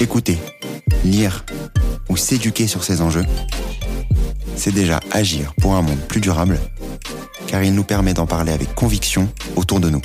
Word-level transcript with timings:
Écouter, 0.00 0.38
lire 1.04 1.44
ou 2.08 2.16
s'éduquer 2.16 2.66
sur 2.66 2.84
ces 2.84 3.00
enjeux, 3.00 3.24
c'est 4.56 4.72
déjà 4.72 5.00
agir 5.10 5.54
pour 5.60 5.74
un 5.74 5.82
monde 5.82 6.00
plus 6.08 6.20
durable, 6.20 6.58
car 7.46 7.62
il 7.62 7.74
nous 7.74 7.84
permet 7.84 8.14
d'en 8.14 8.26
parler 8.26 8.52
avec 8.52 8.74
conviction 8.74 9.28
autour 9.56 9.80
de 9.80 9.90
nous. 9.90 10.02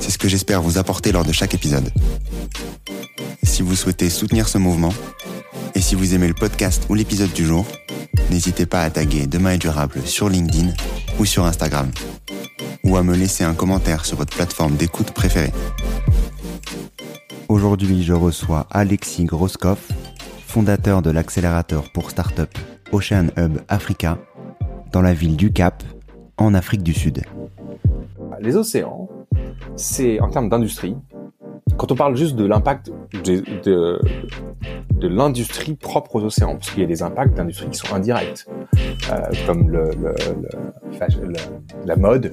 C'est 0.00 0.10
ce 0.10 0.18
que 0.18 0.28
j'espère 0.28 0.62
vous 0.62 0.78
apporter 0.78 1.12
lors 1.12 1.24
de 1.24 1.32
chaque 1.32 1.54
épisode. 1.54 1.90
Si 3.42 3.62
vous 3.62 3.76
souhaitez 3.76 4.10
soutenir 4.10 4.48
ce 4.48 4.58
mouvement, 4.58 4.92
et 5.74 5.80
si 5.80 5.94
vous 5.94 6.14
aimez 6.14 6.28
le 6.28 6.34
podcast 6.34 6.84
ou 6.88 6.94
l'épisode 6.94 7.32
du 7.32 7.44
jour, 7.44 7.66
n'hésitez 8.30 8.66
pas 8.66 8.82
à 8.82 8.90
taguer 8.90 9.26
Demain 9.26 9.52
est 9.52 9.58
durable 9.58 10.00
sur 10.04 10.28
LinkedIn 10.28 10.72
ou 11.18 11.24
sur 11.24 11.44
Instagram, 11.44 11.90
ou 12.84 12.96
à 12.96 13.02
me 13.02 13.14
laisser 13.14 13.44
un 13.44 13.54
commentaire 13.54 14.04
sur 14.04 14.16
votre 14.16 14.34
plateforme 14.34 14.76
d'écoute 14.76 15.10
préférée. 15.10 15.52
Aujourd'hui, 17.48 18.02
je 18.02 18.12
reçois 18.12 18.66
Alexis 18.70 19.24
Groskopf, 19.24 19.88
fondateur 20.46 21.02
de 21.02 21.10
l'accélérateur 21.10 21.90
pour 21.92 22.10
start-up 22.10 22.56
Ocean 22.92 23.28
Hub 23.36 23.58
Africa, 23.68 24.18
dans 24.92 25.02
la 25.02 25.14
ville 25.14 25.36
du 25.36 25.52
Cap, 25.52 25.82
en 26.38 26.54
Afrique 26.54 26.82
du 26.82 26.92
Sud. 26.92 27.22
Les 28.40 28.56
océans, 28.56 29.08
c'est 29.76 30.20
en 30.20 30.28
termes 30.28 30.48
d'industrie, 30.48 30.96
quand 31.76 31.92
on 31.92 31.94
parle 31.94 32.16
juste 32.16 32.36
de 32.36 32.46
l'impact 32.46 32.90
de, 33.24 34.00
l'industrie 35.02 35.74
propre 35.74 36.16
aux 36.16 36.24
océans, 36.24 36.54
parce 36.54 36.70
qu'il 36.70 36.80
y 36.80 36.84
a 36.84 36.88
des 36.88 37.02
impacts 37.02 37.36
d'industrie 37.36 37.68
qui 37.70 37.78
sont 37.78 37.94
indirects, 37.94 38.46
euh, 39.10 39.20
comme 39.46 39.70
la 41.84 41.96
mode 41.96 42.32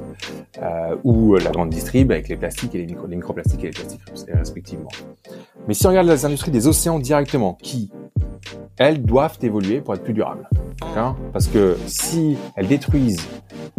euh, 0.61 0.95
ou 1.03 1.35
la 1.35 1.51
grande 1.51 1.69
distrib 1.69 2.11
avec 2.11 2.29
les 2.29 2.35
plastiques 2.35 2.73
et 2.75 2.85
les 2.85 3.15
microplastiques 3.15 3.63
et 3.63 3.67
les 3.67 3.73
plastiques 3.73 4.01
respectivement. 4.33 4.89
Mais 5.67 5.73
si 5.73 5.85
on 5.85 5.89
regarde 5.89 6.07
les 6.07 6.25
industries 6.25 6.51
des 6.51 6.67
océans 6.67 6.99
directement, 6.99 7.57
qui 7.61 7.91
elles 8.77 9.03
doivent 9.03 9.37
évoluer 9.41 9.81
pour 9.81 9.93
être 9.93 10.03
plus 10.03 10.13
durables. 10.13 10.47
Parce 11.31 11.47
que 11.47 11.77
si 11.87 12.37
elles 12.55 12.67
détruisent 12.67 13.27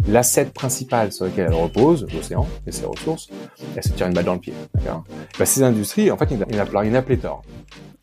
l'asset 0.07 0.45
principal 0.45 1.11
sur 1.11 1.25
lequel 1.25 1.47
elles 1.47 1.53
reposent, 1.53 2.07
l'océan 2.13 2.47
et 2.65 2.71
ses 2.71 2.85
ressources, 2.85 3.29
elles 3.75 3.83
se 3.83 3.89
tirent 3.89 4.07
une 4.07 4.13
balle 4.13 4.25
dans 4.25 4.33
le 4.33 4.39
pied. 4.39 4.53
Ben, 4.83 5.45
ces 5.45 5.63
industries, 5.63 6.11
en 6.11 6.17
fait, 6.17 6.29
il 6.31 6.39
y 6.39 6.59
en 6.59 6.93
a, 6.95 7.01
pléthore. 7.01 7.43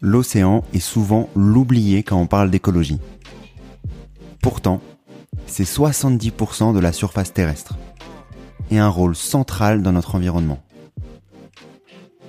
L'océan 0.00 0.64
est 0.74 0.80
souvent 0.80 1.28
l'oublié 1.34 2.02
quand 2.02 2.18
on 2.18 2.26
parle 2.26 2.50
d'écologie. 2.50 2.98
Pourtant, 4.40 4.80
c'est 5.46 5.64
70% 5.64 6.74
de 6.74 6.80
la 6.80 6.92
surface 6.92 7.32
terrestre 7.32 7.76
et 8.70 8.78
un 8.78 8.88
rôle 8.88 9.14
central 9.14 9.82
dans 9.82 9.92
notre 9.92 10.14
environnement. 10.14 10.58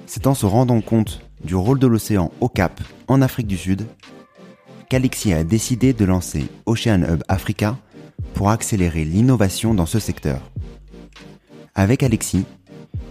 C'est 0.05 0.27
en 0.27 0.35
se 0.35 0.45
rendant 0.45 0.81
compte 0.81 1.21
du 1.43 1.55
rôle 1.55 1.79
de 1.79 1.87
l'océan 1.87 2.31
au 2.39 2.49
Cap, 2.49 2.79
en 3.07 3.21
Afrique 3.21 3.47
du 3.47 3.57
Sud, 3.57 3.85
qu'Alexis 4.93 5.33
a 5.33 5.43
décidé 5.43 5.91
de 5.91 6.05
lancer 6.05 6.45
Ocean 6.67 7.01
Hub 7.01 7.23
Africa 7.27 7.79
pour 8.35 8.51
accélérer 8.51 9.05
l'innovation 9.05 9.73
dans 9.73 9.87
ce 9.87 9.97
secteur. 9.97 10.51
Avec 11.73 12.03
Alexis, 12.03 12.45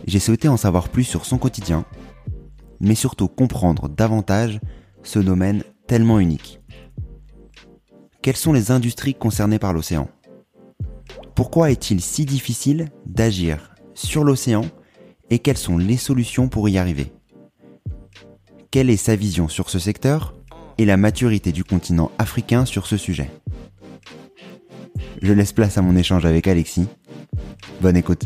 j'ai 0.06 0.20
souhaité 0.20 0.46
en 0.46 0.56
savoir 0.56 0.90
plus 0.90 1.02
sur 1.02 1.24
son 1.24 1.38
quotidien, 1.38 1.84
mais 2.78 2.94
surtout 2.94 3.26
comprendre 3.26 3.88
davantage 3.88 4.60
ce 5.02 5.18
domaine 5.18 5.64
tellement 5.88 6.20
unique. 6.20 6.60
Quelles 8.22 8.36
sont 8.36 8.52
les 8.52 8.70
industries 8.70 9.16
concernées 9.16 9.58
par 9.58 9.72
l'océan? 9.72 10.08
Pourquoi 11.34 11.72
est-il 11.72 12.00
si 12.00 12.24
difficile 12.26 12.90
d'agir 13.06 13.74
sur 13.94 14.22
l'océan 14.22 14.66
et 15.30 15.40
quelles 15.40 15.58
sont 15.58 15.78
les 15.78 15.96
solutions 15.96 16.46
pour 16.46 16.68
y 16.68 16.78
arriver? 16.78 17.12
Quelle 18.70 18.88
est 18.88 18.96
sa 18.96 19.16
vision 19.16 19.48
sur 19.48 19.68
ce 19.68 19.80
secteur? 19.80 20.32
Et 20.78 20.84
la 20.84 20.96
maturité 20.96 21.52
du 21.52 21.64
continent 21.64 22.10
africain 22.18 22.64
sur 22.64 22.86
ce 22.86 22.96
sujet. 22.96 23.30
Je 25.22 25.32
laisse 25.32 25.52
place 25.52 25.78
à 25.78 25.82
mon 25.82 25.96
échange 25.96 26.26
avec 26.26 26.48
Alexis. 26.48 26.88
Bonne 27.80 27.96
écoute. 27.96 28.24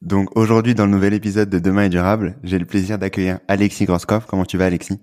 Donc 0.00 0.36
aujourd'hui 0.36 0.74
dans 0.74 0.84
le 0.84 0.92
nouvel 0.92 1.14
épisode 1.14 1.48
de 1.48 1.58
Demain 1.58 1.84
est 1.84 1.90
durable, 1.90 2.36
j'ai 2.42 2.58
le 2.58 2.66
plaisir 2.66 2.98
d'accueillir 2.98 3.40
Alexis 3.48 3.86
Groskov. 3.86 4.26
Comment 4.26 4.44
tu 4.44 4.58
vas 4.58 4.66
Alexis? 4.66 5.00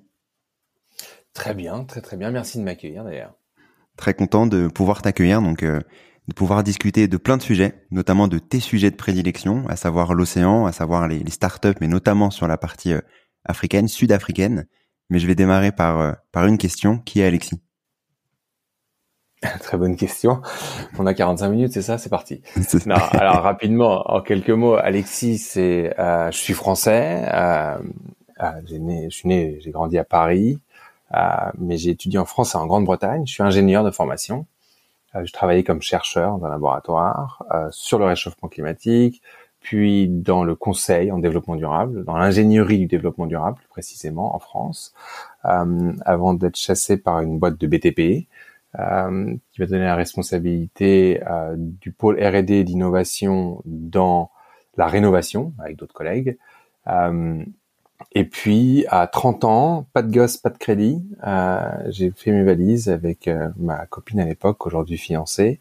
Très 1.34 1.54
bien, 1.54 1.86
très 1.86 2.02
très 2.02 2.18
bien. 2.18 2.32
Merci 2.32 2.60
de 2.60 2.64
m'accueillir 2.64 3.04
d'ailleurs. 3.04 3.34
Très 3.98 4.14
content 4.14 4.46
de 4.46 4.68
pouvoir 4.68 5.02
t'accueillir, 5.02 5.42
donc 5.42 5.64
euh, 5.64 5.80
de 6.28 6.34
pouvoir 6.34 6.64
discuter 6.64 7.08
de 7.08 7.18
plein 7.18 7.38
de 7.38 7.42
sujets, 7.42 7.86
notamment 7.90 8.28
de 8.28 8.38
tes 8.38 8.60
sujets 8.60 8.92
de 8.92 8.96
prédilection, 8.96 9.66
à 9.68 9.76
savoir 9.76 10.14
l'océan, 10.14 10.66
à 10.66 10.72
savoir 10.72 11.08
les, 11.08 11.20
les 11.20 11.32
startups, 11.32 11.76
mais 11.82 11.88
notamment 11.88 12.30
sur 12.32 12.48
la 12.48 12.58
partie 12.58 12.94
euh, 12.94 13.02
africaine, 13.46 13.88
sud-africaine. 13.88 14.68
Mais 15.10 15.20
je 15.20 15.28
vais 15.28 15.36
démarrer 15.36 15.72
par, 15.72 16.00
euh, 16.00 16.12
par 16.32 16.48
une 16.48 16.58
question. 16.58 16.98
Qui 17.00 17.22
est 17.22 17.26
Alexis? 17.26 17.62
Très 19.62 19.78
bonne 19.78 19.96
question. 19.96 20.42
On 21.00 21.08
a 21.08 21.16
45 21.16 21.50
minutes, 21.50 21.74
c'est 21.74 21.82
ça? 21.82 21.98
C'est 21.98 22.10
parti. 22.10 22.42
Non, 22.86 22.96
alors 22.96 23.42
rapidement, 23.42 24.04
en 24.12 24.22
quelques 24.22 24.52
mots, 24.52 24.76
Alexis, 24.76 25.40
c'est, 25.40 26.00
euh, 26.00 26.30
je 26.32 26.38
suis 26.38 26.54
français. 26.54 27.26
Euh, 27.34 27.78
euh, 28.42 28.52
j'ai 28.66 28.78
né, 28.78 29.10
je 29.10 29.16
suis 29.16 29.28
né, 29.28 29.58
j'ai 29.62 29.72
grandi 29.72 29.98
à 29.98 30.04
Paris, 30.04 30.60
euh, 31.16 31.18
mais 31.58 31.78
j'ai 31.78 31.90
étudié 31.90 32.20
en 32.20 32.26
France 32.26 32.54
et 32.54 32.58
en 32.58 32.68
Grande-Bretagne. 32.68 33.26
Je 33.26 33.34
suis 33.34 33.44
ingénieur 33.44 33.84
de 33.84 33.90
formation. 33.90 34.46
je 35.16 35.32
travaillais 35.34 35.64
comme 35.64 35.82
chercheur 35.82 36.38
dans 36.38 36.46
un 36.46 36.50
laboratoire 36.50 37.44
sur 37.72 37.98
le 37.98 38.06
réchauffement 38.06 38.48
climatique, 38.48 39.22
puis 39.62 40.08
dans 40.10 40.44
le 40.44 40.56
conseil 40.56 41.12
en 41.12 41.20
développement 41.20 41.56
durable, 41.56 42.04
dans 42.04 42.18
l'ingénierie 42.18 42.80
du 42.80 42.88
développement 42.88 43.28
durable 43.28 43.60
précisément 43.70 44.36
en 44.36 44.40
France, 44.40 44.94
euh, 45.46 45.94
avant 46.06 46.34
d'être 46.34 46.58
chassé 46.58 46.98
par 46.98 47.22
une 47.22 47.40
boîte 47.40 47.60
de 47.60 47.68
BTP 47.68 48.28
euh, 48.80 49.36
qui 49.52 49.62
m'a 49.62 49.68
donné 49.68 49.84
la 49.84 49.96
responsabilité 49.96 51.22
euh, 51.30 51.56
du 51.58 51.92
pôle 51.92 52.22
R&D 52.22 52.64
d'innovation 52.64 53.62
dans 53.66 54.32
la 54.78 54.88
rénovation 54.88 55.54
avec 55.60 55.78
d'autres 55.78 55.94
collègues. 55.94 56.38
Euh, 56.88 57.44
et 58.14 58.26
puis 58.26 58.86
à 58.90 59.06
30 59.06 59.44
ans, 59.44 59.88
pas 59.94 60.02
de 60.02 60.12
gosse, 60.12 60.38
pas 60.38 60.50
de 60.50 60.58
crédit, 60.58 61.04
euh, 61.26 61.70
j'ai 61.90 62.12
fait 62.12 62.32
mes 62.32 62.44
valises 62.44 62.90
avec 62.90 63.28
euh, 63.28 63.50
ma 63.58 63.86
copine 63.86 64.20
à 64.20 64.26
l'époque, 64.26 64.66
aujourd'hui 64.66 64.98
fiancée, 64.98 65.60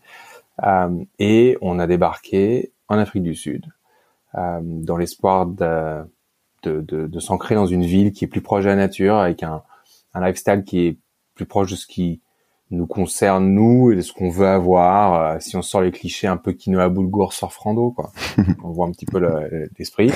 et 1.19 1.57
on 1.63 1.79
a 1.79 1.87
débarqué 1.87 2.73
en 2.89 2.99
Afrique 2.99 3.23
du 3.23 3.35
Sud 3.35 3.67
dans 4.35 4.97
l'espoir 4.97 5.47
de, 5.47 6.05
de, 6.63 6.81
de, 6.81 7.07
de 7.07 7.21
s'ancrer 7.21 7.55
dans 7.55 7.67
une 7.67 7.85
ville 7.85 8.13
qui 8.13 8.25
est 8.25 8.29
plus 8.29 8.43
proche 8.43 8.65
de 8.65 8.69
la 8.69 8.77
nature, 8.77 9.17
avec 9.17 9.43
un, 9.43 9.63
un 10.15 10.27
lifestyle 10.27 10.65
qui 10.65 10.87
est 10.87 10.99
plus 11.35 11.47
proche 11.47 11.71
de 11.71 11.77
ce 11.77 11.87
qui 11.87 12.21
nous 12.71 12.87
concerne 12.87 13.47
nous 13.53 13.91
et 13.91 13.97
de 13.97 14.01
ce 14.01 14.13
qu'on 14.13 14.31
veut 14.31 14.47
avoir. 14.47 15.15
Euh, 15.15 15.37
si 15.41 15.57
on 15.57 15.63
sort 15.63 15.81
les 15.81 15.91
clichés 15.91 16.27
un 16.27 16.37
peu 16.37 16.53
quinoa 16.53 16.89
boulgour 16.89 17.33
surf 17.33 17.57
rando, 17.57 17.91
quoi, 17.91 18.13
on 18.65 18.71
voit 18.71 18.87
un 18.87 18.93
petit 18.93 19.07
peu 19.07 19.21
l'esprit. 19.77 20.13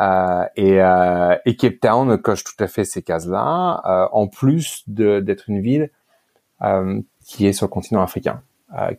Euh, 0.00 0.44
et, 0.56 0.80
euh, 0.80 1.36
et, 1.44 1.56
Cape 1.56 1.78
Town 1.80 2.18
coche 2.18 2.42
tout 2.42 2.62
à 2.62 2.66
fait 2.66 2.84
ces 2.84 3.02
cases-là, 3.02 3.80
euh, 3.86 4.08
en 4.12 4.26
plus 4.26 4.82
d'être 4.88 5.48
une 5.48 5.60
ville 5.60 5.90
euh, 6.62 7.00
qui 7.24 7.46
est 7.46 7.52
sur 7.52 7.66
le 7.66 7.70
continent 7.70 8.02
africain, 8.02 8.42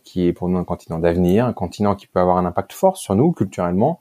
qui 0.04 0.26
est 0.26 0.32
pour 0.32 0.48
nous 0.48 0.56
un 0.56 0.64
continent 0.64 0.98
d'avenir, 0.98 1.44
un 1.44 1.52
continent 1.52 1.94
qui 1.94 2.06
peut 2.06 2.18
avoir 2.18 2.38
un 2.38 2.46
impact 2.46 2.72
fort 2.72 2.96
sur 2.96 3.14
nous 3.14 3.32
culturellement, 3.32 4.00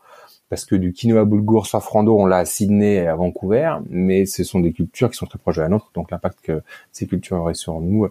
parce 0.50 0.66
que 0.66 0.76
du 0.76 0.94
quinoa 0.94 1.26
boulgour 1.26 1.68
safrando, 1.68 2.18
on 2.18 2.26
l'a 2.26 2.38
à 2.38 2.46
Sydney 2.46 2.96
et 2.96 3.08
à 3.08 3.16
Vancouver, 3.16 3.78
mais 3.90 4.26
ce 4.26 4.44
sont 4.44 4.60
des 4.60 4.74
cultures 4.74 5.10
qui 5.10 5.18
sont 5.18 5.26
très 5.26 5.40
proches 5.40 5.58
de 5.58 5.62
la 5.62 5.70
nôtre, 5.70 5.92
donc 5.94 6.12
l'impact 6.12 6.40
que 6.42 6.62
ces 6.92 7.08
cultures 7.08 7.38
auraient 7.38 7.54
sur 7.56 7.82
nous 7.82 8.10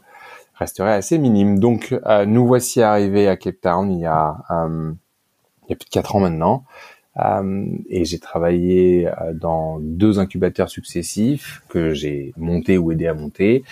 resterait 0.55 0.93
assez 0.93 1.19
minime. 1.19 1.59
Donc, 1.59 1.99
euh, 2.07 2.27
nous 2.27 2.47
voici 2.47 2.83
arrivés 2.83 3.29
à 3.29 3.37
Cape 3.37 3.61
Town 3.61 3.91
il 3.91 4.01
y 4.01 4.07
a, 4.07 4.37
euh, 4.51 4.93
il 5.67 5.71
y 5.71 5.73
a 5.73 5.77
plus 5.77 5.87
de 5.87 5.91
quatre 5.91 6.17
ans 6.17 6.21
maintenant. 6.21 6.65
Euh, 7.19 7.67
et 7.89 8.05
j'ai 8.05 8.19
travaillé 8.19 9.09
dans 9.35 9.79
deux 9.81 10.19
incubateurs 10.19 10.69
successifs 10.69 11.63
que 11.69 11.95
j'ai 11.95 12.33
montés 12.37 12.77
ou 12.77 12.91
aidé 12.91 13.07
à 13.07 13.15
monter. 13.15 13.63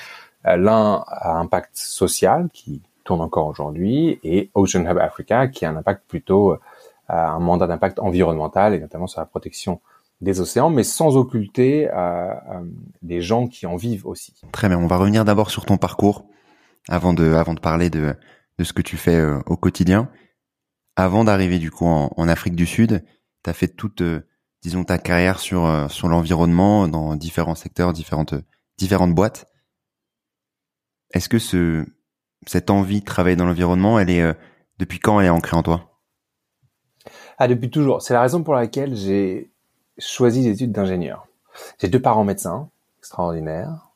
L'un 0.44 1.04
a 1.06 1.38
impact 1.38 1.70
social 1.74 2.48
qui 2.52 2.80
tourne 3.04 3.20
encore 3.20 3.46
aujourd'hui 3.46 4.20
et 4.22 4.50
Ocean 4.54 4.84
Hub 4.88 4.98
Africa 4.98 5.48
qui 5.48 5.64
a 5.64 5.70
un 5.70 5.76
impact 5.76 6.02
plutôt 6.06 6.56
un 7.08 7.38
mandat 7.38 7.66
d'impact 7.66 7.99
environnemental 7.99 8.75
et 8.75 8.81
notamment 8.81 9.06
sur 9.06 9.20
la 9.20 9.26
protection 9.26 9.81
des 10.22 10.40
océans, 10.40 10.70
mais 10.70 10.84
sans 10.84 11.16
occulter 11.16 11.90
euh, 11.93 12.32
les 13.02 13.20
gens 13.20 13.49
qui 13.49 13.66
en 13.66 13.76
vivent 13.76 14.06
aussi. 14.06 14.34
Très 14.52 14.69
bien, 14.69 14.78
on 14.78 14.87
va 14.87 14.96
revenir 14.96 15.25
d'abord 15.25 15.50
sur 15.50 15.66
ton 15.66 15.76
parcours 15.76 16.26
avant 16.88 17.12
de, 17.12 17.32
avant 17.34 17.54
de 17.54 17.60
parler 17.60 17.90
de, 17.90 18.14
de 18.58 18.64
ce 18.64 18.72
que 18.72 18.82
tu 18.82 18.96
fais 18.96 19.16
euh, 19.16 19.40
au 19.46 19.56
quotidien. 19.56 20.08
Avant 20.96 21.25
d'arriver 21.25 21.58
du 21.58 21.70
coup 21.70 21.87
en, 21.87 22.28
Afrique 22.28 22.54
du 22.54 22.66
Sud, 22.66 23.05
tu 23.43 23.50
as 23.50 23.52
fait 23.52 23.69
toute, 23.69 24.02
euh, 24.02 24.28
disons, 24.62 24.84
ta 24.84 24.98
carrière 24.98 25.40
sur, 25.40 25.64
euh, 25.64 25.88
sur 25.88 26.08
l'environnement 26.08 26.87
dans 26.87 27.16
différents 27.16 27.55
secteurs, 27.55 27.93
différentes, 27.93 28.34
différentes 28.78 29.14
boîtes. 29.14 29.46
Est-ce 31.12 31.28
que 31.28 31.38
ce, 31.38 31.84
cette 32.46 32.70
envie 32.70 33.00
de 33.00 33.05
travailler 33.05 33.37
dans 33.37 33.46
l'environnement, 33.46 33.98
elle 33.98 34.10
est, 34.10 34.34
depuis 34.78 34.98
quand 34.98 35.20
elle 35.20 35.26
est 35.26 35.31
ancrée 35.31 35.56
en 35.56 35.62
toi? 35.62 35.91
Ah, 37.38 37.49
depuis 37.49 37.70
toujours. 37.70 38.02
C'est 38.02 38.14
la 38.14 38.23
raison 38.23 38.43
pour 38.43 38.55
laquelle 38.55 38.94
j'ai 38.94 39.50
choisi 39.99 40.43
les 40.43 40.50
études 40.50 40.73
d'ingénieur. 40.73 41.26
J'ai 41.79 41.88
deux 41.88 42.00
parents 42.00 42.25
médecins, 42.25 42.69
extraordinaires. 42.99 43.90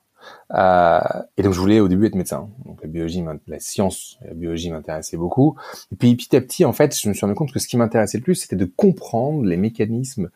Euh, 0.54 1.00
et 1.36 1.42
donc 1.42 1.52
je 1.52 1.60
voulais 1.60 1.80
au 1.80 1.88
début 1.88 2.06
être 2.06 2.14
médecin. 2.14 2.48
Donc 2.64 2.80
la 2.82 2.88
biologie, 2.88 3.24
la 3.46 3.60
science, 3.60 4.18
la 4.22 4.34
biologie 4.34 4.70
m'intéressait 4.70 5.16
beaucoup. 5.16 5.56
Et 5.92 5.96
puis 5.96 6.14
petit 6.16 6.34
à 6.36 6.40
petit, 6.40 6.64
en 6.64 6.72
fait, 6.72 6.98
je 6.98 7.08
me 7.08 7.14
suis 7.14 7.24
rendu 7.24 7.36
compte 7.36 7.52
que 7.52 7.58
ce 7.58 7.68
qui 7.68 7.76
m'intéressait 7.76 8.18
le 8.18 8.24
plus, 8.24 8.34
c'était 8.34 8.56
de 8.56 8.64
comprendre 8.64 9.44
les 9.44 9.56
mécanismes 9.56 10.30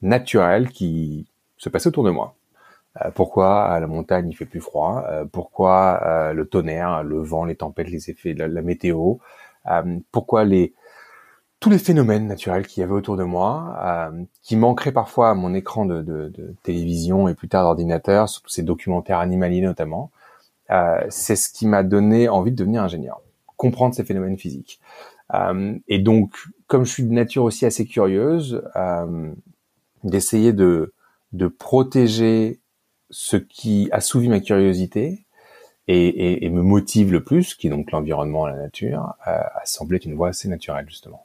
naturels 0.00 0.70
qui 0.70 1.26
se 1.58 1.68
passaient 1.68 1.88
autour 1.88 2.04
de 2.04 2.10
moi. 2.10 2.34
Euh, 3.00 3.10
pourquoi 3.10 3.64
à 3.64 3.80
la 3.80 3.86
montagne 3.86 4.28
il 4.28 4.34
fait 4.34 4.44
plus 4.44 4.60
froid 4.60 5.04
euh, 5.08 5.24
Pourquoi 5.24 6.00
euh, 6.04 6.32
le 6.32 6.46
tonnerre, 6.46 7.02
le 7.02 7.22
vent, 7.22 7.44
les 7.44 7.56
tempêtes, 7.56 7.88
les 7.88 8.10
effets 8.10 8.34
de 8.34 8.44
la, 8.44 8.62
météo 8.62 9.16
euh, 9.70 9.98
Pourquoi 10.10 10.44
les 10.44 10.74
tous 11.62 11.70
les 11.70 11.78
phénomènes 11.78 12.26
naturels 12.26 12.66
qu'il 12.66 12.80
y 12.80 12.84
avait 12.84 12.92
autour 12.92 13.16
de 13.16 13.22
moi, 13.22 13.78
euh, 13.84 14.24
qui 14.42 14.56
manqueraient 14.56 14.90
parfois 14.90 15.30
à 15.30 15.34
mon 15.34 15.54
écran 15.54 15.86
de, 15.86 16.02
de, 16.02 16.28
de 16.28 16.56
télévision 16.64 17.28
et 17.28 17.34
plus 17.34 17.48
tard 17.48 17.62
d'ordinateur, 17.62 18.28
surtout 18.28 18.50
ces 18.50 18.64
documentaires 18.64 19.20
animaliers 19.20 19.60
notamment, 19.60 20.10
euh, 20.72 20.98
c'est 21.08 21.36
ce 21.36 21.48
qui 21.50 21.68
m'a 21.68 21.84
donné 21.84 22.28
envie 22.28 22.50
de 22.50 22.56
devenir 22.56 22.82
ingénieur, 22.82 23.22
comprendre 23.56 23.94
ces 23.94 24.02
phénomènes 24.02 24.36
physiques. 24.36 24.80
Euh, 25.34 25.78
et 25.86 26.00
donc, 26.00 26.34
comme 26.66 26.84
je 26.84 26.90
suis 26.90 27.04
de 27.04 27.12
nature 27.12 27.44
aussi 27.44 27.64
assez 27.64 27.86
curieuse, 27.86 28.64
euh, 28.74 29.32
d'essayer 30.02 30.52
de, 30.52 30.92
de 31.32 31.46
protéger 31.46 32.58
ce 33.10 33.36
qui 33.36 33.88
assouvit 33.92 34.28
ma 34.28 34.40
curiosité 34.40 35.26
et, 35.86 36.08
et, 36.08 36.44
et, 36.44 36.50
me 36.50 36.62
motive 36.62 37.12
le 37.12 37.22
plus, 37.22 37.54
qui 37.54 37.68
est 37.68 37.70
donc 37.70 37.92
l'environnement, 37.92 38.46
la 38.48 38.56
nature, 38.56 39.14
euh, 39.28 39.30
a 39.30 39.64
semblé 39.64 39.98
une 39.98 40.14
voie 40.14 40.28
assez 40.28 40.48
naturelle 40.48 40.86
justement. 40.88 41.24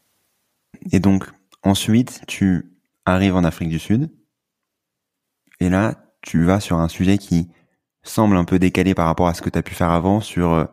Et 0.92 1.00
donc, 1.00 1.26
ensuite, 1.64 2.22
tu 2.28 2.78
arrives 3.06 3.36
en 3.36 3.44
Afrique 3.44 3.70
du 3.70 3.80
Sud. 3.80 4.12
Et 5.60 5.70
là, 5.70 5.96
tu 6.22 6.44
vas 6.44 6.60
sur 6.60 6.78
un 6.78 6.88
sujet 6.88 7.18
qui 7.18 7.50
semble 8.04 8.38
un 8.38 8.46
peu 8.46 8.60
décalé 8.60 8.94
par 8.94 9.08
rapport 9.08 9.28
à 9.28 9.34
ce 9.34 9.42
que 9.42 9.50
tu 9.50 9.58
as 9.58 9.64
pu 9.64 9.74
faire 9.74 9.92
avant 9.92 10.22
sur 10.22 10.52
euh, 10.52 10.66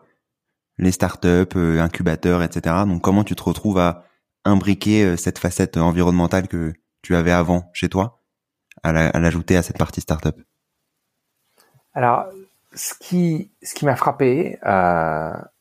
les 0.79 0.93
startups, 0.93 1.56
euh, 1.56 1.81
incubateurs, 1.81 2.43
etc. 2.43 2.76
Donc, 2.87 3.02
comment 3.02 3.25
tu 3.25 3.35
te 3.35 3.43
retrouves 3.43 3.79
à 3.79 4.05
imbriquer 4.44 5.05
euh, 5.05 5.17
cette 5.17 5.38
facette 5.38 5.76
environnementale 5.76 6.49
que 6.49 6.73
tu 7.02 7.17
avais 7.17 7.32
avant 7.32 7.70
chez 7.73 7.88
toi, 7.88 8.23
à 8.82 8.93
l'ajouter 8.93 9.56
à 9.56 9.62
cette 9.62 9.79
partie 9.79 10.00
startup? 10.00 10.41
Alors, 11.93 12.26
ce 12.75 12.94
qui, 12.99 13.52
ce 13.62 13.75
qui 13.75 13.85
m'a 13.85 13.96
frappé 13.96 14.58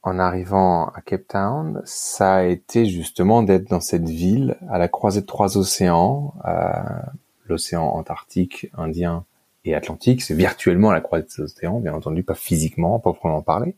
en 0.03 0.19
arrivant 0.19 0.87
à 0.89 1.01
Cape 1.01 1.27
Town, 1.29 1.81
ça 1.85 2.35
a 2.35 2.43
été 2.43 2.85
justement 2.85 3.41
d'être 3.41 3.69
dans 3.69 3.79
cette 3.79 4.07
ville 4.07 4.57
à 4.69 4.77
la 4.77 4.89
croisée 4.89 5.21
de 5.21 5.25
trois 5.25 5.57
océans, 5.57 6.33
euh, 6.45 6.73
l'océan 7.45 7.85
Antarctique, 7.85 8.69
Indien 8.77 9.23
et 9.63 9.73
Atlantique. 9.73 10.21
C'est 10.21 10.33
virtuellement 10.33 10.89
à 10.89 10.93
la 10.93 10.99
croisée 11.01 11.23
de 11.23 11.29
ces 11.29 11.41
océans, 11.41 11.79
bien 11.79 11.93
entendu, 11.93 12.23
pas 12.23 12.35
physiquement, 12.35 12.99
pas 12.99 13.13
proprement 13.13 13.41
parler. 13.41 13.77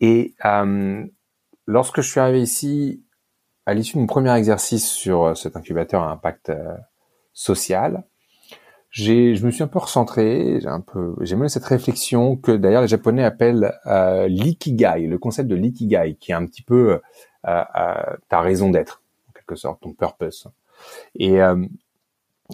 Et 0.00 0.34
euh, 0.44 1.04
lorsque 1.66 2.00
je 2.00 2.08
suis 2.08 2.20
arrivé 2.20 2.40
ici, 2.40 3.02
à 3.66 3.74
l'issue 3.74 3.98
d'un 3.98 4.06
premier 4.06 4.32
exercice 4.36 4.88
sur 4.88 5.36
cet 5.36 5.56
incubateur 5.56 6.04
à 6.04 6.12
impact 6.12 6.50
euh, 6.50 6.76
social, 7.32 8.04
j'ai, 8.94 9.34
je 9.34 9.44
me 9.44 9.50
suis 9.50 9.64
un 9.64 9.66
peu 9.66 9.80
recentré, 9.80 10.60
j'ai 10.60 10.68
un 10.68 10.80
peu, 10.80 11.16
j'ai 11.22 11.34
mené 11.34 11.48
cette 11.48 11.64
réflexion 11.64 12.36
que 12.36 12.52
d'ailleurs 12.52 12.82
les 12.82 12.86
Japonais 12.86 13.24
appellent 13.24 13.74
euh, 13.86 14.28
l'ikigai, 14.28 15.08
le 15.08 15.18
concept 15.18 15.48
de 15.48 15.56
l'ikigai, 15.56 16.16
qui 16.20 16.30
est 16.30 16.34
un 16.34 16.46
petit 16.46 16.62
peu 16.62 16.92
euh, 16.92 16.98
euh, 17.76 18.16
ta 18.28 18.40
raison 18.40 18.70
d'être, 18.70 19.02
en 19.28 19.32
quelque 19.32 19.56
sorte, 19.56 19.80
ton 19.80 19.94
purpose. 19.94 20.46
Et 21.16 21.42
euh, 21.42 21.66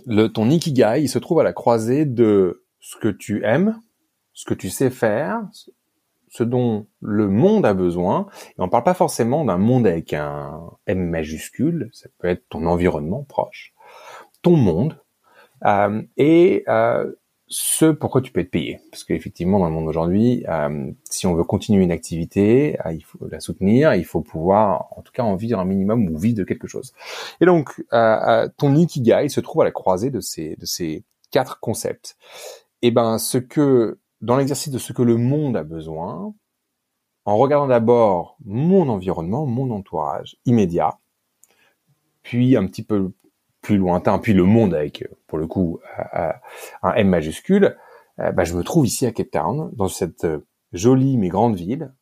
le, 0.06 0.28
ton 0.28 0.48
ikigai, 0.48 1.02
il 1.02 1.08
se 1.10 1.18
trouve 1.18 1.40
à 1.40 1.44
la 1.44 1.52
croisée 1.52 2.06
de 2.06 2.64
ce 2.78 2.96
que 2.96 3.08
tu 3.08 3.44
aimes, 3.44 3.78
ce 4.32 4.46
que 4.46 4.54
tu 4.54 4.70
sais 4.70 4.88
faire, 4.88 5.42
ce 6.28 6.42
dont 6.42 6.86
le 7.02 7.28
monde 7.28 7.66
a 7.66 7.74
besoin. 7.74 8.28
Et 8.48 8.62
on 8.62 8.70
parle 8.70 8.84
pas 8.84 8.94
forcément 8.94 9.44
d'un 9.44 9.58
monde 9.58 9.86
avec 9.86 10.14
un 10.14 10.58
M 10.86 11.06
majuscule, 11.10 11.90
ça 11.92 12.08
peut 12.16 12.28
être 12.28 12.48
ton 12.48 12.64
environnement 12.64 13.24
proche, 13.24 13.74
ton 14.40 14.56
monde, 14.56 14.96
euh, 15.64 16.02
et 16.16 16.64
euh, 16.68 17.12
ce 17.52 17.86
pourquoi 17.86 18.22
tu 18.22 18.30
peux 18.30 18.40
être 18.40 18.50
payé. 18.50 18.78
Parce 18.90 19.02
qu'effectivement, 19.02 19.58
dans 19.58 19.66
le 19.66 19.72
monde 19.72 19.86
d'aujourd'hui, 19.86 20.44
euh, 20.48 20.92
si 21.04 21.26
on 21.26 21.34
veut 21.34 21.42
continuer 21.42 21.82
une 21.82 21.90
activité, 21.90 22.78
euh, 22.86 22.92
il 22.92 23.02
faut 23.02 23.18
la 23.28 23.40
soutenir, 23.40 23.92
il 23.94 24.04
faut 24.04 24.20
pouvoir, 24.20 24.86
en 24.96 25.02
tout 25.02 25.12
cas, 25.12 25.24
en 25.24 25.34
vivre 25.34 25.58
un 25.58 25.64
minimum 25.64 26.08
ou 26.08 26.16
vivre 26.16 26.38
de 26.38 26.44
quelque 26.44 26.68
chose. 26.68 26.92
Et 27.40 27.46
donc, 27.46 27.84
euh, 27.92 28.48
ton 28.56 28.76
ikigai 28.76 29.28
se 29.28 29.40
trouve 29.40 29.62
à 29.62 29.64
la 29.64 29.72
croisée 29.72 30.10
de 30.10 30.20
ces, 30.20 30.54
de 30.56 30.64
ces 30.64 31.02
quatre 31.32 31.58
concepts. 31.58 32.16
Et 32.82 32.92
ben, 32.92 33.18
ce 33.18 33.38
que, 33.38 33.98
dans 34.20 34.36
l'exercice 34.36 34.72
de 34.72 34.78
ce 34.78 34.92
que 34.92 35.02
le 35.02 35.16
monde 35.16 35.56
a 35.56 35.64
besoin, 35.64 36.32
en 37.24 37.36
regardant 37.36 37.66
d'abord 37.66 38.36
mon 38.44 38.88
environnement, 38.88 39.44
mon 39.44 39.70
entourage 39.72 40.36
immédiat, 40.46 40.98
puis 42.22 42.56
un 42.56 42.66
petit 42.66 42.84
peu 42.84 43.12
plus 43.60 43.76
lointain, 43.76 44.18
puis 44.18 44.32
le 44.32 44.44
monde 44.44 44.74
avec, 44.74 45.06
pour 45.26 45.38
le 45.38 45.46
coup, 45.46 45.80
un 46.82 46.94
M 46.94 47.08
majuscule, 47.08 47.76
euh, 48.20 48.32
bah, 48.32 48.44
je 48.44 48.54
me 48.54 48.62
trouve 48.62 48.86
ici 48.86 49.06
à 49.06 49.12
Cape 49.12 49.30
Town, 49.30 49.70
dans 49.72 49.88
cette 49.88 50.24
euh, 50.24 50.46
jolie 50.72 51.16
mais 51.16 51.28
grande 51.28 51.56
ville, 51.56 51.92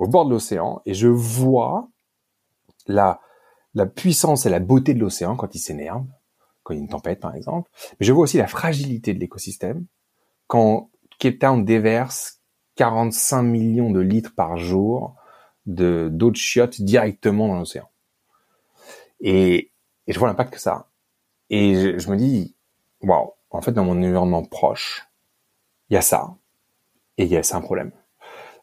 au 0.00 0.08
bord 0.08 0.24
de 0.24 0.30
l'océan, 0.30 0.82
et 0.86 0.94
je 0.94 1.06
vois 1.06 1.88
la, 2.88 3.20
la 3.74 3.86
puissance 3.86 4.44
et 4.44 4.50
la 4.50 4.58
beauté 4.58 4.92
de 4.92 4.98
l'océan 4.98 5.36
quand 5.36 5.54
il 5.54 5.60
s'énerve, 5.60 6.04
quand 6.64 6.74
il 6.74 6.78
y 6.78 6.80
a 6.80 6.82
une 6.82 6.88
tempête 6.88 7.20
par 7.20 7.36
exemple, 7.36 7.70
mais 8.00 8.06
je 8.06 8.12
vois 8.12 8.24
aussi 8.24 8.38
la 8.38 8.48
fragilité 8.48 9.14
de 9.14 9.20
l'écosystème, 9.20 9.86
quand 10.48 10.90
Cape 11.20 11.38
Town 11.38 11.64
déverse 11.64 12.40
45 12.74 13.42
millions 13.42 13.90
de 13.90 14.00
litres 14.00 14.34
par 14.34 14.56
jour 14.56 15.14
de 15.66 16.08
d'eau 16.10 16.32
de 16.32 16.36
chiottes 16.36 16.80
directement 16.80 17.46
dans 17.46 17.58
l'océan. 17.58 17.88
Et, 19.20 19.71
et 20.06 20.12
je 20.12 20.18
vois 20.18 20.28
l'impact 20.28 20.52
que 20.52 20.60
ça 20.60 20.72
a. 20.72 20.86
Et 21.50 21.98
je, 21.98 22.10
me 22.10 22.16
dis, 22.16 22.54
waouh, 23.02 23.32
en 23.50 23.60
fait, 23.60 23.72
dans 23.72 23.84
mon 23.84 23.96
environnement 23.98 24.42
proche, 24.42 25.06
il 25.90 25.94
y 25.94 25.96
a 25.96 26.00
ça. 26.00 26.34
Et 27.18 27.24
il 27.24 27.30
y 27.30 27.36
a, 27.36 27.42
c'est 27.42 27.54
un 27.54 27.60
problème. 27.60 27.92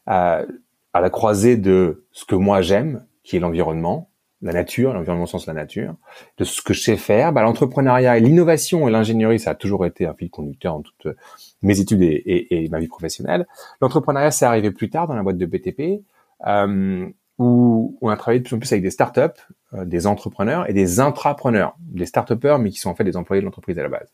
Euh, 0.08 0.44
à 0.92 1.00
la 1.00 1.10
croisée 1.10 1.56
de 1.56 2.04
ce 2.10 2.24
que 2.24 2.34
moi 2.34 2.62
j'aime, 2.62 3.06
qui 3.22 3.36
est 3.36 3.40
l'environnement, 3.40 4.10
la 4.42 4.52
nature, 4.52 4.92
l'environnement 4.92 5.24
au 5.24 5.28
sens 5.28 5.46
de 5.46 5.50
la 5.50 5.54
nature, 5.54 5.94
de 6.38 6.44
ce 6.44 6.62
que 6.62 6.72
je 6.72 6.80
sais 6.80 6.96
faire, 6.96 7.32
bah, 7.32 7.42
l'entrepreneuriat 7.42 8.16
et 8.16 8.20
l'innovation 8.20 8.88
et 8.88 8.90
l'ingénierie, 8.90 9.38
ça 9.38 9.50
a 9.50 9.54
toujours 9.54 9.86
été 9.86 10.06
un 10.06 10.14
fil 10.14 10.30
conducteur 10.30 10.74
dans 10.74 10.82
toutes 10.82 11.14
mes 11.62 11.78
études 11.78 12.02
et 12.02 12.68
ma 12.70 12.80
vie 12.80 12.88
professionnelle. 12.88 13.46
L'entrepreneuriat, 13.80 14.30
c'est 14.30 14.46
arrivé 14.46 14.70
plus 14.70 14.90
tard 14.90 15.06
dans 15.06 15.14
la 15.14 15.22
boîte 15.22 15.36
de 15.36 15.46
BTP. 15.46 16.02
Euh, 16.46 17.08
où 17.40 17.96
on 18.02 18.10
a 18.10 18.18
travaillé 18.18 18.40
de 18.40 18.44
plus 18.44 18.54
en 18.54 18.58
plus 18.58 18.70
avec 18.70 18.82
des 18.82 18.90
startups, 18.90 19.40
euh, 19.72 19.86
des 19.86 20.06
entrepreneurs 20.06 20.68
et 20.68 20.74
des 20.74 21.00
intrapreneurs, 21.00 21.74
des 21.78 22.04
start 22.04 22.30
mais 22.60 22.68
qui 22.68 22.78
sont 22.78 22.90
en 22.90 22.94
fait 22.94 23.02
des 23.02 23.16
employés 23.16 23.40
de 23.40 23.46
l'entreprise 23.46 23.78
à 23.78 23.82
la 23.82 23.88
base. 23.88 24.12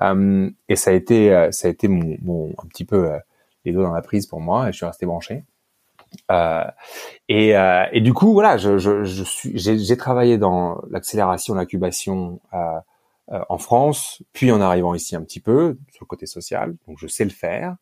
Euh, 0.00 0.48
et 0.68 0.76
ça 0.76 0.90
a 0.90 0.94
été, 0.94 1.34
euh, 1.34 1.50
ça 1.50 1.66
a 1.66 1.70
été 1.72 1.88
mon, 1.88 2.16
mon 2.22 2.50
un 2.50 2.68
petit 2.68 2.84
peu 2.84 3.10
euh, 3.10 3.18
les 3.64 3.72
doigts 3.72 3.82
dans 3.82 3.92
la 3.92 4.00
prise 4.00 4.28
pour 4.28 4.40
moi 4.40 4.68
et 4.68 4.72
je 4.72 4.76
suis 4.76 4.86
resté 4.86 5.06
branché. 5.06 5.44
Euh, 6.30 6.62
et, 7.28 7.56
euh, 7.56 7.84
et, 7.90 8.00
du 8.00 8.14
coup, 8.14 8.32
voilà, 8.32 8.56
je, 8.58 8.78
je, 8.78 9.02
je 9.02 9.24
suis, 9.24 9.58
j'ai 9.58 9.96
travaillé 9.96 10.38
dans 10.38 10.80
l'accélération, 10.88 11.54
l'incubation 11.54 12.40
euh, 12.54 12.78
euh, 13.32 13.40
en 13.48 13.58
France, 13.58 14.22
puis 14.32 14.52
en 14.52 14.60
arrivant 14.60 14.94
ici 14.94 15.16
un 15.16 15.22
petit 15.22 15.40
peu 15.40 15.78
sur 15.90 16.04
le 16.04 16.06
côté 16.06 16.26
social, 16.26 16.76
donc 16.86 16.98
je 17.00 17.08
sais 17.08 17.24
le 17.24 17.30
faire. 17.30 17.76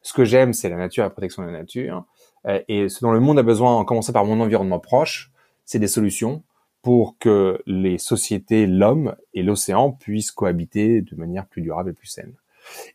Ce 0.00 0.14
que 0.14 0.24
j'aime, 0.24 0.54
c'est 0.54 0.70
la 0.70 0.76
nature, 0.76 1.04
la 1.04 1.10
protection 1.10 1.42
de 1.42 1.48
la 1.48 1.58
nature, 1.58 2.06
et 2.46 2.88
ce 2.88 3.00
dont 3.00 3.12
le 3.12 3.20
monde 3.20 3.38
a 3.38 3.42
besoin, 3.42 3.74
en 3.74 3.84
commençant 3.84 4.12
par 4.12 4.24
mon 4.24 4.40
environnement 4.40 4.80
proche, 4.80 5.32
c'est 5.64 5.78
des 5.78 5.88
solutions 5.88 6.42
pour 6.82 7.16
que 7.18 7.62
les 7.66 7.96
sociétés, 7.98 8.66
l'homme 8.66 9.14
et 9.34 9.42
l'océan 9.42 9.92
puissent 9.92 10.32
cohabiter 10.32 11.00
de 11.00 11.16
manière 11.16 11.46
plus 11.46 11.62
durable 11.62 11.90
et 11.90 11.92
plus 11.92 12.08
saine. 12.08 12.34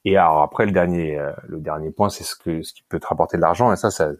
Et 0.06 0.18
alors 0.18 0.42
après 0.42 0.66
le 0.66 0.72
dernier, 0.72 1.18
euh, 1.18 1.32
le 1.48 1.60
dernier 1.60 1.92
point, 1.92 2.10
c'est 2.10 2.24
ce 2.24 2.36
que 2.36 2.62
ce 2.62 2.74
qui 2.74 2.84
peut 2.88 3.00
te 3.00 3.08
rapporter 3.08 3.38
de 3.38 3.42
l'argent, 3.42 3.72
et 3.72 3.76
ça, 3.78 3.92
ça, 3.92 4.12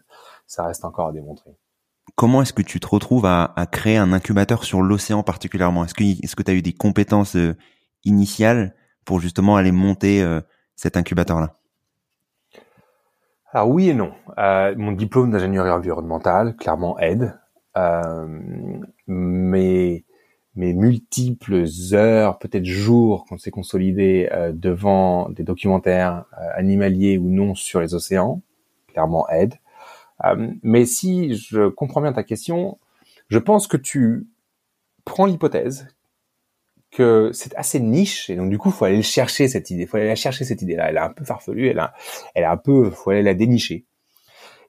ça 0.46 0.64
reste 0.64 0.84
encore 0.84 1.08
à 1.08 1.12
démontrer. 1.12 1.50
Comment 2.16 2.42
est-ce 2.42 2.52
que 2.54 2.62
tu 2.62 2.80
te 2.80 2.86
retrouves 2.86 3.26
à, 3.26 3.52
à 3.56 3.66
créer 3.66 3.98
un 3.98 4.12
incubateur 4.12 4.64
sur 4.64 4.80
l'océan 4.80 5.22
particulièrement? 5.22 5.84
Est-ce 5.84 5.94
que 5.94 6.02
est-ce 6.02 6.34
que 6.34 6.42
tu 6.42 6.50
as 6.50 6.54
eu 6.54 6.62
des 6.62 6.72
compétences 6.72 7.36
euh, 7.36 7.54
initiales 8.04 8.74
pour 9.04 9.20
justement 9.20 9.56
aller 9.56 9.72
monter 9.72 10.22
euh, 10.22 10.40
cet 10.76 10.96
incubateur 10.96 11.40
là 11.40 11.57
Alors 13.52 13.68
oui 13.70 13.88
et 13.88 13.94
non. 13.94 14.12
mon 14.76 14.92
diplôme 14.92 15.30
d'ingénierie 15.30 15.70
environnementale 15.70 16.54
clairement 16.56 16.98
aide, 16.98 17.38
mais 19.06 20.04
mes 20.58 20.74
multiples 20.74 21.64
heures, 21.92 22.40
peut-être 22.40 22.64
jours, 22.64 23.24
qu'on 23.26 23.38
s'est 23.38 23.52
consolidé 23.52 24.28
euh, 24.32 24.50
devant 24.52 25.28
des 25.30 25.44
documentaires 25.44 26.24
euh, 26.36 26.48
animaliers 26.54 27.16
ou 27.16 27.30
non 27.30 27.54
sur 27.54 27.80
les 27.80 27.94
océans, 27.94 28.42
clairement 28.88 29.28
aide. 29.28 29.54
Euh, 30.24 30.50
mais 30.64 30.84
si 30.84 31.36
je 31.36 31.68
comprends 31.68 32.00
bien 32.00 32.12
ta 32.12 32.24
question, 32.24 32.76
je 33.28 33.38
pense 33.38 33.68
que 33.68 33.76
tu 33.76 34.26
prends 35.04 35.26
l'hypothèse 35.26 35.86
que 36.90 37.30
c'est 37.32 37.54
assez 37.54 37.80
niche 37.80 38.30
et 38.30 38.36
donc 38.36 38.50
du 38.50 38.58
coup 38.58 38.70
faut 38.70 38.84
aller 38.84 39.02
chercher 39.02 39.48
cette 39.48 39.70
idée, 39.70 39.86
faut 39.86 39.98
aller 39.98 40.08
la 40.08 40.14
chercher 40.14 40.44
cette 40.44 40.62
idée-là. 40.62 40.88
Elle 40.88 40.96
est 40.96 41.00
un 41.00 41.10
peu 41.10 41.24
farfelue, 41.24 41.68
elle 41.68 41.78
a, 41.78 41.92
elle 42.34 42.44
a 42.44 42.52
un 42.52 42.56
peu, 42.56 42.90
faut 42.90 43.10
aller 43.10 43.22
la 43.22 43.34
dénicher. 43.34 43.86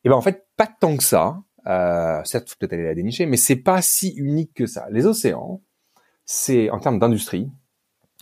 Et 0.03 0.09
ben 0.09 0.15
en 0.15 0.21
fait 0.21 0.47
pas 0.57 0.67
tant 0.67 0.97
que 0.97 1.03
ça. 1.03 1.41
Euh, 1.67 2.21
certes, 2.23 2.49
faut 2.49 2.55
peut-être 2.59 2.73
aller 2.73 2.85
la 2.85 2.95
dénicher, 2.95 3.25
mais 3.25 3.37
c'est 3.37 3.57
pas 3.57 3.81
si 3.81 4.09
unique 4.11 4.53
que 4.53 4.65
ça. 4.65 4.87
Les 4.91 5.05
océans, 5.05 5.61
c'est 6.25 6.69
en 6.69 6.79
termes 6.79 6.99
d'industrie. 6.99 7.49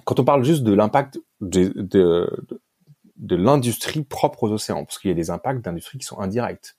Quand 0.05 0.19
on 0.19 0.23
parle 0.23 0.43
juste 0.43 0.63
de 0.63 0.73
l'impact 0.73 1.19
de, 1.41 1.73
de, 1.75 3.35
l'industrie 3.35 4.03
propre 4.03 4.43
aux 4.43 4.51
océans, 4.51 4.85
parce 4.85 4.99
qu'il 4.99 5.09
y 5.09 5.11
a 5.11 5.15
des 5.15 5.29
impacts 5.29 5.61
d'industrie 5.61 5.97
qui 5.97 6.05
sont 6.05 6.19
indirects, 6.19 6.75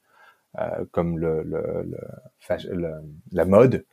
euh, 0.58 0.84
comme 0.90 1.18
le, 1.18 1.42
le, 1.42 1.90
la 3.32 3.44
mode 3.44 3.84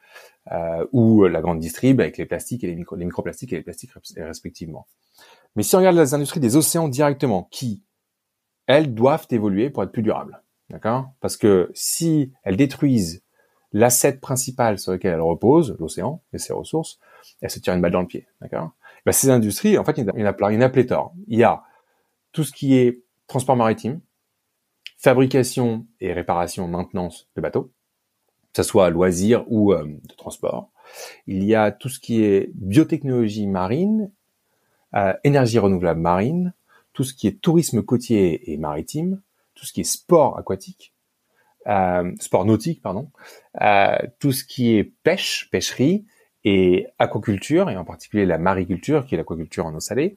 euh, 0.52 0.86
ou 0.92 1.26
la 1.26 1.42
grande 1.42 1.60
distrib 1.60 2.00
avec 2.00 2.18
les 2.18 2.26
plastiques 2.26 2.64
et 2.64 2.68
les, 2.68 2.76
micro, 2.76 2.96
les 2.96 3.06
microplastiques 3.06 3.54
et 3.54 3.58
les 3.58 3.64
plastiques 3.64 3.92
respectivement. 4.18 4.88
Mais 5.56 5.64
si 5.64 5.76
on 5.76 5.80
regarde 5.80 5.98
les 5.98 6.14
industries 6.14 6.40
des 6.40 6.56
océans 6.56 6.88
directement, 6.88 7.48
qui, 7.52 7.84
elles, 8.68 8.94
doivent 8.94 9.28
évoluer 9.32 9.70
pour 9.70 9.84
être 9.84 9.92
plus 9.92 10.04
durables, 10.04 10.44
d'accord? 10.70 11.12
Parce 11.22 11.38
que 11.38 11.72
si 11.74 12.34
elles 12.44 12.58
détruisent 12.58 13.24
l'asset 13.72 14.18
principal 14.18 14.80
sur 14.80 14.92
lequel 14.92 15.14
elles 15.14 15.22
reposent, 15.22 15.76
l'océan 15.80 16.22
et 16.34 16.38
ses 16.38 16.54
ressources, 16.54 17.00
elle 17.42 17.50
se 17.50 17.60
tire 17.60 17.74
une 17.74 17.82
balle 17.82 17.92
dans 17.92 18.02
le 18.02 18.08
pied, 18.08 18.28
d'accord? 18.42 18.72
Bah, 19.06 19.12
Ces 19.12 19.30
industries, 19.30 19.78
en 19.78 19.84
fait, 19.84 19.98
il 19.98 20.06
y 20.06 20.24
en 20.24 20.26
a 20.26 20.34
plein, 20.34 20.52
il 20.52 20.56
y 20.56 20.58
en 20.58 20.62
a 20.62 20.70
pléthore. 20.70 21.14
Il 21.28 21.40
y 21.40 21.44
a 21.44 21.64
tout 22.32 22.44
ce 22.44 22.52
qui 22.52 22.76
est 22.76 23.04
transport 23.28 23.56
maritime, 23.56 24.02
fabrication 24.98 25.86
et 26.00 26.14
réparation, 26.14 26.68
maintenance 26.68 27.30
de 27.36 27.42
bateaux, 27.42 27.72
que 28.56 28.64
ce 28.64 28.70
soit 28.70 28.90
loisir 28.90 29.44
ou 29.48 29.74
euh, 29.74 29.84
de 29.86 30.16
transport. 30.16 30.70
Il 31.28 31.44
y 31.44 31.56
a 31.56 31.72
tout 31.72 31.90
ce 31.90 32.00
qui 32.00 32.24
est 32.24 32.52
biotechnologie 32.54 33.48
marine, 33.48 34.14
euh, 34.96 35.14
énergie 35.26 35.60
renouvelable 35.60 36.00
marine, 36.00 36.54
tout 36.94 37.04
ce 37.04 37.14
qui 37.14 37.28
est 37.28 37.42
tourisme 37.42 37.82
côtier 37.82 38.54
et 38.54 38.56
maritime, 38.56 39.22
tout 39.56 39.66
ce 39.66 39.74
qui 39.74 39.82
est 39.82 39.84
sport 39.84 40.40
aquatique, 40.40 40.94
euh, 41.68 42.14
sport 42.22 42.46
nautique, 42.46 42.82
pardon, 42.82 43.10
tout 44.20 44.32
ce 44.32 44.46
qui 44.46 44.74
est 44.78 44.86
pêche, 45.04 45.50
pêcherie, 45.52 46.06
et 46.46 46.88
aquaculture, 46.98 47.70
et 47.70 47.76
en 47.76 47.84
particulier 47.84 48.26
la 48.26 48.38
mariculture, 48.38 49.06
qui 49.06 49.16
est 49.16 49.18
l'aquaculture 49.18 49.66
en 49.66 49.74
eau 49.74 49.80
salée. 49.82 50.16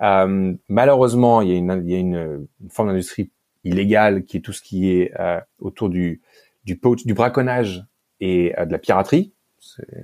Malheureusement, 0.00 1.42
il 1.42 1.50
y 1.50 1.94
a 1.94 1.98
une, 1.98 2.48
forme 2.70 2.88
d'industrie 2.88 3.30
illégale 3.62 4.24
qui 4.24 4.38
est 4.38 4.40
tout 4.40 4.54
ce 4.54 4.62
qui 4.62 4.90
est 4.90 5.12
autour 5.60 5.90
du, 5.90 6.22
du, 6.68 6.76
poach, 6.76 7.06
du 7.06 7.14
braconnage 7.14 7.84
et 8.20 8.54
euh, 8.58 8.66
de 8.66 8.72
la 8.72 8.78
piraterie. 8.78 9.32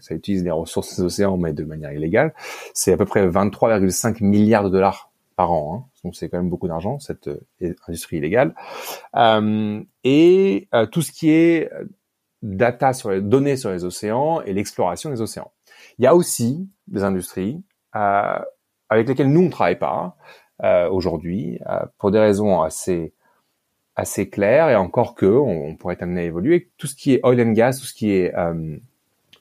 Ça 0.00 0.14
utilise 0.14 0.42
les 0.42 0.50
ressources 0.50 0.96
des 0.96 1.02
océans, 1.02 1.36
mais 1.36 1.52
de 1.52 1.62
manière 1.62 1.92
illégale. 1.92 2.34
C'est 2.72 2.92
à 2.92 2.96
peu 2.96 3.04
près 3.04 3.26
23,5 3.28 4.24
milliards 4.24 4.64
de 4.64 4.70
dollars 4.70 5.12
par 5.36 5.52
an. 5.52 5.74
Hein. 5.74 5.90
Donc 6.02 6.16
c'est 6.16 6.28
quand 6.28 6.38
même 6.38 6.50
beaucoup 6.50 6.66
d'argent, 6.66 6.98
cette 6.98 7.28
euh, 7.28 7.74
industrie 7.86 8.16
illégale. 8.16 8.54
Euh, 9.14 9.80
et 10.02 10.68
tout 10.90 11.02
ce 11.02 11.12
qui 11.12 11.30
est 11.30 11.70
data 12.42 12.92
sur 12.92 13.10
les 13.10 13.20
données 13.20 13.56
sur 13.56 13.70
les 13.70 13.84
océans 13.84 14.40
et 14.42 14.52
l'exploration 14.52 15.10
des 15.10 15.20
océans. 15.20 15.52
Il 15.98 16.04
y 16.04 16.06
a 16.06 16.14
aussi 16.14 16.68
des 16.88 17.04
industries 17.04 17.62
avec 17.92 19.08
lesquelles 19.08 19.30
nous 19.30 19.42
on 19.42 19.50
travaille 19.50 19.78
pas 19.78 20.16
aujourd'hui 20.90 21.58
pour 21.98 22.10
des 22.10 22.18
raisons 22.18 22.60
assez 22.60 23.13
assez 23.96 24.28
claires 24.28 24.68
et 24.70 24.76
encore 24.76 25.14
que 25.14 25.26
on, 25.26 25.76
pourrait 25.76 25.94
être 25.94 26.02
amené 26.02 26.22
à 26.22 26.24
évoluer. 26.24 26.70
Tout 26.78 26.86
ce 26.86 26.94
qui 26.94 27.14
est 27.14 27.20
oil 27.24 27.40
and 27.40 27.52
gas, 27.52 27.78
tout 27.80 27.86
ce 27.86 27.94
qui 27.94 28.12
est 28.12 28.34
euh, 28.36 28.76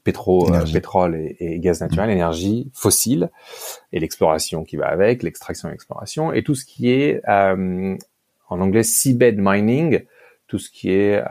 pétro, 0.03 0.53
euh, 0.53 0.63
pétrole 0.72 1.15
et, 1.15 1.36
et, 1.39 1.60
gaz 1.60 1.81
naturel, 1.81 2.10
mmh. 2.10 2.13
énergie 2.13 2.72
fossile 2.74 3.31
et 3.91 4.00
l'exploration 4.00 4.63
qui 4.63 4.75
va 4.75 4.88
avec, 4.88 5.24
l'extraction 5.24 5.69
et 5.69 5.72
l'exploration 5.72 6.33
et 6.33 6.43
tout 6.43 6.55
ce 6.55 6.65
qui 6.65 6.89
est 6.91 7.22
en 7.27 7.98
anglais 8.62 8.83
seabed 8.83 9.38
mining, 9.39 10.03
tout 10.48 10.60
ce 10.60 10.69
qui 10.69 10.91
est 10.91 11.24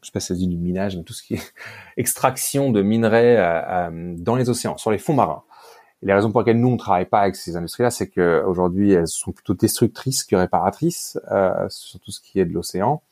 je 0.00 0.06
sais 0.06 0.12
pas 0.12 0.20
si 0.20 0.28
ça 0.28 0.34
dit 0.34 0.48
du 0.48 0.56
minage, 0.56 0.96
mais 0.96 1.02
tout 1.02 1.12
ce 1.12 1.22
qui 1.22 1.34
est 1.34 1.52
extraction 1.96 2.70
de 2.70 2.82
minerais 2.82 3.36
euh, 3.36 3.88
euh, 3.90 4.14
dans 4.16 4.36
les 4.36 4.48
océans, 4.48 4.76
sur 4.76 4.90
les 4.90 4.98
fonds 4.98 5.14
marins. 5.14 5.44
Et 6.02 6.06
les 6.06 6.14
raisons 6.14 6.32
pour 6.32 6.40
lesquelles 6.40 6.60
nous 6.60 6.68
on 6.68 6.76
travaille 6.76 7.06
pas 7.06 7.20
avec 7.20 7.36
ces 7.36 7.56
industries-là, 7.56 7.90
c'est 7.90 8.08
que 8.08 8.42
aujourd'hui 8.46 8.92
elles 8.92 9.08
sont 9.08 9.32
plutôt 9.32 9.54
destructrices 9.54 10.24
que 10.24 10.34
réparatrices 10.34 11.18
euh, 11.30 11.66
sur 11.68 12.00
tout 12.00 12.10
ce 12.10 12.20
qui 12.20 12.40
est 12.40 12.46
de 12.46 12.52
l'océan. 12.52 13.02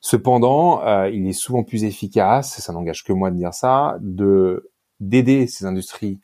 Cependant, 0.00 0.84
euh, 0.84 1.08
il 1.08 1.26
est 1.26 1.32
souvent 1.32 1.64
plus 1.64 1.84
efficace, 1.84 2.58
et 2.58 2.62
ça 2.62 2.72
n'engage 2.72 3.04
que 3.04 3.12
moi 3.12 3.30
de 3.30 3.36
dire 3.36 3.54
ça, 3.54 3.96
de 4.00 4.70
d'aider 5.00 5.46
ces 5.46 5.64
industries 5.66 6.20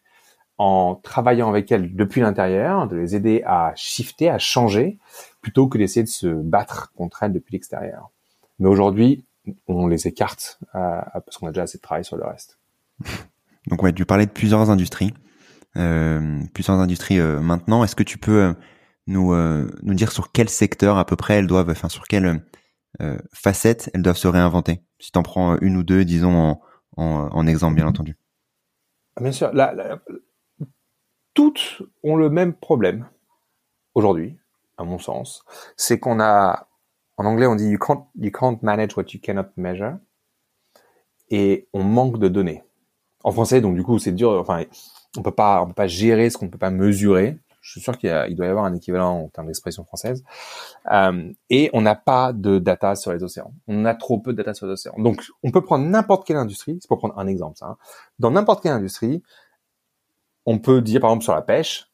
en 0.58 0.94
travaillant 0.94 1.48
avec 1.48 1.72
elles 1.72 1.94
depuis 1.94 2.20
l'intérieur, 2.20 2.86
de 2.86 2.96
les 2.96 3.16
aider 3.16 3.42
à 3.44 3.72
shifter, 3.74 4.30
à 4.30 4.38
changer, 4.38 4.98
plutôt 5.40 5.66
que 5.66 5.76
d'essayer 5.76 6.04
de 6.04 6.08
se 6.08 6.28
battre 6.28 6.92
contre 6.94 7.22
elles 7.22 7.32
depuis 7.32 7.52
l'extérieur. 7.52 8.10
Mais 8.58 8.68
aujourd'hui, 8.68 9.24
on 9.66 9.88
les 9.88 10.06
écarte 10.06 10.58
parce 10.72 11.36
qu'on 11.38 11.48
a 11.48 11.50
déjà 11.50 11.62
assez 11.62 11.78
de 11.78 11.82
travail 11.82 12.04
sur 12.04 12.16
le 12.16 12.24
reste. 12.24 12.58
Donc 13.66 13.82
ouais, 13.82 13.92
tu 13.92 14.04
parlais 14.04 14.26
de 14.26 14.30
plusieurs 14.30 14.70
industries, 14.70 15.12
euh, 15.76 16.40
plusieurs 16.54 16.78
industries 16.78 17.18
euh, 17.18 17.40
maintenant. 17.40 17.84
Est-ce 17.84 17.96
que 17.96 18.02
tu 18.02 18.18
peux 18.18 18.42
euh, 18.42 18.52
nous 19.06 19.34
nous 19.82 19.94
dire 19.94 20.12
sur 20.12 20.30
quel 20.30 20.48
secteur 20.48 20.96
à 20.96 21.04
peu 21.04 21.16
près 21.16 21.34
elles 21.34 21.46
doivent, 21.46 21.70
enfin 21.70 21.88
sur 21.88 22.04
quelle 22.04 22.44
facette 23.32 23.90
elles 23.92 24.02
doivent 24.02 24.16
se 24.16 24.28
réinventer? 24.28 24.80
Si 25.00 25.10
tu 25.10 25.18
en 25.18 25.24
prends 25.24 25.58
une 25.58 25.76
ou 25.76 25.82
deux, 25.82 26.04
disons 26.04 26.36
en, 26.36 26.60
en, 26.96 27.46
exemple, 27.48 27.74
bien 27.74 27.86
entendu. 27.86 28.16
Ah, 29.16 29.22
bien 29.22 29.32
sûr, 29.32 29.50
toutes 31.34 31.82
ont 32.04 32.14
le 32.14 32.30
même 32.30 32.54
problème 32.54 33.08
aujourd'hui, 33.94 34.38
à 34.78 34.84
mon 34.84 35.00
sens, 35.00 35.44
c'est 35.76 35.98
qu'on 35.98 36.20
a 36.20 36.68
en 37.16 37.24
anglais, 37.24 37.46
on 37.46 37.56
dit 37.56 37.68
you 37.68 37.78
can't, 37.78 38.06
you 38.16 38.30
can't 38.30 38.58
manage 38.62 38.96
what 38.96 39.06
you 39.12 39.20
cannot 39.20 39.48
measure. 39.56 39.98
Et 41.28 41.68
on 41.72 41.82
manque 41.82 42.18
de 42.18 42.28
données. 42.28 42.62
En 43.24 43.32
français, 43.32 43.60
donc 43.60 43.74
du 43.74 43.82
coup, 43.82 43.98
c'est 43.98 44.12
dur. 44.12 44.32
Enfin, 44.32 44.64
on 45.16 45.22
peut 45.22 45.32
pas, 45.32 45.62
on 45.62 45.68
peut 45.68 45.74
pas 45.74 45.86
gérer 45.86 46.30
ce 46.30 46.38
qu'on 46.38 46.46
ne 46.46 46.50
peut 46.50 46.58
pas 46.58 46.70
mesurer. 46.70 47.38
Je 47.60 47.70
suis 47.70 47.80
sûr 47.80 47.96
qu'il 47.96 48.34
doit 48.34 48.46
y 48.46 48.48
avoir 48.48 48.64
un 48.64 48.74
équivalent 48.74 49.20
en 49.20 49.28
termes 49.28 49.46
d'expression 49.46 49.84
française. 49.84 50.24
Euh, 50.90 51.32
et 51.48 51.70
on 51.72 51.80
n'a 51.80 51.94
pas 51.94 52.32
de 52.32 52.58
data 52.58 52.96
sur 52.96 53.12
les 53.12 53.22
océans. 53.22 53.52
On 53.68 53.84
a 53.84 53.94
trop 53.94 54.18
peu 54.18 54.32
de 54.32 54.38
data 54.38 54.52
sur 54.52 54.66
les 54.66 54.72
océans. 54.72 54.94
Donc, 54.98 55.22
on 55.44 55.52
peut 55.52 55.62
prendre 55.62 55.86
n'importe 55.86 56.26
quelle 56.26 56.38
industrie. 56.38 56.78
C'est 56.80 56.88
pour 56.88 56.98
prendre 56.98 57.16
un 57.18 57.28
exemple, 57.28 57.56
ça. 57.56 57.66
Hein. 57.66 57.76
Dans 58.18 58.32
n'importe 58.32 58.64
quelle 58.64 58.72
industrie, 58.72 59.22
on 60.44 60.58
peut 60.58 60.80
dire, 60.82 61.00
par 61.00 61.10
exemple, 61.10 61.22
sur 61.22 61.34
la 61.34 61.42
pêche, 61.42 61.88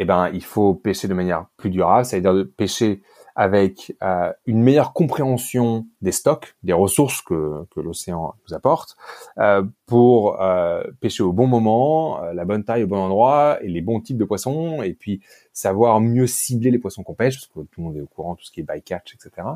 eh 0.00 0.04
ben, 0.04 0.28
il 0.32 0.42
faut 0.42 0.74
pêcher 0.74 1.06
de 1.06 1.14
manière 1.14 1.46
plus 1.56 1.70
durable, 1.70 2.04
c'est-à-dire 2.04 2.44
pêcher 2.56 3.02
avec 3.34 3.96
euh, 4.02 4.32
une 4.46 4.62
meilleure 4.62 4.92
compréhension 4.92 5.86
des 6.00 6.12
stocks, 6.12 6.54
des 6.62 6.72
ressources 6.72 7.22
que, 7.22 7.64
que 7.74 7.80
l'océan 7.80 8.34
nous 8.46 8.54
apporte, 8.54 8.96
euh, 9.38 9.64
pour 9.86 10.40
euh, 10.42 10.82
pêcher 11.00 11.22
au 11.22 11.32
bon 11.32 11.46
moment, 11.46 12.20
la 12.32 12.44
bonne 12.44 12.64
taille 12.64 12.84
au 12.84 12.86
bon 12.86 12.98
endroit 12.98 13.58
et 13.62 13.68
les 13.68 13.80
bons 13.80 14.00
types 14.00 14.18
de 14.18 14.24
poissons, 14.24 14.82
et 14.82 14.92
puis 14.92 15.20
savoir 15.52 16.00
mieux 16.00 16.26
cibler 16.26 16.70
les 16.70 16.78
poissons 16.78 17.02
qu'on 17.02 17.14
pêche, 17.14 17.36
parce 17.36 17.46
que 17.46 17.70
tout 17.70 17.80
le 17.80 17.84
monde 17.84 17.96
est 17.96 18.02
au 18.02 18.06
courant, 18.06 18.34
tout 18.34 18.44
ce 18.44 18.50
qui 18.50 18.60
est 18.60 18.64
bycatch, 18.64 19.14
etc. 19.14 19.48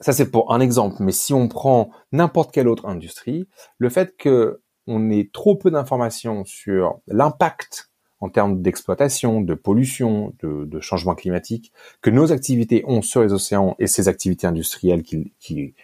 ça 0.00 0.12
c'est 0.12 0.30
pour 0.30 0.52
un 0.52 0.60
exemple, 0.60 0.96
mais 1.00 1.12
si 1.12 1.34
on 1.34 1.48
prend 1.48 1.90
n'importe 2.12 2.52
quelle 2.52 2.68
autre 2.68 2.86
industrie, 2.86 3.46
le 3.78 3.88
fait 3.88 4.16
que 4.16 4.60
on 4.86 5.10
ait 5.10 5.30
trop 5.32 5.56
peu 5.56 5.70
d'informations 5.70 6.44
sur 6.44 7.00
l'impact 7.06 7.89
en 8.20 8.28
termes 8.28 8.60
d'exploitation, 8.62 9.40
de 9.40 9.54
pollution, 9.54 10.34
de, 10.42 10.80
changement 10.80 11.14
climatique, 11.14 11.72
que 12.02 12.10
nos 12.10 12.32
activités 12.32 12.84
ont 12.86 13.02
sur 13.02 13.22
les 13.22 13.32
océans 13.32 13.76
et 13.78 13.86
ces 13.86 14.08
activités 14.08 14.46
industrielles 14.46 15.02
qui, 15.02 15.32
qui 15.38 15.74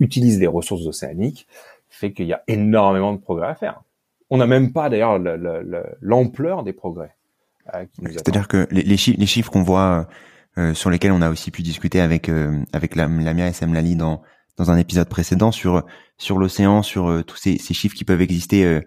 utilisent 0.00 0.40
les 0.40 0.46
ressources 0.46 0.86
océaniques, 0.86 1.46
fait 1.88 2.12
qu'il 2.12 2.26
y 2.26 2.32
a 2.32 2.42
énormément 2.48 3.12
de 3.12 3.18
progrès 3.18 3.48
à 3.48 3.54
faire. 3.54 3.82
On 4.30 4.38
n'a 4.38 4.46
même 4.46 4.72
pas 4.72 4.88
d'ailleurs 4.88 5.18
l'ampleur 6.00 6.64
des 6.64 6.72
progrès. 6.72 7.14
Euh, 7.74 7.84
C'est-à-dire 8.02 8.48
que 8.48 8.66
les, 8.70 8.82
les, 8.82 9.26
chiffres 9.26 9.50
qu'on 9.50 9.62
voit 9.62 10.08
euh, 10.58 10.74
sur 10.74 10.90
lesquels 10.90 11.12
on 11.12 11.22
a 11.22 11.30
aussi 11.30 11.50
pu 11.50 11.62
discuter 11.62 12.00
avec 12.00 12.28
euh, 12.28 12.60
avec 12.72 12.94
Lamia 12.94 13.46
SM 13.46 13.72
Lali 13.72 13.96
dans 13.96 14.22
dans 14.56 14.70
un 14.70 14.76
épisode 14.76 15.08
précédent 15.08 15.50
sur 15.50 15.84
sur 16.18 16.38
l'océan, 16.38 16.82
sur 16.82 17.08
euh, 17.08 17.22
tous 17.22 17.36
ces, 17.36 17.58
ces, 17.58 17.74
chiffres 17.74 17.96
qui 17.96 18.04
peuvent 18.04 18.20
exister, 18.20 18.64
euh, 18.64 18.80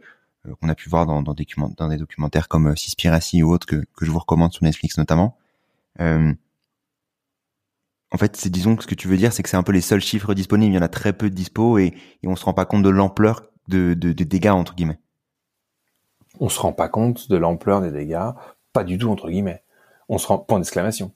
qu'on 0.60 0.70
a 0.70 0.76
pu 0.76 0.90
voir 0.90 1.06
dans, 1.06 1.22
dans, 1.22 1.34
des, 1.34 1.46
dans 1.78 1.88
des 1.88 1.98
documentaires 1.98 2.48
comme 2.48 2.76
Seaspiracy 2.76 3.44
ou 3.44 3.52
autres 3.52 3.68
que, 3.68 3.86
que 3.96 4.06
je 4.06 4.12
vous 4.12 4.20
recommande 4.20 4.54
sur 4.54 4.64
Netflix 4.64 4.98
notamment. 4.98 5.38
en 6.00 6.36
fait, 8.18 8.36
c'est 8.38 8.50
disons 8.50 8.76
que 8.76 8.84
ce 8.84 8.88
que 8.88 8.96
tu 8.96 9.08
veux 9.08 9.18
dire, 9.18 9.34
c'est 9.34 9.44
que 9.44 9.50
c'est 9.50 9.58
un 9.58 9.64
peu 9.64 9.74
les 9.74 9.82
seuls 9.82 10.02
chiffres 10.02 10.34
disponibles. 10.34 10.74
Il 10.74 10.76
y 10.76 10.80
en 10.80 10.84
a 10.84 10.88
très 10.88 11.14
peu 11.14 11.30
de 11.30 11.36
dispo 11.36 11.78
et, 11.78 11.94
et 12.24 12.28
on 12.28 12.36
se 12.36 12.46
rend 12.46 12.54
pas 12.54 12.66
compte 12.66 12.84
de 12.84 12.90
l'ampleur 12.90 13.44
de, 13.68 13.94
de, 13.94 14.14
de 14.14 14.24
dégâts 14.24 14.48
entre 14.50 14.76
guillemets. 14.76 15.00
On 16.40 16.50
se 16.50 16.60
rend 16.60 16.74
pas 16.74 16.90
compte 16.90 17.30
de 17.30 17.38
l'ampleur 17.38 17.82
des 17.82 17.92
dégâts, 17.92 18.32
pas 18.74 18.84
du 18.84 18.98
tout 18.98 19.10
entre 19.10 19.30
guillemets. 19.30 19.64
On 20.10 20.18
se 20.18 20.28
rend 20.28 20.38
point 20.38 20.60
d'exclamation. 20.60 21.12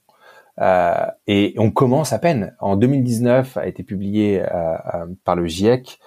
Euh, 0.60 1.06
et 1.26 1.54
on 1.58 1.70
commence 1.70 2.12
à 2.12 2.18
peine. 2.18 2.54
En 2.60 2.76
2019 2.76 3.56
a 3.56 3.66
été 3.66 3.82
publié 3.82 4.42
euh, 4.42 4.74
euh, 4.94 5.06
par 5.24 5.36
le 5.36 5.46
GIEC, 5.46 5.98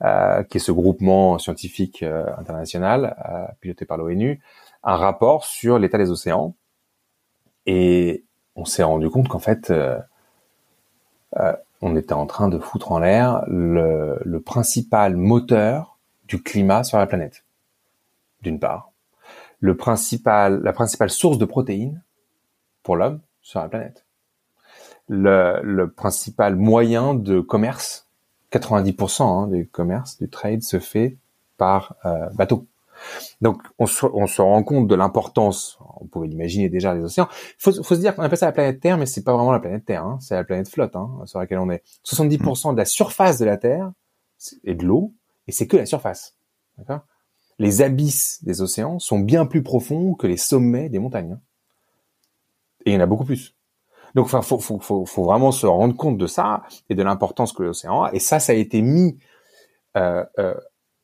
qui 0.00 0.56
est 0.56 0.60
ce 0.60 0.72
groupement 0.72 1.38
scientifique 1.38 2.02
international 2.02 3.54
piloté 3.60 3.84
par 3.86 3.96
l'ONU, 3.96 4.40
un 4.82 4.96
rapport 4.96 5.44
sur 5.44 5.78
l'état 5.78 5.98
des 5.98 6.10
océans. 6.10 6.54
Et 7.66 8.24
on 8.56 8.64
s'est 8.64 8.82
rendu 8.82 9.08
compte 9.08 9.28
qu'en 9.28 9.38
fait, 9.38 9.72
on 11.80 11.96
était 11.96 12.12
en 12.12 12.26
train 12.26 12.48
de 12.48 12.58
foutre 12.58 12.92
en 12.92 12.98
l'air 12.98 13.44
le, 13.46 14.18
le 14.24 14.40
principal 14.40 15.16
moteur 15.16 15.98
du 16.26 16.42
climat 16.42 16.84
sur 16.84 16.98
la 16.98 17.06
planète. 17.06 17.44
D'une 18.42 18.58
part, 18.58 18.92
le 19.60 19.76
principal, 19.76 20.62
la 20.62 20.72
principale 20.72 21.10
source 21.10 21.38
de 21.38 21.44
protéines 21.44 22.02
pour 22.82 22.96
l'homme, 22.96 23.20
sur 23.40 23.60
la 23.60 23.68
planète. 23.68 24.04
Le, 25.08 25.60
le 25.62 25.90
principal 25.90 26.56
moyen 26.56 27.14
de 27.14 27.40
commerce, 27.40 28.03
90% 28.58 29.22
hein, 29.22 29.46
du 29.48 29.68
commerce, 29.68 30.18
du 30.18 30.28
trade 30.28 30.62
se 30.62 30.78
fait 30.78 31.16
par 31.56 31.96
euh, 32.04 32.28
bateau. 32.30 32.66
Donc 33.40 33.62
on 33.78 33.86
se, 33.86 34.40
rend 34.40 34.62
compte 34.62 34.86
de 34.86 34.94
l'importance, 34.94 35.78
on 36.00 36.06
pouvait 36.06 36.28
l'imaginer 36.28 36.68
déjà, 36.68 36.94
des 36.94 37.02
océans. 37.02 37.28
Il 37.30 37.56
faut, 37.58 37.72
se 37.72 37.94
dire 37.94 38.14
qu'on 38.14 38.22
appelle 38.22 38.38
ça 38.38 38.46
la 38.46 38.52
planète 38.52 38.80
Terre, 38.80 38.98
mais 38.98 39.06
c'est 39.06 39.24
pas 39.24 39.34
vraiment 39.34 39.52
la 39.52 39.60
planète 39.60 39.84
Terre, 39.84 40.04
hein, 40.04 40.18
c'est 40.20 40.34
la 40.34 40.44
planète 40.44 40.68
flotte 40.68 40.94
hein, 40.94 41.10
sur 41.26 41.38
laquelle 41.38 41.58
on 41.58 41.70
est. 41.70 41.82
70% 42.06 42.72
de 42.72 42.78
la 42.78 42.84
surface 42.84 43.38
de 43.38 43.44
la 43.44 43.56
Terre 43.56 43.92
est 44.64 44.74
de 44.74 44.84
l'eau, 44.84 45.12
et 45.48 45.52
c'est 45.52 45.66
que 45.66 45.76
la 45.76 45.86
surface. 45.86 46.36
Les 47.58 47.82
abysses 47.82 48.42
des 48.42 48.62
océans 48.62 48.98
sont 48.98 49.18
bien 49.18 49.46
plus 49.46 49.62
profonds 49.62 50.14
que 50.14 50.26
les 50.26 50.36
sommets 50.36 50.88
des 50.88 50.98
montagnes. 50.98 51.38
Et 52.84 52.90
il 52.90 52.94
y 52.94 52.96
en 52.96 53.00
a 53.00 53.06
beaucoup 53.06 53.24
plus. 53.24 53.54
Donc, 54.14 54.26
enfin, 54.26 54.42
faut, 54.42 54.58
faut, 54.58 54.78
faut, 54.78 55.06
faut, 55.06 55.24
vraiment 55.24 55.50
se 55.52 55.66
rendre 55.66 55.96
compte 55.96 56.18
de 56.18 56.26
ça 56.26 56.62
et 56.88 56.94
de 56.94 57.02
l'importance 57.02 57.52
que 57.52 57.62
l'océan 57.62 58.04
a. 58.04 58.12
Et 58.12 58.20
ça, 58.20 58.38
ça 58.38 58.52
a 58.52 58.54
été 58.54 58.80
mis 58.80 59.18
euh, 59.96 60.24
euh, 60.38 60.54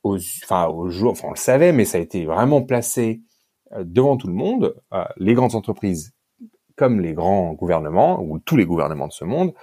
enfin, 0.05 0.69
au 0.69 0.91
jour. 0.91 1.13
Enfin, 1.13 1.29
on 1.29 1.33
le 1.33 1.37
savait, 1.37 1.73
mais 1.73 1.85
ça 1.85 1.99
a 1.99 2.01
été 2.01 2.25
vraiment 2.25 2.63
placé 2.63 3.23
euh, 3.73 3.85
devant 3.85 4.17
tout 4.17 4.29
le 4.29 4.35
monde. 4.35 4.77
Euh, 4.93 5.05
les 5.17 5.35
grandes 5.35 5.55
entreprises, 5.55 6.13
comme 6.77 7.01
les 7.01 7.15
grands 7.15 7.53
gouvernements 7.53 8.23
ou 8.23 8.39
tous 8.39 8.57
les 8.57 8.67
gouvernements 8.67 9.09
de 9.09 9.13
ce 9.13 9.25
monde, 9.25 9.55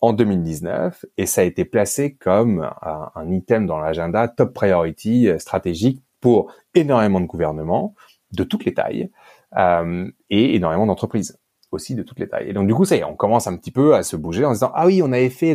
en 0.00 0.12
2019, 0.12 1.04
et 1.16 1.26
ça 1.26 1.42
a 1.42 1.44
été 1.44 1.64
placé 1.64 2.16
comme 2.16 2.68
un, 2.82 3.10
un 3.14 3.30
item 3.30 3.66
dans 3.66 3.78
l'agenda 3.78 4.26
top 4.26 4.52
priority 4.52 5.28
euh, 5.28 5.38
stratégique 5.38 6.02
pour 6.20 6.52
énormément 6.74 7.20
de 7.20 7.26
gouvernements 7.26 7.94
de 8.32 8.44
toutes 8.44 8.64
les 8.64 8.74
tailles 8.74 9.10
euh, 9.56 10.10
et 10.28 10.56
énormément 10.56 10.86
d'entreprises 10.86 11.38
aussi 11.72 11.94
de 11.94 12.02
toutes 12.02 12.18
les 12.18 12.28
tailles. 12.28 12.48
Et 12.48 12.52
donc 12.52 12.66
du 12.66 12.74
coup, 12.74 12.84
ça 12.84 12.96
y 12.96 13.00
est, 13.00 13.04
on 13.04 13.16
commence 13.16 13.46
un 13.46 13.56
petit 13.56 13.70
peu 13.70 13.94
à 13.94 14.02
se 14.02 14.16
bouger 14.16 14.44
en 14.44 14.52
disant 14.52 14.72
ah 14.74 14.86
oui, 14.86 15.02
on 15.02 15.12
avait 15.12 15.30
fait 15.30 15.54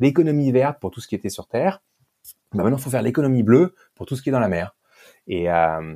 l'économie 0.00 0.50
verte 0.50 0.80
pour 0.80 0.90
tout 0.90 1.00
ce 1.00 1.08
qui 1.08 1.14
était 1.14 1.30
sur 1.30 1.46
Terre. 1.46 1.82
Bah 2.52 2.62
maintenant, 2.62 2.78
il 2.78 2.82
faut 2.82 2.90
faire 2.90 3.02
l'économie 3.02 3.42
bleue 3.42 3.74
pour 3.94 4.06
tout 4.06 4.16
ce 4.16 4.22
qui 4.22 4.30
est 4.30 4.32
dans 4.32 4.40
la 4.40 4.48
mer. 4.48 4.74
Et 5.26 5.50
euh, 5.50 5.94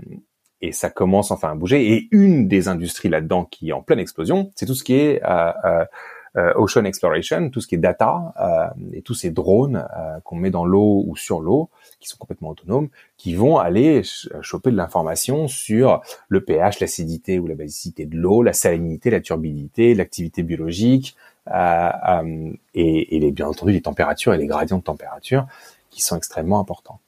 et 0.62 0.70
ça 0.70 0.88
commence 0.90 1.30
enfin 1.32 1.50
à 1.50 1.54
bouger. 1.54 1.92
Et 1.92 2.08
une 2.12 2.46
des 2.46 2.68
industries 2.68 3.08
là-dedans 3.08 3.44
qui 3.44 3.70
est 3.70 3.72
en 3.72 3.82
pleine 3.82 3.98
explosion, 3.98 4.52
c'est 4.54 4.64
tout 4.64 4.76
ce 4.76 4.85
qui 4.85 4.94
est 4.94 5.20
euh, 5.24 5.52
euh, 5.64 5.85
ocean 6.34 6.84
exploration, 6.84 7.50
tout 7.50 7.60
ce 7.60 7.66
qui 7.66 7.74
est 7.74 7.78
data 7.78 8.32
euh, 8.40 8.68
et 8.92 9.02
tous 9.02 9.14
ces 9.14 9.30
drones 9.30 9.86
euh, 9.96 10.18
qu'on 10.24 10.36
met 10.36 10.50
dans 10.50 10.64
l'eau 10.64 11.04
ou 11.06 11.16
sur 11.16 11.40
l'eau 11.40 11.68
qui 12.00 12.08
sont 12.08 12.16
complètement 12.16 12.48
autonomes, 12.50 12.88
qui 13.16 13.34
vont 13.34 13.58
aller 13.58 14.02
choper 14.40 14.70
de 14.70 14.76
l'information 14.76 15.46
sur 15.46 16.00
le 16.28 16.42
pH, 16.42 16.80
l'acidité 16.80 17.38
ou 17.38 17.46
la 17.46 17.54
basicité 17.54 18.06
de 18.06 18.16
l'eau, 18.16 18.42
la 18.42 18.52
salinité, 18.52 19.10
la 19.10 19.20
turbidité, 19.20 19.94
l'activité 19.94 20.42
biologique, 20.42 21.16
euh, 21.50 21.90
euh, 22.08 22.52
et, 22.74 23.16
et 23.16 23.18
les, 23.18 23.32
bien 23.32 23.48
entendu 23.48 23.72
les 23.72 23.82
températures 23.82 24.32
et 24.32 24.38
les 24.38 24.46
gradients 24.46 24.78
de 24.78 24.82
température 24.82 25.46
qui 25.90 26.00
sont 26.00 26.16
extrêmement 26.16 26.60
importants. 26.60 27.00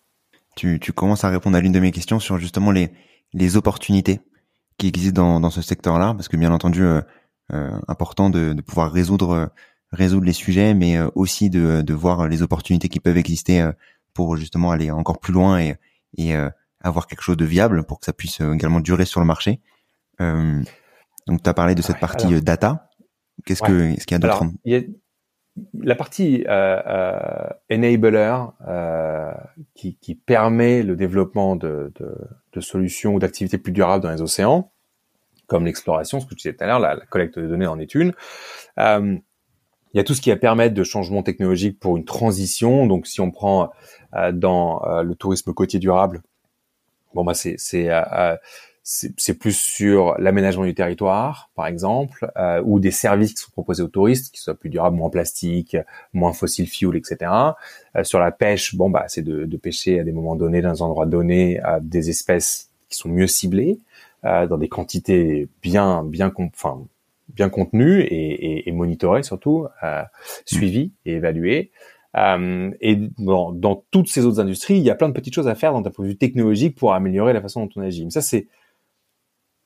Tu, 0.57 0.81
tu 0.81 0.93
commences 0.93 1.25
à 1.25 1.29
répondre 1.29 1.57
à 1.57 1.61
l'une 1.61 1.73
de 1.73 1.79
mes 1.79 1.93
questions 1.93 2.19
sur 2.19 2.39
justement 2.39 2.73
les, 2.73 2.91
les 3.33 3.57
opportunités 3.57 4.21
qui 4.77 4.89
existent 4.89 5.23
dans, 5.23 5.41
dans 5.41 5.51
ce 5.51 5.63
secteur-là, 5.63 6.15
parce 6.15 6.27
que 6.27 6.37
bien 6.37 6.53
entendu, 6.53 6.83
euh, 6.83 6.99
euh 6.99 7.03
important 7.51 8.31
de, 8.31 8.53
de, 8.53 8.63
pouvoir 8.63 8.91
résoudre 8.91 9.51
résoudre 9.95 10.27
les 10.27 10.33
sujets, 10.33 10.75
mais 10.75 10.97
euh, 10.97 11.09
aussi 11.15 11.51
de, 11.51 11.83
de 11.83 11.95
voir 11.95 12.29
les 12.29 12.43
opportunités 12.43 12.89
qui 12.89 13.01
peuvent 13.01 13.17
exister 13.17 13.63
euh, 13.63 13.73
pour 14.13 14.37
justement 14.37 14.71
aller 14.71 14.91
encore 14.91 15.19
plus 15.19 15.33
loin 15.33 15.59
et, 15.59 15.77
et 16.17 16.37
euh, 16.37 16.51
avoir 16.81 17.07
quelque 17.07 17.23
chose 17.23 17.37
de 17.37 17.45
viable 17.45 17.85
pour 17.85 18.01
que 18.01 18.07
ça 18.07 18.13
puisse 18.13 18.41
euh, 18.41 18.53
également 18.53 18.81
durer 18.81 19.07
sur 19.07 19.21
le 19.21 19.27
marché. 19.27 19.61
Euh, 20.21 20.63
donc, 21.27 21.43
tu 21.43 21.49
as 21.49 21.55
parlé 21.55 21.75
de 21.75 21.83
cette 21.83 21.99
partie 21.99 22.41
data. 22.43 22.91
Qu'est-ce 23.47 23.63
que 23.63 23.99
ce 23.99 24.05
qu'il 24.05 24.15
y 24.15 24.15
a 24.15 24.19
d'autre 24.19 24.45
La 25.83 25.95
partie 25.97 26.45
euh, 26.49 27.49
enabler 27.73 28.37
qui, 29.75 29.97
qui, 29.97 30.15
permet 30.15 30.83
le 30.83 30.97
développement 30.97 31.57
de, 31.57 31.93
de, 31.99 32.15
de 32.53 32.61
solutions 32.61 33.15
ou 33.15 33.19
d'activités 33.19 33.59
plus 33.59 33.73
durables 33.73 34.03
dans 34.03 34.11
les 34.11 34.21
océans, 34.21 34.73
comme 35.55 35.67
l'exploration, 35.67 36.19
ce 36.19 36.27
que 36.27 36.31
tu 36.31 36.49
disais 36.49 36.53
tout 36.53 36.65
à 36.65 36.67
l'heure, 36.67 36.81
la, 36.81 36.97
collecte 37.09 37.39
de 37.39 37.47
données 37.47 37.69
en 37.69 37.79
est 37.79 37.95
une. 37.95 38.13
Euh, 38.81 39.17
il 39.93 39.97
y 39.97 40.01
a 40.01 40.03
tout 40.03 40.13
ce 40.13 40.21
qui 40.21 40.31
va 40.31 40.37
permettre 40.37 40.75
de 40.75 40.83
changement 40.83 41.23
technologique 41.23 41.79
pour 41.79 41.97
une 41.97 42.05
transition. 42.05 42.89
Donc, 42.89 43.07
si 43.07 43.21
on 43.21 43.31
prend 43.31 43.71
euh, 44.17 44.33
dans 44.33 44.85
euh, 44.85 45.05
le 45.05 45.15
tourisme 45.15 45.55
côtier 45.55 45.79
durable, 45.79 46.23
bon 47.15 47.25
bah 47.25 47.35
c'est 47.35 47.55
c'est 47.59 47.89
c'est 48.83 49.39
plus 49.39 49.57
sur 49.57 50.19
l'aménagement 50.19 50.65
du 50.65 50.75
territoire, 50.75 51.51
par 51.55 51.69
exemple, 51.69 52.31
ou 52.65 52.81
des 52.81 52.91
services 52.91 53.33
qui 53.33 53.43
sont 53.43 53.53
proposés 53.53 53.83
aux 53.83 53.89
touristes, 53.89 54.35
qui 54.35 54.41
soient 54.41 54.57
plus 54.57 54.69
durables, 54.69 54.97
moins 54.97 55.09
plastique, 55.09 55.77
moins 56.13 56.33
fossil 56.35 56.69
fuel, 56.69 56.97
etc. 56.97 57.31
Sur 58.03 58.19
la 58.19 58.31
pêche, 58.31 58.75
bon 58.75 58.91
bah 58.91 59.05
c'est 59.07 59.23
de, 59.23 59.57
pêcher 59.57 60.01
à 60.01 60.05
des 60.05 60.13
moments 60.13 60.37
donnés, 60.37 60.61
dans 60.61 60.83
un 60.83 60.87
endroit 60.89 61.07
donné, 61.07 61.63
des 61.81 62.11
espèces 62.11 62.69
qui 62.91 62.99
sont 62.99 63.09
mieux 63.09 63.27
ciblées, 63.27 63.79
euh, 64.25 64.47
dans 64.47 64.59
des 64.59 64.69
quantités 64.69 65.49
bien 65.63 66.05
bien 66.05 66.33
enfin 66.37 66.85
bien 67.29 67.49
contenu 67.49 68.01
et, 68.01 68.07
et, 68.07 68.69
et 68.69 68.73
monitoré 68.73 69.23
surtout, 69.23 69.67
euh, 69.83 70.03
suivi 70.45 70.93
et 71.07 71.15
évalué. 71.15 71.71
Euh, 72.17 72.71
et 72.81 72.97
bon, 73.19 73.53
dans 73.53 73.85
toutes 73.91 74.09
ces 74.09 74.25
autres 74.25 74.41
industries, 74.41 74.77
il 74.77 74.83
y 74.83 74.91
a 74.91 74.95
plein 74.95 75.09
de 75.09 75.15
petites 75.15 75.35
choses 75.35 75.49
à 75.49 75.55
faire 75.55 75.73
dans 75.73 75.83
ta 75.83 75.91
point 75.91 76.05
de 76.05 76.11
vue 76.11 76.17
technologique 76.17 76.77
pour 76.77 76.95
améliorer 76.95 77.33
la 77.33 77.41
façon 77.41 77.65
dont 77.65 77.71
on 77.77 77.81
agit. 77.81 78.05
Mais 78.05 78.11
ça, 78.11 78.23
c'est 78.23 78.47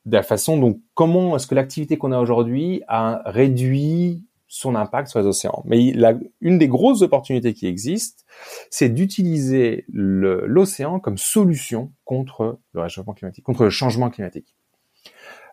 de 0.07 0.17
la 0.17 0.23
façon 0.23 0.57
dont 0.57 0.81
comment 0.95 1.37
est-ce 1.37 1.47
que 1.47 1.55
l'activité 1.55 1.99
qu'on 1.99 2.13
a 2.13 2.19
aujourd'hui 2.19 2.83
a 2.89 3.23
réduit 3.27 4.25
son 4.49 4.75
impact 4.75 5.09
sur 5.09 5.21
les 5.21 5.27
océans. 5.27 5.63
Mais 5.67 5.93
la, 5.93 6.15
une 6.41 6.59
des 6.59 6.69
grosses 6.69 7.03
opportunités 7.03 7.53
qui 7.53 7.67
existent, 7.67 8.25
c'est 8.71 8.89
d'utiliser 8.89 9.85
l'océan 9.89 10.99
comme 11.01 11.19
solution 11.19 11.93
contre 12.05 12.59
le 12.73 12.81
réchauffement 12.81 13.13
climatique, 13.13 13.45
contre 13.45 13.65
le 13.65 13.71
changement 13.71 14.11
climatique. 14.11 14.55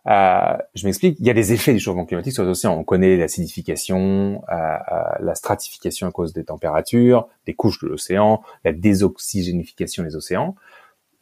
Euh, 0.07 0.57
je 0.75 0.85
m'explique. 0.85 1.17
Il 1.19 1.25
y 1.25 1.29
a 1.29 1.33
des 1.33 1.51
effets 1.51 1.73
du 1.73 1.79
changement 1.79 2.05
climatique 2.05 2.33
sur 2.33 2.43
les 2.43 2.49
océans. 2.49 2.77
On 2.77 2.83
connaît 2.83 3.17
l'acidification, 3.17 4.43
euh, 4.49 4.53
euh, 4.53 5.01
la 5.19 5.35
stratification 5.35 6.07
à 6.07 6.11
cause 6.11 6.31
des 6.31 6.45
températures, 6.45 7.27
des 7.45 7.53
couches 7.53 7.81
de 7.81 7.87
l'océan, 7.87 8.41
la 8.63 8.71
désoxygénification 8.71 10.03
des 10.03 10.15
océans, 10.15 10.55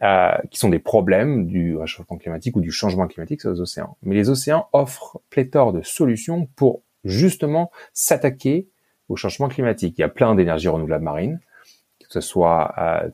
euh, 0.04 0.32
qui 0.52 0.60
sont 0.60 0.70
des 0.70 0.80
problèmes 0.80 1.48
du 1.48 1.78
réchauffement 1.78 2.18
climatique 2.18 2.58
ou 2.58 2.62
du 2.62 2.72
changement 2.72 3.08
climatique 3.08 3.40
sur 3.40 3.52
les 3.52 3.62
océans. 3.62 3.98
Mais 4.04 4.16
les 4.16 4.30
océans 4.30 4.68
offrent 4.74 5.22
pléthore 5.30 5.72
de 5.72 5.82
solutions 5.82 6.48
pour 6.58 6.82
justement 7.04 7.72
s'attaquer 7.94 8.68
au 9.10 9.16
changement 9.16 9.48
climatique. 9.48 9.96
Il 9.98 10.02
y 10.02 10.06
a 10.06 10.10
plein 10.10 10.36
d'énergies 10.36 10.68
renouvelables 10.68 11.04
marines, 11.04 11.40
que 12.00 12.08
ce 12.10 12.22
soit 12.22 12.74
euh, 12.78 13.10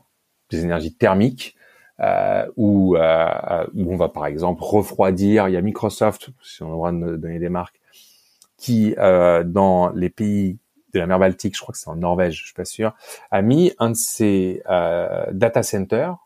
des 0.50 0.64
énergies 0.64 0.94
thermiques, 0.94 1.56
euh, 2.00 2.46
où, 2.56 2.96
euh, 2.96 3.66
où 3.74 3.92
on 3.92 3.96
va 3.96 4.08
par 4.08 4.26
exemple 4.26 4.62
refroidir. 4.62 5.48
Il 5.48 5.52
y 5.52 5.56
a 5.56 5.60
Microsoft, 5.60 6.30
si 6.42 6.62
on 6.62 6.66
a 6.66 6.70
le 6.70 6.74
droit 6.74 6.92
de 6.92 7.16
donner 7.16 7.38
des 7.38 7.48
marques, 7.48 7.80
qui 8.56 8.94
euh, 8.98 9.42
dans 9.44 9.90
les 9.90 10.10
pays 10.10 10.58
de 10.92 10.98
la 10.98 11.06
mer 11.06 11.18
Baltique, 11.18 11.56
je 11.56 11.60
crois 11.60 11.72
que 11.72 11.78
c'est 11.78 11.88
en 11.88 11.96
Norvège, 11.96 12.38
je 12.38 12.44
suis 12.44 12.54
pas 12.54 12.64
sûr, 12.64 12.94
a 13.30 13.42
mis 13.42 13.72
un 13.78 13.90
de 13.90 13.96
ses 13.96 14.62
euh, 14.68 15.24
data 15.32 15.62
centers 15.62 16.16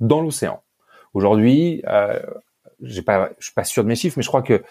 dans 0.00 0.20
l'océan. 0.20 0.62
Aujourd'hui, 1.12 1.82
euh, 1.86 2.18
j'ai 2.82 3.02
pas, 3.02 3.30
je 3.38 3.46
suis 3.46 3.54
pas 3.54 3.64
sûr 3.64 3.82
de 3.82 3.88
mes 3.88 3.96
chiffres, 3.96 4.16
mais 4.16 4.22
je 4.22 4.28
crois 4.28 4.42
que 4.42 4.62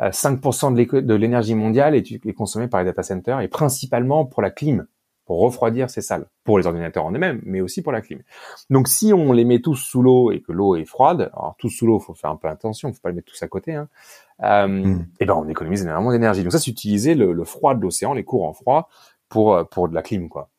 5% 0.00 1.02
de 1.02 1.14
l'énergie 1.14 1.54
mondiale 1.54 1.94
est, 1.94 2.10
est 2.12 2.32
consommée 2.32 2.68
par 2.68 2.80
les 2.80 2.86
data 2.86 3.02
centers 3.02 3.40
et 3.40 3.48
principalement 3.48 4.24
pour 4.24 4.42
la 4.42 4.50
clim 4.50 4.86
pour 5.24 5.40
refroidir 5.40 5.88
ces 5.88 6.00
salles, 6.00 6.26
pour 6.44 6.58
les 6.58 6.66
ordinateurs 6.66 7.04
en 7.04 7.12
eux-mêmes, 7.12 7.40
mais 7.44 7.60
aussi 7.60 7.82
pour 7.82 7.92
la 7.92 8.00
clim. 8.00 8.22
Donc 8.70 8.88
si 8.88 9.12
on 9.12 9.32
les 9.32 9.44
met 9.44 9.60
tous 9.60 9.76
sous 9.76 10.02
l'eau 10.02 10.32
et 10.32 10.40
que 10.40 10.52
l'eau 10.52 10.76
est 10.76 10.84
froide, 10.84 11.30
alors 11.32 11.54
tous 11.58 11.70
sous 11.70 11.86
l'eau, 11.86 11.98
faut 12.00 12.14
faire 12.14 12.30
un 12.30 12.36
peu 12.36 12.48
attention, 12.48 12.92
faut 12.92 13.00
pas 13.00 13.10
les 13.10 13.16
mettre 13.16 13.30
tous 13.30 13.42
à 13.42 13.48
côté, 13.48 13.74
hein, 13.74 13.88
euh, 14.42 14.66
mm. 14.66 15.00
et 15.00 15.04
eh 15.20 15.24
ben 15.24 15.34
on 15.34 15.48
économise 15.48 15.82
énormément 15.82 16.12
d'énergie. 16.12 16.42
Donc 16.42 16.52
ça, 16.52 16.58
c'est 16.58 16.70
utiliser 16.70 17.14
le, 17.14 17.32
le, 17.32 17.44
froid 17.44 17.74
de 17.74 17.80
l'océan, 17.80 18.14
les 18.14 18.24
courants 18.24 18.52
froids, 18.52 18.88
pour 19.28 19.54
euh, 19.54 19.64
pour 19.64 19.88
de 19.88 19.94
la 19.94 20.02
clim, 20.02 20.28
quoi. 20.28 20.50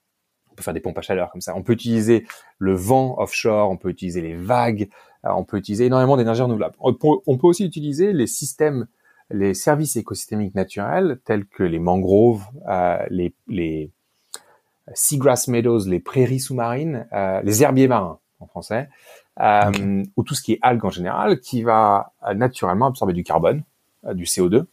On 0.52 0.56
peut 0.56 0.64
faire 0.64 0.74
des 0.74 0.82
pompes 0.82 0.98
à 1.00 1.02
chaleur 1.02 1.32
comme 1.32 1.42
ça. 1.42 1.56
On 1.56 1.64
peut 1.64 1.74
utiliser 1.74 2.28
le 2.60 2.74
vent 2.76 3.20
offshore, 3.20 3.72
on 3.72 3.78
peut 3.78 3.90
utiliser 3.90 4.22
les 4.22 4.36
vagues, 4.36 4.88
euh, 4.88 5.13
on 5.24 5.44
peut 5.44 5.58
utiliser 5.58 5.86
énormément 5.86 6.18
d'énergie 6.18 6.42
renouvelable. 6.42 6.76
On 6.80 6.94
peut, 6.94 7.48
aussi 7.48 7.66
utiliser 7.66 8.14
les 8.14 8.28
systèmes, 8.28 8.88
les 9.30 9.54
services 9.54 9.96
écosystémiques 9.96 10.56
naturels 10.56 11.20
tels 11.26 11.46
que 11.46 11.64
les 11.64 11.80
mangroves, 11.80 12.46
euh, 12.68 12.98
les, 13.10 13.34
les 13.48 13.92
seagrass 14.94 15.48
meadows, 15.48 15.88
les 15.88 16.00
prairies 16.00 16.42
sous-marines, 16.42 17.08
euh, 17.14 17.42
les 17.44 17.64
herbiers 17.64 17.88
marins 17.88 18.20
en 18.40 18.48
français, 18.48 18.90
euh, 19.40 20.04
ou 20.18 20.24
tout 20.24 20.36
ce 20.36 20.42
qui 20.42 20.54
est 20.54 20.60
algues 20.62 20.86
en 20.86 20.90
général, 20.90 21.40
qui 21.40 21.64
va 21.64 22.12
naturellement 22.36 22.88
absorber 22.88 23.14
du 23.14 23.24
carbone, 23.24 23.64
du 24.14 24.26
CO2, 24.26 24.66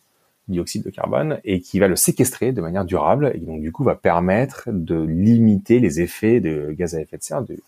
dioxyde 0.48 0.82
de 0.82 0.90
carbone, 0.90 1.38
et 1.44 1.60
qui 1.60 1.78
va 1.78 1.86
le 1.86 1.94
séquestrer 1.94 2.50
de 2.50 2.60
manière 2.60 2.84
durable, 2.84 3.30
et 3.34 3.38
donc 3.38 3.60
du 3.60 3.70
coup 3.70 3.84
va 3.84 3.94
permettre 3.94 4.64
de 4.66 5.00
limiter 5.00 5.78
les 5.78 6.00
effets 6.00 6.40
de 6.40 6.72
gaz 6.72 6.96
à 6.96 7.00
effet 7.00 7.16
de 7.16 7.22
serre 7.22 7.42
du, 7.42 7.60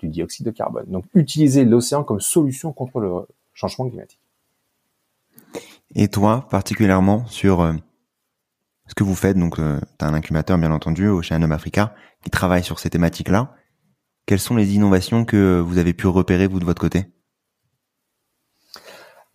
du 0.00 0.08
dioxyde 0.08 0.46
de 0.46 0.50
carbone. 0.50 0.86
Donc 0.88 1.04
utiliser 1.14 1.64
l'océan 1.64 2.04
comme 2.04 2.20
solution 2.20 2.72
contre 2.72 3.00
le 3.00 3.10
changement 3.54 3.88
climatique. 3.88 4.20
Et 5.94 6.08
toi, 6.08 6.46
particulièrement 6.50 7.26
sur 7.26 7.62
ce 8.88 8.94
que 8.94 9.04
vous 9.04 9.14
faites. 9.14 9.38
Donc, 9.38 9.58
euh, 9.58 9.78
tu 9.98 10.04
as 10.04 10.08
un 10.08 10.14
incubateur, 10.14 10.58
bien 10.58 10.72
entendu, 10.72 11.08
au 11.08 11.18
Oceanum 11.18 11.52
Africa, 11.52 11.94
qui 12.24 12.30
travaille 12.30 12.64
sur 12.64 12.78
ces 12.78 12.90
thématiques-là. 12.90 13.54
Quelles 14.26 14.40
sont 14.40 14.56
les 14.56 14.74
innovations 14.74 15.24
que 15.24 15.60
vous 15.60 15.78
avez 15.78 15.92
pu 15.92 16.06
repérer, 16.06 16.46
vous, 16.46 16.58
de 16.58 16.64
votre 16.64 16.80
côté? 16.80 17.06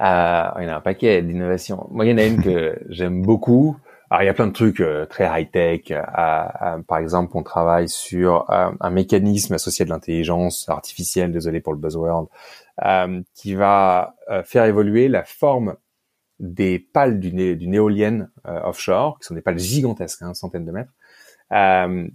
Euh, 0.01 0.49
Il 0.59 0.63
y 0.63 0.65
en 0.65 0.73
a 0.73 0.75
un 0.75 0.81
paquet 0.81 1.21
d'innovations. 1.21 1.87
Moi, 1.91 2.05
il 2.05 2.11
y 2.11 2.13
en 2.13 2.17
a 2.17 2.25
une 2.25 2.41
que 2.41 2.77
j'aime 2.89 3.21
beaucoup. 3.21 3.77
Alors, 4.13 4.21
il 4.21 4.27
y 4.27 4.29
a 4.29 4.35
plein 4.35 4.45
de 4.45 4.53
trucs 4.53 4.79
euh, 4.79 5.07
très 5.07 5.25
high-tech. 5.25 5.89
Euh, 5.89 6.77
par 6.87 6.99
exemple, 6.99 7.35
on 7.35 7.41
travaille 7.41 7.89
sur 7.89 8.45
un 8.47 8.89
mécanisme 8.91 9.55
associé 9.55 9.85
de 9.85 9.89
l'intelligence 9.89 10.69
artificielle, 10.69 11.31
désolé 11.31 11.61
pour 11.61 11.73
le 11.73 11.79
buzzword, 11.79 12.29
qui 13.33 13.55
va 13.55 14.15
faire 14.45 14.65
évoluer 14.65 15.07
la 15.07 15.23
forme 15.23 15.77
des 16.39 16.79
pales 16.79 17.19
d'une 17.19 17.73
éolienne 17.73 18.29
euh, 18.47 18.61
offshore, 18.63 19.19
qui 19.19 19.25
sont 19.25 19.33
des 19.33 19.41
pales 19.41 19.59
gigantesques, 19.59 20.21
hein, 20.21 20.33
centaines 20.33 20.65
de 20.65 20.71
mètres, 20.71 20.91
euh, 21.51 22.07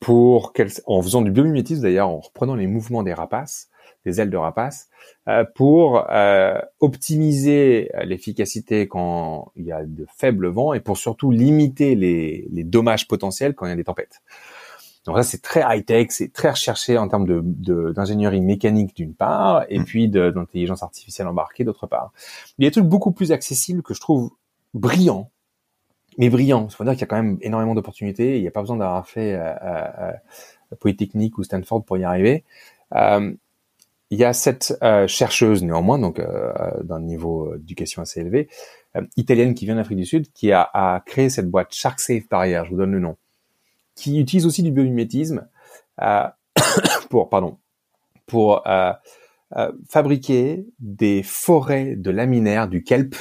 pour 0.00 0.52
en 0.86 1.02
faisant 1.02 1.22
du 1.22 1.30
biomimétisme 1.30 1.82
d'ailleurs, 1.82 2.08
en 2.08 2.20
reprenant 2.20 2.54
les 2.54 2.66
mouvements 2.66 3.02
des 3.02 3.14
rapaces, 3.14 3.68
des 4.06 4.20
ailes 4.20 4.30
de 4.30 4.36
rapaces, 4.36 4.88
euh, 5.28 5.44
pour 5.54 6.06
euh, 6.10 6.58
optimiser 6.80 7.90
l'efficacité 8.04 8.88
quand 8.88 9.52
il 9.56 9.64
y 9.64 9.72
a 9.72 9.84
de 9.84 10.06
faibles 10.16 10.46
vents 10.48 10.72
et 10.72 10.80
pour 10.80 10.96
surtout 10.96 11.30
limiter 11.30 11.94
les, 11.94 12.48
les 12.50 12.64
dommages 12.64 13.06
potentiels 13.06 13.54
quand 13.54 13.66
il 13.66 13.70
y 13.70 13.72
a 13.72 13.76
des 13.76 13.84
tempêtes. 13.84 14.22
Donc 15.04 15.16
ça, 15.16 15.22
c'est 15.22 15.42
très 15.42 15.62
high-tech, 15.62 16.08
c'est 16.10 16.32
très 16.32 16.50
recherché 16.50 16.98
en 16.98 17.08
termes 17.08 17.26
de, 17.26 17.92
d'ingénierie 17.92 18.40
mécanique 18.40 18.96
d'une 18.96 19.14
part, 19.14 19.64
et 19.68 19.78
mm. 19.78 19.84
puis 19.84 20.08
d'intelligence 20.08 20.82
artificielle 20.82 21.28
embarquée 21.28 21.64
d'autre 21.64 21.86
part. 21.86 22.12
Il 22.58 22.64
y 22.64 22.66
a 22.66 22.70
des 22.70 22.72
trucs 22.72 22.86
beaucoup 22.86 23.12
plus 23.12 23.30
accessibles 23.30 23.82
que 23.82 23.94
je 23.94 24.00
trouve 24.00 24.30
brillants, 24.74 25.30
mais 26.18 26.28
brillants. 26.28 26.66
Il 26.68 26.74
faut 26.74 26.82
dire 26.82 26.94
qu'il 26.94 27.02
y 27.02 27.04
a 27.04 27.06
quand 27.06 27.22
même 27.22 27.38
énormément 27.40 27.74
d'opportunités. 27.74 28.36
Il 28.36 28.42
n'y 28.42 28.48
a 28.48 28.50
pas 28.50 28.62
besoin 28.62 28.78
d'avoir 28.78 29.06
fait 29.06 29.34
euh, 29.34 29.54
euh, 29.62 30.12
euh, 30.72 30.76
Polytechnique 30.80 31.38
ou 31.38 31.44
Stanford 31.44 31.84
pour 31.84 31.98
y 31.98 32.04
arriver. 32.04 32.44
Euh, 32.94 33.32
il 34.10 34.18
y 34.18 34.24
a 34.24 34.32
cette 34.32 34.76
euh, 34.82 35.06
chercheuse 35.06 35.62
néanmoins, 35.62 35.98
donc 35.98 36.18
euh, 36.18 36.52
d'un 36.82 37.00
niveau 37.00 37.56
d'éducation 37.56 38.02
assez 38.02 38.20
élevé, 38.20 38.48
italienne 39.16 39.54
qui 39.54 39.66
vient 39.66 39.74
d'Afrique 39.74 39.98
du 39.98 40.06
Sud, 40.06 40.32
qui 40.32 40.52
a, 40.52 40.70
a 40.72 41.00
créé 41.04 41.28
cette 41.28 41.50
boîte 41.50 41.74
Shark 41.74 42.00
Safe 42.00 42.28
Barrier. 42.30 42.62
Je 42.64 42.70
vous 42.70 42.78
donne 42.78 42.92
le 42.92 43.00
nom 43.00 43.16
qui 43.96 44.20
utilise 44.20 44.46
aussi 44.46 44.62
du 44.62 44.70
biomimétisme 44.70 45.48
euh, 46.00 46.28
pour, 47.10 47.28
pardon, 47.28 47.58
pour 48.26 48.66
euh, 48.68 48.92
euh, 49.56 49.72
fabriquer 49.88 50.66
des 50.78 51.22
forêts 51.24 51.96
de 51.96 52.10
laminaires, 52.10 52.68
du 52.68 52.84
kelp. 52.84 53.16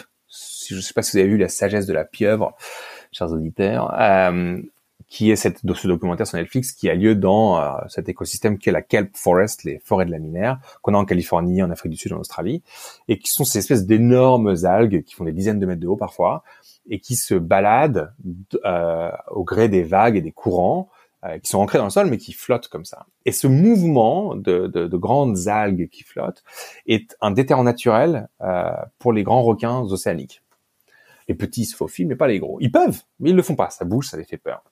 Je 0.67 0.75
ne 0.75 0.81
sais 0.81 0.93
pas 0.93 1.01
si 1.01 1.13
vous 1.13 1.19
avez 1.19 1.29
vu 1.29 1.37
la 1.37 1.49
sagesse 1.49 1.87
de 1.87 1.93
la 1.93 2.05
pieuvre, 2.05 2.55
chers 3.11 3.31
auditeurs, 3.31 3.95
euh, 3.99 4.61
qui 5.07 5.31
est 5.31 5.35
cette, 5.35 5.59
ce 5.59 5.87
documentaire 5.87 6.27
sur 6.27 6.37
Netflix 6.37 6.71
qui 6.71 6.89
a 6.89 6.95
lieu 6.95 7.15
dans 7.15 7.59
euh, 7.59 7.71
cet 7.87 8.09
écosystème 8.09 8.57
qui 8.57 8.69
est 8.69 8.71
la 8.71 8.81
kelp 8.81 9.15
forest, 9.15 9.63
les 9.63 9.79
forêts 9.79 10.05
de 10.05 10.11
laminaires, 10.11 10.59
qu'on 10.81 10.93
a 10.93 10.97
en 10.97 11.05
Californie, 11.05 11.61
en 11.61 11.69
Afrique 11.69 11.91
du 11.91 11.97
Sud, 11.97 12.13
en 12.13 12.19
Australie, 12.19 12.63
et 13.07 13.19
qui 13.19 13.29
sont 13.29 13.45
ces 13.45 13.59
espèces 13.59 13.85
d'énormes 13.85 14.55
algues 14.63 15.03
qui 15.03 15.13
font 15.13 15.23
des 15.23 15.31
dizaines 15.31 15.59
de 15.59 15.65
mètres 15.65 15.81
de 15.81 15.87
haut 15.87 15.95
parfois, 15.95 16.43
et 16.89 16.99
qui 16.99 17.15
se 17.15 17.35
baladent 17.35 18.13
euh, 18.65 19.11
au 19.29 19.43
gré 19.43 19.69
des 19.69 19.83
vagues 19.83 20.15
et 20.15 20.21
des 20.21 20.31
courants 20.31 20.89
euh, 21.23 21.39
qui 21.39 21.49
sont 21.49 21.59
ancrés 21.59 21.77
dans 21.77 21.85
le 21.85 21.89
sol 21.89 22.07
mais 22.09 22.17
qui 22.17 22.33
flottent 22.33 22.67
comme 22.67 22.85
ça. 22.85 23.05
Et 23.25 23.31
ce 23.31 23.47
mouvement 23.47 24.35
de, 24.35 24.67
de, 24.67 24.87
de 24.87 24.97
grandes 24.97 25.47
algues 25.47 25.89
qui 25.89 26.03
flottent 26.03 26.43
est 26.85 27.15
un 27.21 27.31
déterrent 27.31 27.63
naturel 27.63 28.27
euh, 28.41 28.71
pour 28.99 29.13
les 29.13 29.23
grands 29.23 29.41
requins 29.41 29.79
océaniques. 29.79 30.41
Les 31.27 31.33
petits 31.33 31.65
se 31.65 31.75
faufilent 31.75 32.07
mais 32.07 32.15
pas 32.15 32.27
les 32.27 32.39
gros. 32.39 32.57
Ils 32.61 32.71
peuvent, 32.71 33.01
mais 33.19 33.31
ils 33.31 33.35
le 33.35 33.41
font 33.41 33.55
pas. 33.55 33.69
Ça 33.69 33.85
bouge, 33.85 34.09
ça 34.09 34.17
les 34.17 34.23
fait 34.23 34.37
peur. 34.37 34.63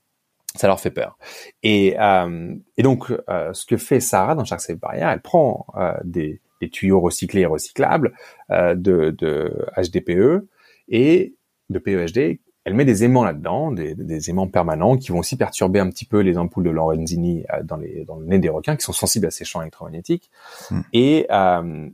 Ça 0.55 0.67
leur 0.67 0.79
fait 0.79 0.91
peur. 0.91 1.17
Et, 1.63 1.95
euh, 1.99 2.55
et 2.77 2.83
donc, 2.83 3.11
euh, 3.29 3.53
ce 3.53 3.65
que 3.65 3.77
fait 3.77 3.99
Sarah 3.99 4.35
dans 4.35 4.45
chaque 4.45 4.61
Barrière, 4.79 5.09
elle 5.09 5.21
prend 5.21 5.65
euh, 5.75 5.93
des, 6.03 6.41
des, 6.61 6.69
tuyaux 6.69 6.99
recyclés 6.99 7.41
et 7.41 7.45
recyclables 7.45 8.13
de, 8.49 8.75
de 8.75 9.67
HDPE 9.77 10.47
et 10.89 11.35
de 11.69 11.79
PEHD, 11.79 12.39
elle 12.65 12.75
met 12.75 12.85
des 12.85 13.03
aimants 13.03 13.23
là-dedans, 13.23 13.71
des, 13.71 14.29
aimants 14.29 14.47
permanents 14.47 14.97
qui 14.97 15.11
vont 15.11 15.19
aussi 15.19 15.35
perturber 15.35 15.79
un 15.79 15.89
petit 15.89 16.05
peu 16.05 16.19
les 16.19 16.37
ampoules 16.37 16.63
de 16.63 16.69
Lorenzini 16.69 17.43
euh, 17.53 17.63
dans, 17.63 17.77
les, 17.77 18.05
dans 18.05 18.15
le 18.15 18.25
nez 18.25 18.39
des 18.39 18.49
requins 18.49 18.75
qui 18.75 18.83
sont 18.83 18.93
sensibles 18.93 19.25
à 19.25 19.31
ces 19.31 19.43
champs 19.43 19.61
électromagnétiques. 19.61 20.31
Hmm. 20.71 20.81
Et 20.93 21.27
euh, 21.29 21.89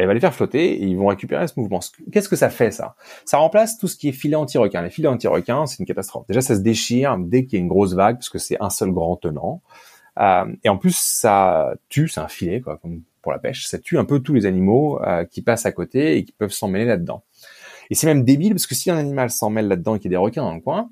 elle 0.00 0.06
va 0.06 0.14
les 0.14 0.20
faire 0.20 0.34
flotter 0.34 0.72
et 0.72 0.84
ils 0.84 0.96
vont 0.96 1.06
récupérer 1.06 1.46
ce 1.46 1.58
mouvement. 1.58 1.80
Qu'est-ce 2.10 2.28
que 2.28 2.36
ça 2.36 2.50
fait 2.50 2.70
ça? 2.70 2.94
Ça 3.24 3.38
remplace 3.38 3.78
tout 3.78 3.88
ce 3.88 3.96
qui 3.96 4.08
est 4.08 4.12
filet 4.12 4.36
anti-requin. 4.36 4.82
Les 4.82 4.90
filets 4.90 5.08
anti-requins, 5.08 5.66
c'est 5.66 5.78
une 5.78 5.86
catastrophe. 5.86 6.26
Déjà, 6.26 6.40
ça 6.40 6.54
se 6.54 6.60
déchire 6.60 7.16
dès 7.18 7.44
qu'il 7.44 7.58
y 7.58 7.60
a 7.60 7.62
une 7.62 7.68
grosse 7.68 7.94
vague 7.94 8.16
parce 8.16 8.28
que 8.28 8.38
c'est 8.38 8.56
un 8.60 8.70
seul 8.70 8.92
grand 8.92 9.16
tenant. 9.16 9.62
Euh, 10.18 10.46
et 10.64 10.68
en 10.68 10.76
plus, 10.76 10.96
ça 10.96 11.74
tue, 11.88 12.08
c'est 12.08 12.20
un 12.20 12.28
filet 12.28 12.60
comme 12.60 13.02
pour 13.22 13.32
la 13.32 13.38
pêche. 13.38 13.66
Ça 13.66 13.78
tue 13.78 13.98
un 13.98 14.04
peu 14.04 14.20
tous 14.20 14.32
les 14.32 14.46
animaux 14.46 15.00
qui 15.30 15.42
passent 15.42 15.66
à 15.66 15.72
côté 15.72 16.16
et 16.16 16.24
qui 16.24 16.32
peuvent 16.32 16.52
s'en 16.52 16.68
mêler 16.68 16.86
là-dedans. 16.86 17.22
Et 17.90 17.94
c'est 17.94 18.06
même 18.06 18.24
débile 18.24 18.54
parce 18.54 18.66
que 18.66 18.74
si 18.74 18.90
un 18.90 18.96
animal 18.96 19.30
s'en 19.30 19.50
mêle 19.50 19.68
là-dedans 19.68 19.96
et 19.96 19.98
qu'il 19.98 20.10
y 20.10 20.14
a 20.14 20.16
des 20.16 20.22
requins 20.22 20.42
dans 20.42 20.54
le 20.54 20.60
coin, 20.60 20.90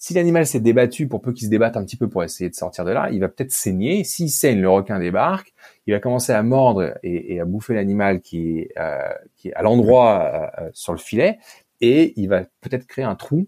si 0.00 0.14
l'animal 0.14 0.46
s'est 0.46 0.60
débattu 0.60 1.06
pour 1.08 1.20
peu 1.20 1.34
qu'il 1.34 1.44
se 1.44 1.50
débatte 1.50 1.76
un 1.76 1.84
petit 1.84 1.98
peu 1.98 2.08
pour 2.08 2.24
essayer 2.24 2.48
de 2.48 2.54
sortir 2.54 2.86
de 2.86 2.90
là, 2.90 3.10
il 3.12 3.20
va 3.20 3.28
peut-être 3.28 3.52
saigner. 3.52 4.02
S'il 4.02 4.30
saigne, 4.30 4.58
le 4.58 4.70
requin 4.70 4.98
débarque, 4.98 5.52
il 5.86 5.92
va 5.92 6.00
commencer 6.00 6.32
à 6.32 6.42
mordre 6.42 6.94
et, 7.02 7.38
à 7.38 7.44
bouffer 7.44 7.74
l'animal 7.74 8.22
qui 8.22 8.60
est, 8.60 8.70
euh, 8.78 9.12
à 9.54 9.62
l'endroit 9.62 10.52
euh, 10.58 10.70
sur 10.72 10.94
le 10.94 10.98
filet, 10.98 11.38
et 11.82 12.14
il 12.18 12.30
va 12.30 12.44
peut-être 12.62 12.86
créer 12.86 13.04
un 13.04 13.14
trou 13.14 13.46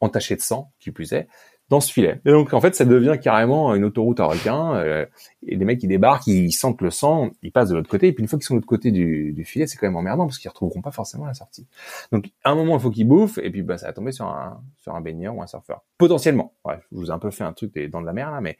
entaché 0.00 0.36
de 0.36 0.40
sang, 0.40 0.70
qui 0.78 0.92
plus 0.92 1.12
est, 1.12 1.26
dans 1.70 1.80
ce 1.80 1.92
filet. 1.92 2.20
Et 2.24 2.30
donc 2.30 2.52
en 2.52 2.60
fait, 2.60 2.74
ça 2.74 2.84
devient 2.84 3.18
carrément 3.20 3.74
une 3.74 3.84
autoroute 3.84 4.20
à 4.20 4.26
requins. 4.26 4.76
Euh, 4.76 5.06
et 5.46 5.56
les 5.56 5.64
mecs 5.64 5.78
qui 5.78 5.86
débarquent, 5.86 6.26
ils 6.26 6.52
sentent 6.52 6.82
le 6.82 6.90
sang, 6.90 7.30
ils 7.42 7.52
passent 7.52 7.70
de 7.70 7.76
l'autre 7.76 7.88
côté. 7.88 8.08
Et 8.08 8.12
puis 8.12 8.22
une 8.22 8.28
fois 8.28 8.38
qu'ils 8.38 8.46
sont 8.46 8.54
de 8.54 8.58
l'autre 8.58 8.68
côté 8.68 8.90
du, 8.90 9.32
du 9.32 9.44
filet, 9.44 9.66
c'est 9.66 9.76
quand 9.76 9.86
même 9.86 9.96
emmerdant 9.96 10.26
parce 10.26 10.38
qu'ils 10.38 10.50
retrouveront 10.50 10.82
pas 10.82 10.90
forcément 10.90 11.26
la 11.26 11.34
sortie. 11.34 11.66
Donc 12.12 12.26
à 12.44 12.50
un 12.50 12.54
moment, 12.54 12.76
il 12.76 12.80
faut 12.80 12.90
qu'ils 12.90 13.08
bouffent 13.08 13.38
et 13.38 13.50
puis 13.50 13.62
bah 13.62 13.78
ça 13.78 13.86
va 13.86 13.92
tomber 13.92 14.12
sur 14.12 14.26
un 14.26 14.60
sur 14.80 14.94
un 14.94 15.00
baigneur 15.00 15.34
ou 15.36 15.42
un 15.42 15.46
surfeur. 15.46 15.82
Potentiellement. 15.98 16.52
Ouais, 16.64 16.78
je 16.92 16.98
vous 16.98 17.06
ai 17.06 17.10
un 17.10 17.18
peu 17.18 17.30
fait 17.30 17.44
un 17.44 17.52
truc 17.52 17.78
dans 17.90 18.00
de 18.00 18.06
la 18.06 18.12
mer 18.12 18.30
là, 18.30 18.40
mais 18.40 18.58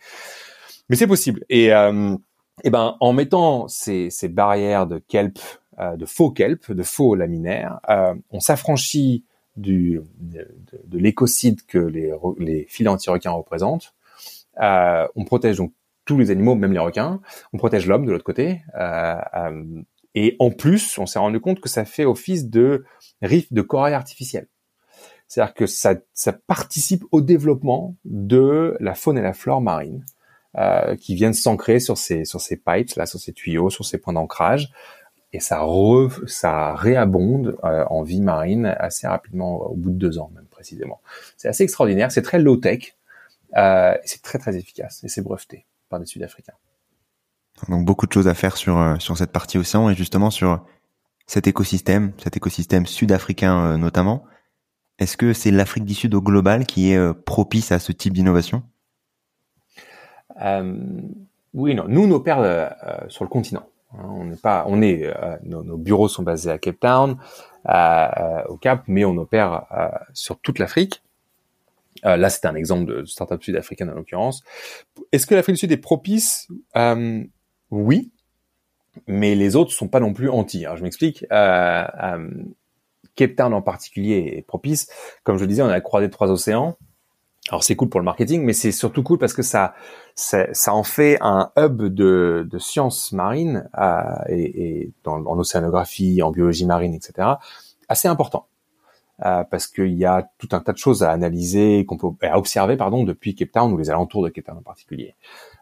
mais 0.89 0.97
c'est 0.97 1.07
possible. 1.07 1.45
Et 1.49 1.73
euh, 1.73 2.17
et 2.63 2.71
ben 2.71 2.97
en 3.01 3.13
mettant 3.13 3.67
ces, 3.69 4.11
ces 4.11 4.29
barrières 4.29 4.87
de 4.87 4.99
kelp, 4.99 5.39
euh, 5.81 5.97
de 5.97 6.07
faux 6.07 6.31
kelp, 6.31 6.71
de 6.71 6.83
faux 6.83 7.15
laminaires, 7.17 7.81
euh, 7.89 8.15
on 8.31 8.41
s'affranchit 8.41 9.25
du, 9.57 10.01
de, 10.19 10.49
de 10.85 10.99
l'écocide 10.99 11.65
que 11.67 11.79
les, 11.79 12.13
les 12.39 12.67
filets 12.69 12.89
anti-requins 12.89 13.31
représentent. 13.31 13.95
Euh, 14.61 15.07
on 15.17 15.25
protège 15.25 15.57
donc 15.57 15.73
tous 16.05 16.19
les 16.19 16.31
animaux, 16.31 16.55
même 16.55 16.73
les 16.73 16.79
requins. 16.79 17.21
On 17.53 17.59
protège 17.59 17.87
l'homme 17.87 18.07
de 18.07 18.13
l'autre 18.13 18.25
côté. 18.25 18.63
Euh, 18.79 19.17
euh, 19.35 19.83
et 20.15 20.37
en 20.39 20.51
plus, 20.51 20.99
on 20.99 21.07
s'est 21.07 21.19
rendu 21.19 21.41
compte 21.41 21.61
que 21.61 21.69
ça 21.69 21.85
fait 21.85 22.05
office 22.05 22.49
de 22.49 22.85
riff 23.23 23.53
de 23.53 23.63
corail 23.63 23.95
artificiel. 23.95 24.49
C'est-à-dire 25.27 25.55
que 25.55 25.67
ça, 25.67 25.95
ça, 26.13 26.33
participe 26.33 27.05
au 27.11 27.21
développement 27.21 27.97
de 28.05 28.77
la 28.79 28.95
faune 28.95 29.19
et 29.19 29.23
la 29.23 29.33
flore 29.33 29.63
marine 29.63 30.05
euh, 30.57 30.95
qui 30.97 31.15
viennent 31.15 31.35
s'ancrer 31.35 31.81
sur 31.81 31.97
ces 31.97 32.25
sur 32.25 32.41
ces 32.41 32.57
pipes 32.57 32.95
là, 32.97 33.07
sur 33.07 33.19
ces 33.19 33.33
tuyaux, 33.33 33.71
sur 33.71 33.85
ces 33.85 33.99
points 33.99 34.13
d'ancrage, 34.13 34.71
et 35.35 35.41
ça 35.41 35.61
re, 35.63 36.11
ça 36.27 36.75
réabonde 36.75 37.59
euh, 37.65 37.85
en 37.91 38.03
vie 38.03 38.21
marine 38.21 38.67
assez 38.79 39.07
rapidement 39.07 39.67
au 39.67 39.75
bout 39.75 39.91
de 39.91 39.97
deux 39.97 40.19
ans 40.19 40.31
même 40.35 40.47
précisément. 40.47 41.01
C'est 41.37 41.49
assez 41.49 41.65
extraordinaire, 41.65 42.13
c'est 42.13 42.23
très 42.23 42.39
low 42.39 42.57
tech, 42.57 42.97
euh, 43.57 43.95
c'est 44.05 44.23
très 44.23 44.39
très 44.39 44.57
efficace 44.57 45.03
et 45.03 45.09
c'est 45.09 45.23
breveté 45.23 45.67
par 45.89 45.99
des 45.99 46.07
Sud-Africains. 46.07 46.55
Donc 47.69 47.85
beaucoup 47.85 48.07
de 48.07 48.13
choses 48.13 48.29
à 48.29 48.35
faire 48.35 48.57
sur 48.57 48.79
euh, 48.79 48.97
sur 49.01 49.19
cette 49.19 49.33
partie 49.33 49.59
océan 49.59 49.91
et 49.91 49.95
justement 49.95 50.31
sur 50.31 50.65
cet 51.27 51.47
écosystème, 51.49 52.13
cet 52.23 52.37
écosystème 52.37 52.87
sud-africain 52.87 53.77
notamment. 53.77 54.25
Est-ce 55.01 55.17
que 55.17 55.33
c'est 55.33 55.51
l'Afrique 55.51 55.85
du 55.85 55.95
Sud 55.95 56.15
au 56.15 56.23
global 56.23 56.67
qui 56.67 56.93
est 56.93 57.15
propice 57.25 57.73
à 57.73 57.81
ce 57.81 57.91
type 57.91 58.13
d'innovation? 58.13 58.63
Euh, 60.41 60.77
Oui, 61.55 61.75
non. 61.75 61.87
Nous, 61.89 62.03
on 62.03 62.11
opère 62.11 62.41
euh, 62.41 62.69
sur 63.09 63.25
le 63.25 63.31
continent. 63.31 63.67
Hein. 63.99 64.09
On 64.09 64.25
n'est 64.25 64.37
pas, 64.37 64.65
on 64.67 64.83
est, 64.83 65.13
nos, 65.45 65.63
nos, 65.63 65.77
bureaux 65.77 66.09
sont 66.09 66.23
basés 66.23 66.51
à 66.51 66.59
Cape 66.59 66.81
Town, 66.81 67.17
au 68.49 68.57
Cap, 68.57 68.83
mais 68.87 69.05
on 69.05 69.17
opère 69.17 69.67
sur 70.13 70.39
toute 70.39 70.59
l'Afrique. 70.59 71.03
là, 72.03 72.29
c'est 72.29 72.47
un 72.47 72.55
exemple 72.55 72.87
de 72.87 73.05
startup 73.05 73.43
sud-africaine 73.43 73.91
en 73.91 73.95
l'occurrence. 73.95 74.43
Est-ce 75.13 75.27
que 75.27 75.35
l'Afrique 75.35 75.55
du 75.55 75.61
Sud 75.61 75.73
est 75.73 75.77
propice? 75.77 76.49
Oui, 77.71 78.13
mais 79.07 79.35
les 79.35 79.57
autres 79.57 79.73
sont 79.73 79.89
pas 79.89 80.01
non 80.01 80.13
plus 80.13 80.31
anti. 80.31 80.65
Je 80.77 80.83
m'explique. 80.83 81.25
Euh, 81.33 81.85
euh, 82.03 82.29
Cape 83.17 83.37
Town 83.37 83.55
en 83.55 83.63
particulier 83.63 84.35
est 84.37 84.43
propice. 84.43 84.89
Comme 85.23 85.37
je 85.37 85.43
le 85.43 85.49
disais, 85.49 85.63
on 85.63 85.69
a 85.69 85.81
croisé 85.81 86.11
trois 86.11 86.31
océans. 86.31 86.77
Alors 87.51 87.63
c'est 87.63 87.77
cool 87.77 87.89
pour 87.91 88.01
le 88.01 88.05
marketing, 88.05 88.43
mais 88.43 88.55
c'est 88.55 88.73
surtout 88.73 89.03
cool 89.03 89.19
parce 89.19 89.35
que 89.35 89.43
ça, 89.43 89.75
ça, 90.15 90.47
ça 90.55 90.73
en 90.73 90.83
fait 90.83 91.19
un 91.21 91.51
hub 91.59 91.83
de, 91.83 92.49
de 92.51 92.59
sciences 92.59 93.13
marines 93.13 93.69
euh, 93.79 94.03
et, 94.29 94.81
et 94.83 94.93
dans, 95.05 95.17
en 95.27 95.39
océanographie, 95.39 96.23
en 96.23 96.31
biologie 96.31 96.65
marine, 96.65 96.95
etc. 96.95 97.29
assez 97.89 98.09
important. 98.09 98.47
Euh, 99.25 99.45
parce 99.45 99.69
qu'il 99.69 99.95
y 99.95 100.05
a 100.05 100.29
tout 100.39 100.49
un 100.53 100.61
tas 100.61 100.73
de 100.73 100.79
choses 100.79 101.05
à 101.05 101.13
analyser, 101.13 101.87
qu'on 101.87 101.97
peut 101.97 102.09
à 102.27 102.37
observer, 102.37 102.77
pardon, 102.77 103.05
depuis 103.05 103.37
Cape 103.37 103.53
Town 103.53 103.73
ou 103.73 103.77
les 103.77 103.89
alentours 103.89 104.25
de 104.25 104.29
Cape 104.29 104.47
Town 104.47 104.59
en 104.59 104.63
particulier. 104.63 105.15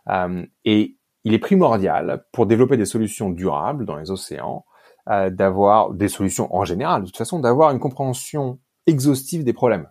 Euh, 0.08 0.46
et 0.64 0.96
il 1.24 1.34
est 1.34 1.38
primordial 1.38 2.24
pour 2.32 2.46
développer 2.46 2.78
des 2.78 2.86
solutions 2.86 3.28
durables 3.28 3.84
dans 3.84 3.96
les 3.96 4.10
océans, 4.10 4.64
euh, 5.10 5.28
d'avoir 5.28 5.90
des 5.92 6.08
solutions 6.08 6.54
en 6.54 6.64
général, 6.64 7.02
de 7.02 7.06
toute 7.06 7.16
façon, 7.18 7.40
d'avoir 7.40 7.72
une 7.72 7.78
compréhension 7.78 8.58
exhaustive 8.86 9.44
des 9.44 9.52
problèmes 9.52 9.86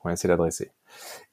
qu'on 0.00 0.10
essaie 0.10 0.28
d'adresser. 0.28 0.73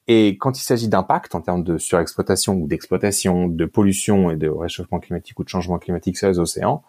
Et 0.08 0.36
quand 0.38 0.58
il 0.58 0.62
s'agit 0.62 0.88
d'impact 0.88 1.34
en 1.34 1.40
termes 1.40 1.62
de 1.62 1.78
surexploitation 1.78 2.54
ou 2.54 2.66
d'exploitation, 2.66 3.46
de 3.46 3.64
pollution 3.64 4.30
et 4.30 4.36
de 4.36 4.48
réchauffement 4.48 4.98
climatique 4.98 5.38
ou 5.38 5.44
de 5.44 5.48
changement 5.48 5.78
climatique 5.78 6.18
sur 6.18 6.28
les 6.28 6.38
océans, 6.38 6.82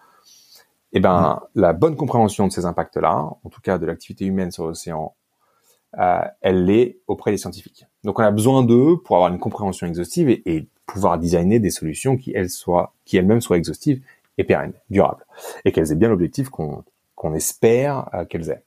eh 0.93 0.99
ben, 0.99 1.41
mmh. 1.55 1.59
la 1.59 1.73
bonne 1.73 1.95
compréhension 1.95 2.47
de 2.47 2.51
ces 2.51 2.65
impacts-là, 2.65 3.29
en 3.43 3.49
tout 3.49 3.61
cas 3.61 3.77
de 3.77 3.85
l'activité 3.85 4.25
humaine 4.25 4.51
sur 4.51 4.65
l'océan, 4.65 5.15
euh, 5.99 6.21
elle 6.41 6.65
l'est 6.65 6.97
auprès 7.07 7.31
des 7.31 7.37
scientifiques. 7.37 7.85
Donc 8.03 8.19
on 8.19 8.23
a 8.23 8.31
besoin 8.31 8.63
d'eux 8.63 8.97
pour 9.03 9.15
avoir 9.15 9.31
une 9.31 9.39
compréhension 9.39 9.85
exhaustive 9.85 10.29
et, 10.29 10.41
et 10.45 10.67
pouvoir 10.87 11.19
designer 11.19 11.59
des 11.59 11.69
solutions 11.69 12.17
qui 12.17 12.31
elles 12.35 12.49
soient, 12.49 12.93
qui 13.05 13.17
elles-mêmes 13.17 13.41
soient 13.41 13.57
exhaustives 13.57 14.01
et 14.37 14.43
pérennes, 14.43 14.73
durables, 14.89 15.25
et 15.65 15.71
qu'elles 15.71 15.91
aient 15.91 15.95
bien 15.95 16.09
l'objectif 16.09 16.49
qu'on 16.49 16.83
qu'on 17.15 17.33
espère 17.33 18.09
euh, 18.13 18.25
qu'elles 18.25 18.49
aient. 18.49 18.63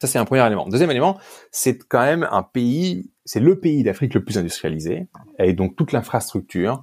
Ça 0.00 0.06
c'est 0.06 0.18
un 0.18 0.24
premier 0.24 0.44
élément. 0.46 0.66
Deuxième 0.68 0.90
élément, 0.90 1.18
c'est 1.50 1.78
quand 1.78 2.02
même 2.02 2.26
un 2.30 2.42
pays, 2.42 3.10
c'est 3.30 3.38
le 3.38 3.60
pays 3.60 3.84
d'Afrique 3.84 4.14
le 4.14 4.24
plus 4.24 4.38
industrialisé, 4.38 5.06
et 5.38 5.52
donc 5.52 5.76
toute 5.76 5.92
l'infrastructure 5.92 6.82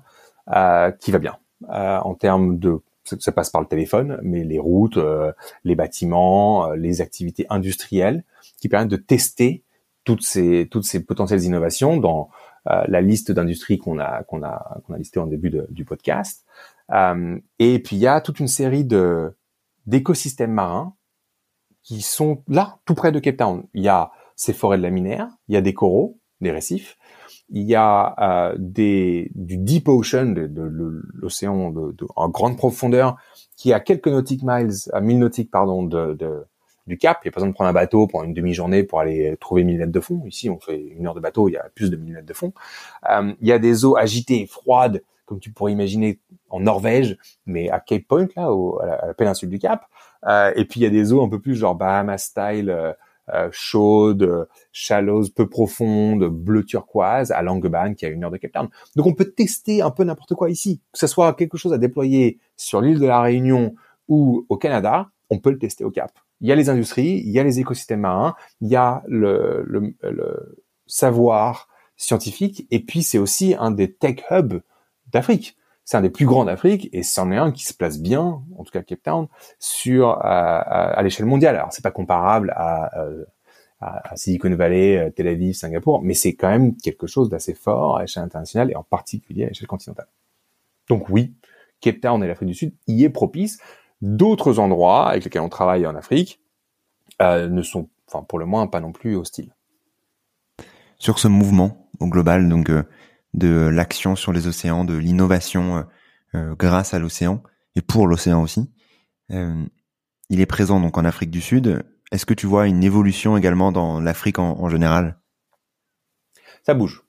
euh, 0.56 0.92
qui 0.92 1.12
va 1.12 1.20
bien 1.20 1.36
euh, 1.70 1.98
en 1.98 2.16
termes 2.16 2.58
de 2.58 2.80
ça 3.04 3.34
passe 3.34 3.50
par 3.50 3.60
le 3.60 3.68
téléphone, 3.68 4.18
mais 4.24 4.46
les 4.46 4.58
routes, 4.58 4.96
euh, 4.96 5.34
les 5.66 5.76
bâtiments, 5.76 6.68
euh, 6.68 6.76
les 6.78 7.02
activités 7.02 7.46
industrielles 7.50 8.24
qui 8.62 8.70
permettent 8.70 8.88
de 8.88 8.96
tester 8.96 9.66
toutes 10.06 10.22
ces 10.22 10.70
toutes 10.72 10.86
ces 10.86 11.04
potentielles 11.04 11.44
innovations 11.44 11.98
dans 11.98 12.30
euh, 12.68 12.82
la 12.88 13.02
liste 13.02 13.34
d'industries 13.34 13.78
qu'on 13.78 14.00
a 14.00 14.24
qu'on 14.24 14.42
a 14.42 14.80
qu'on 14.86 14.94
a 14.94 14.98
listées 14.98 15.20
en 15.20 15.28
début 15.28 15.52
du 15.70 15.84
podcast. 15.84 16.46
Euh, 16.92 17.38
et 17.60 17.80
puis 17.80 17.98
il 17.98 18.00
y 18.00 18.08
a 18.08 18.22
toute 18.22 18.40
une 18.40 18.48
série 18.48 18.86
de 18.86 19.36
d'écosystèmes 19.86 20.54
marins 20.54 20.96
qui 21.84 22.02
sont 22.02 22.42
là, 22.48 22.80
tout 22.86 22.96
près 22.96 23.12
de 23.12 23.20
Cape 23.20 23.36
Town. 23.36 23.66
Il 23.74 23.84
y 23.84 23.90
a 23.90 24.12
ces 24.38 24.54
forêts 24.54 24.78
de 24.78 24.84
laminaires, 24.84 25.30
il 25.50 25.56
y 25.56 25.58
a 25.58 25.62
des 25.62 25.74
coraux, 25.74 26.17
des 26.42 26.52
récifs, 26.52 26.98
il 27.50 27.64
y 27.64 27.76
a 27.76 28.16
euh, 28.20 28.56
des 28.58 29.32
du 29.36 29.58
deep 29.58 29.88
ocean, 29.88 30.34
de, 30.34 30.48
de, 30.48 31.02
l'océan 31.14 31.72
de, 31.72 31.96
en 32.16 32.30
grande 32.30 32.58
profondeur, 32.58 33.18
qui 33.56 33.74
a 33.74 33.80
quelques 33.80 34.08
nautiques 34.08 34.44
miles, 34.44 34.72
à 34.94 35.02
1000 35.02 35.20
nautiques 35.20 35.52
pardon, 35.52 35.84
de, 35.84 36.14
de 36.14 36.46
du 36.88 36.98
Cap. 36.98 37.20
Il 37.24 37.28
n'y 37.28 37.30
a 37.30 37.32
pas 37.32 37.40
besoin 37.40 37.50
de 37.50 37.54
prendre 37.54 37.70
un 37.70 37.74
bateau 37.74 38.08
pour 38.08 38.24
une 38.24 38.34
demi-journée 38.34 38.84
pour 38.84 39.00
aller 39.00 39.36
trouver 39.40 39.64
1000 39.64 39.78
mètres 39.78 39.92
de 39.92 40.00
fond. 40.00 40.24
Ici, 40.26 40.50
on 40.50 40.60
fait 40.60 40.80
une 40.80 41.06
heure 41.06 41.14
de 41.14 41.20
bateau, 41.20 41.50
il 41.50 41.54
y 41.54 41.58
a 41.58 41.68
plus 41.76 41.92
de 41.92 41.98
1000 41.98 42.14
mètres 42.14 42.26
de 42.26 42.34
fond. 42.34 42.54
Euh, 43.10 43.34
il 43.42 43.48
y 43.48 43.52
a 43.52 43.60
des 43.60 43.86
eaux 43.86 43.98
agitées 43.98 44.48
froides, 44.48 45.04
comme 45.26 45.40
tu 45.40 45.52
pourrais 45.52 45.74
imaginer 45.74 46.20
en 46.50 46.62
Norvège, 46.62 47.18
mais 47.46 47.70
à 47.70 47.80
Cape 47.80 48.04
Point, 48.08 48.28
là, 48.36 48.52
au, 48.52 48.80
à, 48.80 49.08
la, 49.08 49.14
péninsule 49.14 49.50
du 49.50 49.60
Cap. 49.60 49.86
Euh, 50.26 50.52
et 50.56 50.66
puis, 50.66 50.80
il 50.80 50.84
y 50.84 50.86
a 50.86 50.90
des 50.90 51.12
eaux 51.14 51.22
un 51.24 51.30
peu 51.30 51.40
plus 51.40 51.56
genre 51.56 51.76
Bahamas 51.76 52.24
style, 52.24 52.96
euh, 53.30 53.48
euh 53.48 53.50
chaudes, 53.52 54.48
chaleuse, 54.72 55.30
peu 55.30 55.48
profondes, 55.48 56.26
bleu 56.26 56.64
turquoise, 56.64 57.32
à 57.32 57.42
Langebaan, 57.42 57.94
qui 57.94 58.06
a 58.06 58.10
une 58.10 58.24
heure 58.24 58.32
de 58.32 58.38
Cape. 58.38 58.54
Donc, 58.96 59.06
on 59.06 59.14
peut 59.14 59.32
tester 59.32 59.82
un 59.82 59.92
peu 59.92 60.04
n'importe 60.04 60.36
quoi 60.36 60.50
ici. 60.50 60.82
Que 60.92 61.00
ce 61.00 61.08
soit 61.08 61.34
quelque 61.34 61.58
chose 61.58 61.74
à 61.74 61.78
déployer 61.78 62.40
sur 62.56 62.82
l'île 62.82 63.00
de 63.00 63.08
la 63.08 63.22
Réunion 63.22 63.76
ou 64.08 64.46
au 64.50 64.58
Canada, 64.58 65.10
on 65.30 65.40
peut 65.40 65.52
le 65.52 65.60
tester 65.60 65.84
au 65.84 65.92
Cap 65.92 66.12
il 66.42 66.48
y 66.48 66.52
a 66.52 66.56
les 66.56 66.70
industries, 66.70 67.22
il 67.26 67.32
y 67.32 67.40
a 67.40 67.44
les 67.44 67.60
écosystèmes 67.60 68.02
marins, 68.02 68.36
il 68.62 68.68
y 68.68 68.76
a 68.76 69.04
le, 69.08 69.64
le, 69.66 69.96
le 70.04 70.60
savoir 70.86 71.68
scientifique, 71.96 72.68
et 72.70 72.80
puis 72.80 73.02
c'est 73.02 73.18
aussi 73.18 73.56
un 73.58 73.72
des 73.72 73.92
tech 73.92 74.18
hubs 74.30 74.62
d'Afrique. 75.12 75.58
C'est 75.88 75.96
un 75.96 76.02
des 76.02 76.10
plus 76.10 76.26
grands 76.26 76.44
d'Afrique, 76.44 76.90
et 76.92 77.02
c'en 77.02 77.32
est 77.32 77.38
un 77.38 77.54
qui 77.54 77.64
se 77.64 77.74
place 77.74 77.98
bien, 77.98 78.42
en 78.58 78.64
tout 78.66 78.72
cas 78.74 78.82
Cape 78.82 79.04
Town, 79.04 79.28
sur 79.58 80.10
à, 80.10 80.58
à, 80.60 81.02
l'échelle 81.02 81.26
mondiale. 81.26 81.56
Alors 81.56 81.72
c'est 81.72 81.82
pas 81.82 81.92
comparable 81.92 82.54
à, 82.58 82.92
à, 83.80 84.18
Silicon 84.18 84.54
Valley, 84.54 84.98
euh, 84.98 85.10
Tel 85.12 85.30
Aviv, 85.30 85.54
Singapour, 85.54 86.02
mais 86.02 86.14
c'est 86.14 86.34
quand 86.34 86.50
même 86.50 86.76
quelque 86.76 87.08
chose 87.08 87.30
d'assez 87.30 87.54
fort 87.54 87.96
à 87.96 88.02
l'échelle 88.02 88.24
internationale 88.24 88.70
et 88.70 88.76
en 88.76 88.84
particulier 88.84 89.46
à 89.46 89.48
l'échelle 89.48 89.68
continentale. 89.68 90.10
Donc 90.90 91.08
oui, 91.08 91.34
Cape 91.80 92.02
Town 92.02 92.22
et 92.22 92.28
l'Afrique 92.28 92.50
du 92.50 92.56
Sud 92.56 92.74
y 92.88 93.06
est 93.06 93.10
propice. 93.10 93.58
D'autres 94.02 94.60
endroits 94.60 95.08
avec 95.08 95.24
lesquels 95.24 95.42
on 95.42 95.48
travaille 95.48 95.88
en 95.88 95.96
Afrique 95.96 96.42
euh, 97.22 97.48
ne 97.48 97.62
sont, 97.62 97.88
enfin 98.08 98.26
pour 98.26 98.40
le 98.40 98.46
moins, 98.46 98.68
pas 98.68 98.82
non 98.82 98.92
plus 98.92 99.16
hostiles. 99.16 99.54
Sur 101.00 101.18
ce 101.18 101.30
mouvement 101.30 101.88
au 102.02 102.08
global, 102.08 102.50
donc 102.50 102.70
euh, 102.70 102.84
de 103.34 103.68
l'action 103.68 104.16
sur 104.16 104.34
les 104.34 104.48
océans, 104.48 104.86
de 104.86 104.96
l'innovation 104.96 105.86
euh, 106.36 106.56
grâce 106.56 106.94
à 106.94 107.00
l'océan 107.00 107.44
et 107.76 107.82
pour 107.82 108.08
l'océan 108.08 108.42
aussi, 108.42 108.72
il 109.30 110.42
est 110.42 110.46
présent 110.46 110.80
donc 110.80 110.98
en 110.98 111.06
Afrique 111.06 111.32
du 111.32 111.42
Sud. 111.42 111.84
Est-ce 112.12 112.26
que 112.26 112.34
tu 112.34 112.48
vois 112.48 112.68
une 112.68 112.84
évolution 112.84 113.38
également 113.38 113.72
dans 113.72 114.00
l'Afrique 114.00 114.40
en, 114.40 114.70
général? 114.70 115.18
Ça 116.64 116.74
bouge 116.74 117.04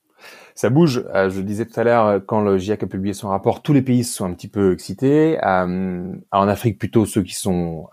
ça 0.54 0.70
bouge. 0.70 1.04
Euh, 1.14 1.30
je 1.30 1.40
disais 1.40 1.66
tout 1.66 1.78
à 1.78 1.84
l'heure, 1.84 2.06
euh, 2.06 2.18
quand 2.18 2.40
le 2.40 2.58
GIEC 2.58 2.82
a 2.82 2.86
publié 2.88 3.14
son 3.14 3.28
rapport, 3.28 3.62
tous 3.62 3.72
les 3.72 3.80
pays 3.80 4.02
sont 4.02 4.24
un 4.24 4.32
petit 4.32 4.48
peu 4.48 4.72
excités. 4.72 5.38
Euh, 5.44 6.12
en 6.32 6.48
Afrique, 6.48 6.80
plutôt 6.80 7.06
ceux 7.06 7.22
qui 7.22 7.34
sont 7.34 7.86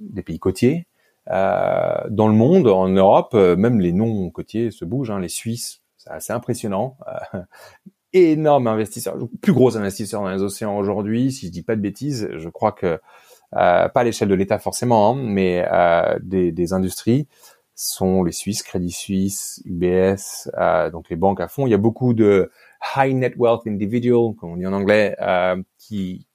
des 0.00 0.24
pays 0.24 0.40
côtiers. 0.40 0.88
dans 1.28 2.26
le 2.26 2.32
monde, 2.32 2.66
en 2.66 2.88
Europe, 2.88 3.34
même 3.34 3.80
les 3.80 3.92
non 3.92 4.28
côtiers 4.30 4.72
se 4.72 4.84
bougent. 4.84 5.12
Hein. 5.12 5.20
Les 5.20 5.28
Suisses, 5.28 5.83
c'est 6.04 6.10
assez 6.10 6.32
impressionnant. 6.32 6.96
énorme 8.12 8.68
investisseur, 8.68 9.16
plus 9.42 9.52
gros 9.52 9.76
investisseur 9.76 10.22
dans 10.22 10.30
les 10.30 10.42
océans 10.42 10.76
aujourd'hui. 10.78 11.32
Si 11.32 11.46
je 11.46 11.50
dis 11.50 11.64
pas 11.64 11.74
de 11.74 11.80
bêtises, 11.80 12.28
je 12.36 12.48
crois 12.48 12.70
que 12.70 13.00
pas 13.50 13.90
à 13.92 14.04
l'échelle 14.04 14.28
de 14.28 14.34
l'État 14.34 14.60
forcément, 14.60 15.10
hein, 15.10 15.14
mais 15.16 15.66
des, 16.22 16.52
des 16.52 16.72
industries 16.72 17.26
sont 17.74 18.22
les 18.22 18.32
Suisses, 18.32 18.62
Crédit 18.62 18.92
Suisse, 18.92 19.60
UBS, 19.64 20.50
euh, 20.56 20.90
donc 20.90 21.10
les 21.10 21.16
banques 21.16 21.40
à 21.40 21.48
fond. 21.48 21.66
Il 21.66 21.70
y 21.70 21.74
a 21.74 21.78
beaucoup 21.78 22.14
de 22.14 22.50
high 22.96 23.14
net 23.14 23.34
wealth 23.36 23.66
individual, 23.66 24.34
comme 24.38 24.52
on 24.52 24.56
dit 24.56 24.66
en 24.66 24.72
anglais, 24.72 25.16
euh, 25.20 25.60
qui 25.78 26.26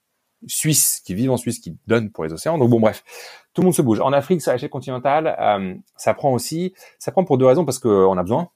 Suisses, 0.47 1.01
qui 1.05 1.13
vivent 1.13 1.31
en 1.31 1.37
Suisse, 1.37 1.59
qui 1.59 1.77
donnent 1.87 2.11
pour 2.11 2.23
les 2.23 2.31
océans. 2.31 2.57
Donc 2.57 2.69
bon, 2.69 2.79
bref, 2.79 3.03
tout 3.53 3.61
le 3.61 3.65
monde 3.65 3.75
se 3.75 3.81
bouge. 3.81 3.99
En 3.99 4.13
Afrique, 4.13 4.41
sur 4.41 4.51
l'échelle 4.51 4.69
continentale, 4.69 5.35
euh, 5.39 5.75
ça 5.97 6.13
prend 6.13 6.31
aussi, 6.31 6.73
ça 6.97 7.11
prend 7.11 7.25
pour 7.25 7.37
deux 7.37 7.45
raisons 7.45 7.65
parce 7.65 7.79
qu'on 7.79 8.17
a 8.17 8.21
besoin. 8.21 8.49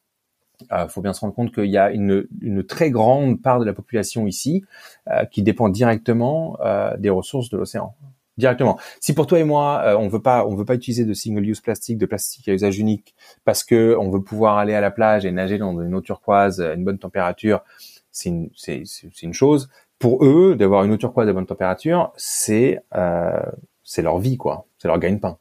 Il 0.72 0.76
euh, 0.76 0.88
faut 0.88 1.02
bien 1.02 1.14
se 1.14 1.22
rendre 1.22 1.34
compte 1.34 1.54
qu'il 1.54 1.66
y 1.66 1.78
a 1.78 1.92
une, 1.92 2.28
une, 2.42 2.64
très 2.64 2.92
grande 2.92 3.42
part 3.42 3.60
de 3.60 3.66
la 3.66 3.74
population 3.74 4.28
ici 4.28 4.64
euh, 5.10 5.26
qui 5.26 5.44
dépend 5.44 5.70
directement 5.70 6.58
euh, 6.62 6.96
des 6.98 7.10
ressources 7.10 7.50
de 7.50 7.58
l'océan. 7.58 7.96
Directement. 8.38 8.80
Si 9.00 9.14
pour 9.14 9.28
toi 9.28 9.40
et 9.40 9.44
moi, 9.44 9.84
euh, 9.86 9.96
on 9.96 10.08
veut 10.08 10.22
pas, 10.22 10.46
on 10.48 10.56
veut 10.56 10.66
pas 10.66 10.74
utiliser 10.74 11.06
de 11.06 11.14
single-use 11.14 11.62
plastique, 11.62 12.00
de 12.00 12.08
plastique 12.08 12.48
à 12.48 12.54
usage 12.54 12.80
unique, 12.80 13.16
parce 13.46 13.64
que 13.64 13.96
on 14.00 14.10
veut 14.10 14.24
pouvoir 14.24 14.58
aller 14.58 14.74
à 14.74 14.82
la 14.82 14.90
plage 14.90 15.26
et 15.26 15.32
nager 15.32 15.60
dans 15.60 15.80
une 15.80 15.94
eau 15.94 16.02
turquoise 16.02 16.60
à 16.60 16.74
une 16.74 16.84
bonne 16.84 16.98
température, 16.98 17.62
c'est 18.12 18.30
une, 18.30 18.50
c'est, 18.56 18.84
une 19.22 19.34
chose. 19.34 19.70
Pour 20.00 20.26
eux, 20.26 20.56
d'avoir 20.56 20.84
une 20.84 20.92
eau 20.92 20.98
turquoise 20.98 21.30
à 21.30 21.34
bonne 21.34 21.46
température, 21.46 22.12
c'est 22.18 22.80
c'est 23.84 24.02
leur 24.02 24.18
vie, 24.18 24.38
quoi. 24.38 24.66
C'est 24.80 24.88
leur 24.88 24.98
gagne-pain. 24.98 25.38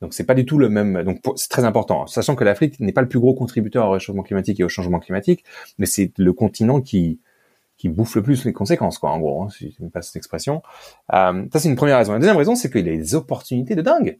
Donc 0.00 0.14
c'est 0.14 0.24
pas 0.24 0.34
du 0.34 0.44
tout 0.44 0.58
le 0.58 0.68
même. 0.68 1.02
Donc 1.02 1.20
c'est 1.36 1.48
très 1.48 1.64
important, 1.64 2.06
sachant 2.06 2.36
que 2.36 2.44
l'Afrique 2.44 2.78
n'est 2.80 2.92
pas 2.92 3.02
le 3.02 3.08
plus 3.08 3.18
gros 3.18 3.34
contributeur 3.34 3.88
au 3.88 3.90
réchauffement 3.90 4.22
climatique 4.22 4.60
et 4.60 4.64
au 4.64 4.68
changement 4.68 5.00
climatique, 5.00 5.44
mais 5.78 5.86
c'est 5.86 6.12
le 6.18 6.32
continent 6.32 6.80
qui 6.80 7.20
qui 7.76 7.88
bouffe 7.88 8.16
le 8.16 8.22
plus 8.22 8.44
les 8.44 8.52
conséquences, 8.52 8.98
quoi. 8.98 9.10
En 9.10 9.20
gros, 9.20 9.42
hein, 9.42 9.48
si 9.50 9.74
je 9.78 9.84
me 9.84 9.88
passe 9.88 10.08
cette 10.08 10.16
expression. 10.16 10.62
Euh, 11.12 11.46
ça 11.52 11.60
c'est 11.60 11.68
une 11.68 11.76
première 11.76 11.98
raison. 11.98 12.12
La 12.12 12.18
deuxième 12.18 12.36
raison, 12.36 12.56
c'est 12.56 12.70
qu'il 12.70 12.86
y 12.86 12.90
a 12.90 12.96
des 12.96 13.14
opportunités 13.14 13.76
de 13.76 13.82
dingue. 13.82 14.18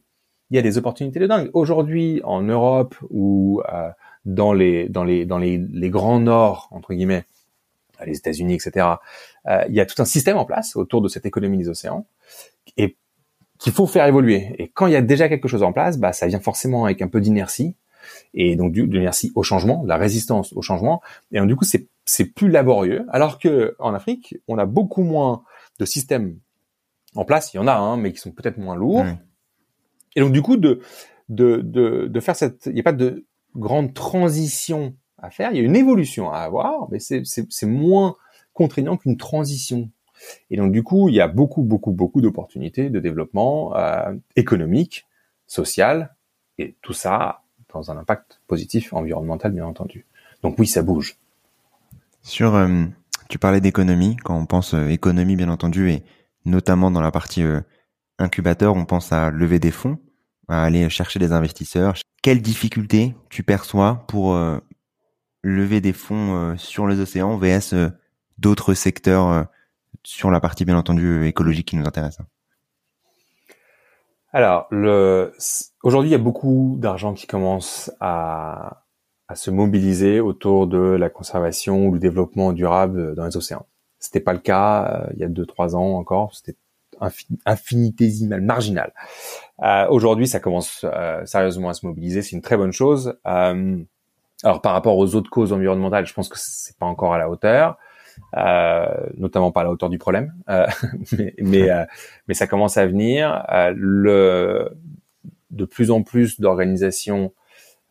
Il 0.49 0.55
y 0.55 0.59
a 0.59 0.61
des 0.61 0.77
opportunités 0.77 1.19
de 1.19 1.27
dingue. 1.27 1.49
Aujourd'hui, 1.53 2.21
en 2.23 2.41
Europe 2.41 2.95
ou 3.09 3.61
euh, 3.71 3.89
dans 4.25 4.53
les 4.53 4.89
dans 4.89 5.03
les 5.03 5.25
dans 5.25 5.37
les, 5.37 5.57
les 5.57 5.89
grands 5.89 6.19
nord 6.19 6.69
entre 6.71 6.93
guillemets, 6.93 7.25
les 8.05 8.17
États-Unis, 8.17 8.55
etc. 8.55 8.87
Euh, 9.47 9.63
il 9.67 9.75
y 9.75 9.81
a 9.81 9.85
tout 9.85 10.01
un 10.01 10.05
système 10.05 10.37
en 10.37 10.45
place 10.45 10.75
autour 10.75 11.01
de 11.01 11.07
cette 11.07 11.25
économie 11.25 11.57
des 11.57 11.69
océans. 11.69 12.05
Et 12.77 12.97
qu'il 13.59 13.73
faut 13.73 13.85
faire 13.85 14.05
évoluer. 14.07 14.55
Et 14.57 14.69
quand 14.69 14.87
il 14.87 14.93
y 14.93 14.95
a 14.95 15.01
déjà 15.01 15.29
quelque 15.29 15.47
chose 15.47 15.63
en 15.63 15.73
place, 15.73 15.97
bah, 15.97 16.13
ça 16.13 16.25
vient 16.25 16.39
forcément 16.39 16.85
avec 16.85 17.01
un 17.01 17.07
peu 17.07 17.21
d'inertie, 17.21 17.75
et 18.33 18.55
donc 18.55 18.71
de 18.71 18.83
l'inertie 18.83 19.31
au 19.35 19.43
changement, 19.43 19.83
de 19.83 19.89
la 19.89 19.97
résistance 19.97 20.53
au 20.53 20.61
changement. 20.61 21.01
Et 21.31 21.39
donc, 21.39 21.47
du 21.47 21.55
coup, 21.55 21.65
c'est 21.65 21.87
c'est 22.05 22.25
plus 22.25 22.49
laborieux. 22.49 23.05
Alors 23.09 23.37
que 23.37 23.75
en 23.77 23.93
Afrique, 23.93 24.37
on 24.47 24.57
a 24.57 24.65
beaucoup 24.65 25.03
moins 25.03 25.43
de 25.77 25.85
systèmes 25.85 26.39
en 27.15 27.25
place. 27.25 27.53
Il 27.53 27.57
y 27.57 27.59
en 27.59 27.67
a, 27.67 27.75
hein, 27.75 27.97
mais 27.97 28.13
qui 28.13 28.19
sont 28.19 28.31
peut-être 28.31 28.57
moins 28.57 28.75
lourds. 28.75 29.05
Et 30.15 30.21
donc 30.21 30.31
du 30.31 30.41
coup, 30.41 30.57
de 30.57 30.81
de 31.27 31.57
de, 31.57 32.07
de 32.07 32.19
faire 32.19 32.35
cette, 32.35 32.65
il 32.65 32.73
n'y 32.73 32.79
a 32.79 32.83
pas 32.83 32.93
de 32.93 33.25
grande 33.55 33.93
transition 33.93 34.95
à 35.17 35.29
faire. 35.29 35.51
Il 35.51 35.57
y 35.57 35.59
a 35.59 35.63
une 35.63 35.75
évolution 35.75 36.31
à 36.31 36.39
avoir, 36.39 36.89
mais 36.91 36.99
c'est 36.99 37.23
c'est 37.25 37.67
moins 37.67 38.15
contraignant 38.53 38.97
qu'une 38.97 39.17
transition 39.17 39.91
et 40.49 40.57
donc 40.57 40.71
du 40.71 40.83
coup, 40.83 41.09
il 41.09 41.15
y 41.15 41.21
a 41.21 41.27
beaucoup, 41.27 41.63
beaucoup, 41.63 41.91
beaucoup 41.91 42.21
d'opportunités 42.21 42.89
de 42.89 42.99
développement 42.99 43.75
euh, 43.75 44.13
économique, 44.35 45.05
social, 45.47 46.15
et 46.57 46.75
tout 46.81 46.93
ça 46.93 47.41
dans 47.73 47.91
un 47.91 47.97
impact 47.97 48.41
positif 48.47 48.93
environnemental, 48.93 49.51
bien 49.51 49.65
entendu. 49.65 50.05
Donc 50.43 50.57
oui, 50.59 50.67
ça 50.67 50.81
bouge. 50.81 51.17
Sur, 52.21 52.55
euh, 52.55 52.85
tu 53.29 53.39
parlais 53.39 53.61
d'économie. 53.61 54.17
Quand 54.17 54.37
on 54.37 54.45
pense 54.45 54.73
euh, 54.73 54.87
économie, 54.87 55.35
bien 55.35 55.49
entendu, 55.49 55.89
et 55.89 56.03
notamment 56.45 56.91
dans 56.91 57.01
la 57.01 57.11
partie 57.11 57.43
euh, 57.43 57.61
incubateur, 58.17 58.75
on 58.75 58.85
pense 58.85 59.11
à 59.11 59.29
lever 59.29 59.59
des 59.59 59.71
fonds, 59.71 59.97
à 60.47 60.63
aller 60.63 60.89
chercher 60.89 61.19
des 61.19 61.31
investisseurs. 61.31 61.95
Quelles 62.21 62.41
difficultés 62.41 63.15
tu 63.29 63.43
perçois 63.43 64.03
pour 64.09 64.37
lever 65.41 65.79
des 65.79 65.93
fonds 65.93 66.57
sur 66.57 66.85
les 66.85 66.99
océans 66.99 67.37
vs 67.37 67.91
d'autres 68.39 68.73
secteurs 68.73 69.45
sur 70.03 70.31
la 70.31 70.39
partie 70.39 70.65
bien 70.65 70.77
entendu 70.77 71.25
écologique 71.25 71.67
qui 71.67 71.75
nous 71.75 71.85
intéresse. 71.85 72.17
Alors, 74.31 74.67
le, 74.69 75.33
aujourd'hui, 75.83 76.09
il 76.09 76.13
y 76.13 76.15
a 76.15 76.19
beaucoup 76.19 76.75
d'argent 76.77 77.13
qui 77.13 77.25
commence 77.25 77.91
à, 77.99 78.83
à 79.27 79.35
se 79.35 79.51
mobiliser 79.51 80.19
autour 80.19 80.67
de 80.67 80.77
la 80.77 81.09
conservation 81.09 81.87
ou 81.87 81.93
le 81.93 81.99
développement 81.99 82.51
durable 82.51 83.15
dans 83.15 83.25
les 83.25 83.37
océans. 83.37 83.65
C'était 83.99 84.19
pas 84.19 84.33
le 84.33 84.39
cas 84.39 84.85
euh, 84.85 85.13
il 85.13 85.19
y 85.19 85.23
a 85.23 85.27
deux 85.27 85.45
trois 85.45 85.75
ans 85.75 85.97
encore. 85.97 86.33
C'était 86.35 86.57
infinitésimal, 87.45 88.41
marginal. 88.41 88.93
Euh, 89.63 89.87
aujourd'hui, 89.89 90.27
ça 90.27 90.39
commence 90.39 90.83
euh, 90.83 91.25
sérieusement 91.25 91.69
à 91.69 91.73
se 91.73 91.85
mobiliser. 91.85 92.21
C'est 92.21 92.35
une 92.35 92.41
très 92.41 92.57
bonne 92.57 92.71
chose. 92.71 93.17
Alors, 93.23 94.61
par 94.61 94.73
rapport 94.73 94.97
aux 94.97 95.15
autres 95.15 95.29
causes 95.29 95.53
environnementales, 95.53 96.05
je 96.05 96.13
pense 96.13 96.29
que 96.29 96.37
c'est 96.37 96.77
pas 96.77 96.85
encore 96.85 97.13
à 97.13 97.17
la 97.17 97.29
hauteur. 97.29 97.77
Euh, 98.37 99.07
notamment 99.17 99.51
pas 99.51 99.61
à 99.61 99.63
la 99.63 99.71
hauteur 99.71 99.89
du 99.89 99.97
problème, 99.97 100.33
euh, 100.49 100.67
mais 101.17 101.33
mais, 101.39 101.69
euh, 101.71 101.85
mais, 102.27 102.35
ça 102.35 102.45
commence 102.45 102.77
à 102.77 102.85
venir. 102.85 103.43
le 103.75 104.69
de 105.49 105.65
plus 105.65 105.89
en 105.89 106.03
plus 106.03 106.39
d'organisations 106.39 107.33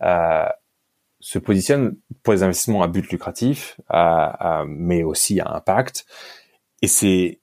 se 0.00 1.38
positionnent 1.40 1.96
pour 2.22 2.32
les 2.32 2.44
investissements 2.44 2.82
à 2.82 2.88
but 2.88 3.10
lucratif, 3.10 3.80
mais 4.66 5.02
aussi 5.02 5.40
à 5.40 5.50
impact. 5.56 6.06
Et 6.82 6.86
c'est 6.86 7.40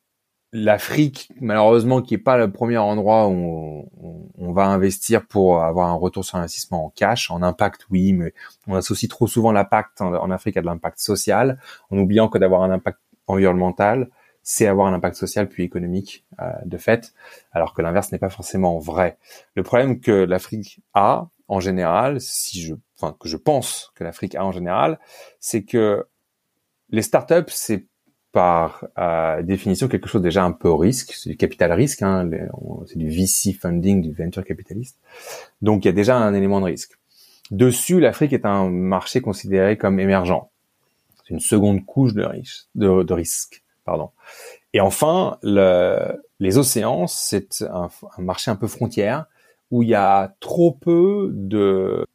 l'Afrique, 0.51 1.31
malheureusement, 1.41 2.01
qui 2.01 2.13
est 2.13 2.19
pas 2.19 2.37
le 2.37 2.51
premier 2.51 2.77
endroit 2.77 3.27
où 3.27 3.89
on, 4.37 4.53
va 4.53 4.67
investir 4.67 5.27
pour 5.27 5.61
avoir 5.61 5.89
un 5.89 5.95
retour 5.95 6.23
sur 6.23 6.37
investissement 6.37 6.85
en 6.85 6.89
cash, 6.89 7.29
en 7.29 7.41
impact, 7.41 7.87
oui, 7.89 8.13
mais 8.13 8.33
on 8.67 8.75
associe 8.75 9.09
trop 9.09 9.27
souvent 9.27 9.51
l'impact 9.51 9.99
en, 9.99 10.31
Afrique 10.31 10.55
à 10.55 10.61
de 10.61 10.65
l'impact 10.65 10.99
social, 10.99 11.59
en 11.91 11.97
oubliant 11.97 12.29
que 12.29 12.37
d'avoir 12.37 12.63
un 12.63 12.71
impact 12.71 12.99
environnemental, 13.27 14.09
c'est 14.43 14.67
avoir 14.67 14.87
un 14.87 14.93
impact 14.93 15.17
social 15.17 15.49
puis 15.49 15.63
économique 15.63 16.23
euh, 16.39 16.53
de 16.63 16.77
fait, 16.77 17.13
alors 17.51 17.73
que 17.73 17.81
l'inverse 17.81 18.13
n'est 18.13 18.19
pas 18.19 18.29
forcément 18.29 18.79
vrai. 18.79 19.17
Le 19.55 19.63
problème 19.63 19.99
que 19.99 20.11
l'Afrique 20.11 20.79
a 20.93 21.27
en 21.49 21.59
général, 21.59 22.21
si 22.21 22.61
je, 22.61 22.75
enfin 22.97 23.15
que 23.19 23.27
je 23.27 23.37
pense 23.37 23.91
que 23.95 24.03
l'Afrique 24.03 24.35
a 24.35 24.45
en 24.45 24.51
général, 24.51 24.99
c'est 25.39 25.63
que 25.63 26.07
les 26.89 27.01
startups, 27.01 27.49
c'est 27.49 27.87
par 28.35 28.85
euh, 28.97 29.41
définition 29.43 29.87
quelque 29.87 30.09
chose 30.09 30.21
déjà 30.21 30.43
un 30.43 30.51
peu 30.51 30.69
risque, 30.69 31.13
c'est 31.13 31.29
du 31.29 31.37
capital 31.37 31.71
risque, 31.71 32.01
hein, 32.01 32.29
c'est 32.85 32.97
du 32.97 33.09
VC 33.09 33.53
funding, 33.53 34.01
du 34.01 34.11
venture 34.11 34.43
capitaliste. 34.43 34.99
Donc 35.61 35.85
il 35.85 35.87
y 35.87 35.89
a 35.89 35.93
déjà 35.93 36.17
un 36.17 36.33
élément 36.33 36.59
de 36.59 36.65
risque. 36.65 36.97
Dessus, 37.49 38.01
l'Afrique 38.01 38.33
est 38.33 38.45
un 38.45 38.69
marché 38.69 39.21
considéré 39.21 39.77
comme 39.77 40.01
émergent. 40.01 40.49
C'est 41.23 41.33
une 41.33 41.39
seconde 41.39 41.85
couche 41.85 42.13
de, 42.13 42.25
risque, 42.25 42.67
de, 42.75 43.13
risque. 43.13 43.63
Pardon. 43.85 44.09
Et 44.73 44.81
enfin, 44.81 45.37
le, 45.41 46.21
les 46.41 46.57
océans, 46.57 47.07
c'est 47.07 47.61
un, 47.61 47.89
un, 48.17 48.21
marché 48.21 48.51
un 48.51 48.57
peu 48.57 48.67
frontière 48.67 49.27
où 49.71 49.81
il 49.81 49.87
y 49.87 49.95
a 49.95 50.35
trop 50.41 50.73
peu 50.73 51.29
de 51.31 52.05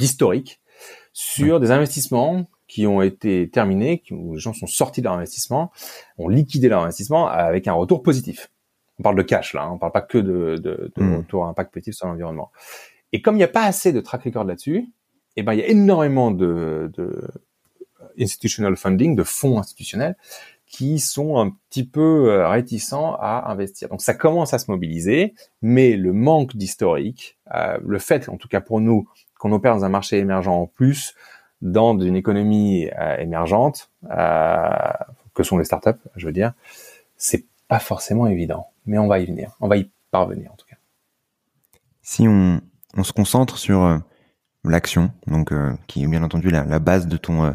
d'historique 0.00 0.60
sur 1.12 1.60
des 1.60 1.70
investissements 1.70 2.48
qui 2.68 2.86
ont 2.86 3.02
été 3.02 3.50
terminés, 3.50 4.02
où 4.12 4.34
les 4.34 4.40
gens 4.40 4.52
sont 4.52 4.66
sortis 4.66 5.00
de 5.00 5.06
leur 5.06 5.14
investissement, 5.14 5.72
ont 6.18 6.28
liquidé 6.28 6.68
leur 6.68 6.82
investissement 6.82 7.26
avec 7.26 7.66
un 7.66 7.72
retour 7.72 8.02
positif. 8.02 8.50
On 9.00 9.02
parle 9.02 9.16
de 9.16 9.22
cash 9.22 9.54
là, 9.54 9.64
hein, 9.64 9.70
on 9.72 9.78
parle 9.78 9.92
pas 9.92 10.02
que 10.02 10.18
de, 10.18 10.56
de, 10.56 10.92
de 10.94 11.02
mmh. 11.02 11.16
retour 11.16 11.44
à 11.46 11.48
impact 11.48 11.72
positif 11.72 11.94
sur 11.94 12.06
l'environnement. 12.06 12.50
Et 13.12 13.22
comme 13.22 13.34
il 13.36 13.38
n'y 13.38 13.44
a 13.44 13.48
pas 13.48 13.64
assez 13.64 13.92
de 13.92 14.00
track 14.00 14.24
record 14.24 14.44
là-dessus, 14.44 14.86
eh 15.36 15.42
ben 15.42 15.54
il 15.54 15.60
y 15.60 15.62
a 15.62 15.68
énormément 15.68 16.30
de, 16.30 16.90
de 16.96 17.28
institutional 18.18 18.76
funding, 18.76 19.16
de 19.16 19.22
fonds 19.22 19.58
institutionnels 19.58 20.16
qui 20.66 20.98
sont 20.98 21.38
un 21.38 21.50
petit 21.70 21.86
peu 21.86 22.30
euh, 22.30 22.48
réticents 22.48 23.16
à 23.20 23.50
investir. 23.50 23.88
Donc 23.88 24.02
ça 24.02 24.12
commence 24.12 24.52
à 24.52 24.58
se 24.58 24.70
mobiliser, 24.70 25.34
mais 25.62 25.96
le 25.96 26.12
manque 26.12 26.56
d'historique, 26.56 27.38
euh, 27.54 27.78
le 27.86 27.98
fait, 27.98 28.28
en 28.28 28.36
tout 28.36 28.48
cas 28.48 28.60
pour 28.60 28.80
nous, 28.80 29.08
qu'on 29.38 29.52
opère 29.52 29.74
dans 29.74 29.84
un 29.84 29.88
marché 29.88 30.18
émergent 30.18 30.48
en 30.48 30.66
plus, 30.66 31.14
dans 31.60 31.98
une 31.98 32.16
économie 32.16 32.88
euh, 32.98 33.16
émergente, 33.16 33.90
euh, 34.10 34.68
que 35.34 35.42
sont 35.42 35.58
les 35.58 35.64
startups, 35.64 36.00
je 36.16 36.26
veux 36.26 36.32
dire, 36.32 36.52
c'est 37.16 37.46
pas 37.68 37.78
forcément 37.78 38.26
évident, 38.26 38.68
mais 38.86 38.98
on 38.98 39.08
va 39.08 39.18
y 39.18 39.26
venir, 39.26 39.56
on 39.60 39.68
va 39.68 39.76
y 39.76 39.90
parvenir 40.10 40.52
en 40.52 40.56
tout 40.56 40.66
cas. 40.66 40.76
Si 42.02 42.26
on, 42.26 42.60
on 42.96 43.04
se 43.04 43.12
concentre 43.12 43.58
sur 43.58 43.82
euh, 43.82 43.98
l'action, 44.64 45.10
donc 45.26 45.52
qui 45.86 46.04
est 46.04 46.06
bien 46.06 46.22
entendu 46.22 46.50
la, 46.50 46.78
base 46.78 47.06
de 47.06 47.16
ton 47.16 47.54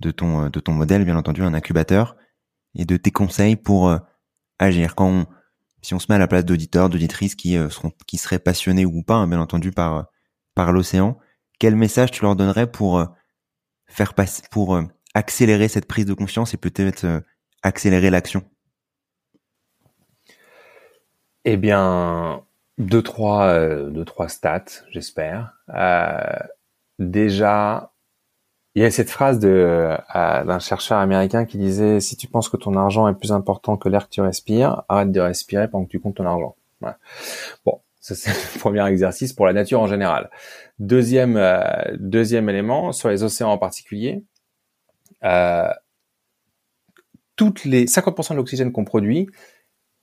de 0.00 0.10
ton 0.10 0.48
de 0.48 0.60
ton 0.60 0.72
modèle, 0.72 1.04
bien 1.04 1.16
entendu 1.16 1.42
un 1.42 1.54
incubateur, 1.54 2.16
et 2.74 2.84
de 2.84 2.96
tes 2.96 3.10
conseils 3.10 3.56
pour 3.56 3.94
agir. 4.58 4.94
Quand 4.94 5.06
on, 5.06 5.26
si 5.82 5.94
on 5.94 5.98
se 5.98 6.06
met 6.08 6.16
à 6.16 6.18
la 6.18 6.26
place 6.26 6.44
d'auditeurs, 6.44 6.88
d'auditrices 6.88 7.34
qui 7.34 7.54
seront 7.70 7.92
qui 8.06 8.16
seraient 8.16 8.38
passionnés 8.38 8.84
ou 8.84 9.02
pas, 9.02 9.14
hein, 9.14 9.28
bien 9.28 9.40
entendu 9.40 9.70
par 9.70 10.06
par 10.54 10.72
l'océan, 10.72 11.18
quel 11.58 11.76
message 11.76 12.10
tu 12.10 12.22
leur 12.22 12.36
donnerais 12.36 12.70
pour 12.70 13.06
faire 13.90 14.14
passer, 14.14 14.42
pour 14.50 14.76
euh, 14.76 14.82
accélérer 15.14 15.68
cette 15.68 15.86
prise 15.86 16.06
de 16.06 16.14
conscience 16.14 16.54
et 16.54 16.56
peut-être 16.56 17.04
euh, 17.04 17.20
accélérer 17.62 18.10
l'action 18.10 18.42
Eh 21.44 21.56
bien, 21.56 22.42
deux 22.78 23.02
trois, 23.02 23.44
euh, 23.46 23.90
deux 23.90 24.04
trois 24.04 24.28
stats, 24.28 24.64
j'espère. 24.90 25.52
déjà, 26.98 27.92
il 28.74 28.82
y 28.82 28.86
a 28.86 28.90
cette 28.90 29.10
phrase 29.10 29.40
d'un 29.40 30.58
chercheur 30.60 30.98
américain 30.98 31.44
qui 31.44 31.58
disait 31.58 32.00
si 32.00 32.16
tu 32.16 32.28
penses 32.28 32.48
que 32.48 32.56
ton 32.56 32.76
argent 32.76 33.08
est 33.08 33.14
plus 33.14 33.32
important 33.32 33.76
que 33.76 33.88
l'air 33.88 34.08
que 34.08 34.14
tu 34.14 34.20
respires, 34.20 34.84
arrête 34.88 35.10
de 35.10 35.20
respirer 35.20 35.68
pendant 35.68 35.84
que 35.84 35.90
tu 35.90 36.00
comptes 36.00 36.16
ton 36.16 36.26
argent. 36.26 36.54
Bon, 37.64 37.80
Ça, 38.00 38.14
c'est 38.14 38.30
le 38.54 38.58
premier 38.60 38.86
exercice 38.86 39.32
pour 39.32 39.46
la 39.46 39.52
nature 39.52 39.80
en 39.80 39.86
général. 39.86 40.30
Deuxième, 40.80 41.36
euh, 41.36 41.60
deuxième 41.98 42.48
élément, 42.48 42.92
sur 42.92 43.10
les 43.10 43.22
océans 43.22 43.50
en 43.50 43.58
particulier, 43.58 44.24
euh, 45.24 45.68
toutes 47.36 47.66
les 47.66 47.86
50% 47.86 48.30
de 48.30 48.36
l'oxygène 48.36 48.72
qu'on 48.72 48.86
produit 48.86 49.28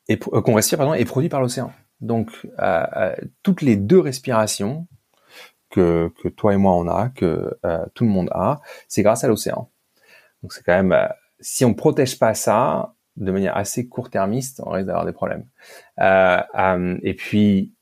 et 0.08 0.20
euh, 0.34 0.42
qu'on 0.42 0.54
respire 0.54 0.78
pardon, 0.78 0.94
est 0.94 1.04
produit 1.04 1.30
par 1.30 1.42
l'océan. 1.42 1.74
Donc 2.00 2.48
toutes 3.42 3.64
les 3.64 3.76
deux 3.76 4.00
respirations 4.00 4.88
que, 5.72 6.12
que 6.22 6.28
toi 6.28 6.54
et 6.54 6.58
moi 6.58 6.76
on 6.76 6.88
a, 6.88 7.10
que 7.10 7.58
tout 7.96 8.04
le 8.04 8.12
monde 8.12 8.30
a, 8.32 8.62
c'est 8.88 9.02
grâce 9.02 9.24
à 9.24 9.28
l'océan. 9.28 9.72
Donc 10.44 10.54
c'est 10.54 10.62
quand 10.64 10.84
même 10.84 11.10
si 11.40 11.66
on 11.66 11.74
protège 11.74 12.20
pas 12.20 12.36
ça 12.36 12.94
de 13.16 13.32
manière 13.32 13.58
assez 13.58 13.88
court-termiste, 13.88 14.62
on 14.64 14.70
risque 14.70 14.86
d'avoir 14.86 15.08
des 15.08 15.12
problèmes. 15.12 15.48
et 16.00 17.14
puis 17.16 17.74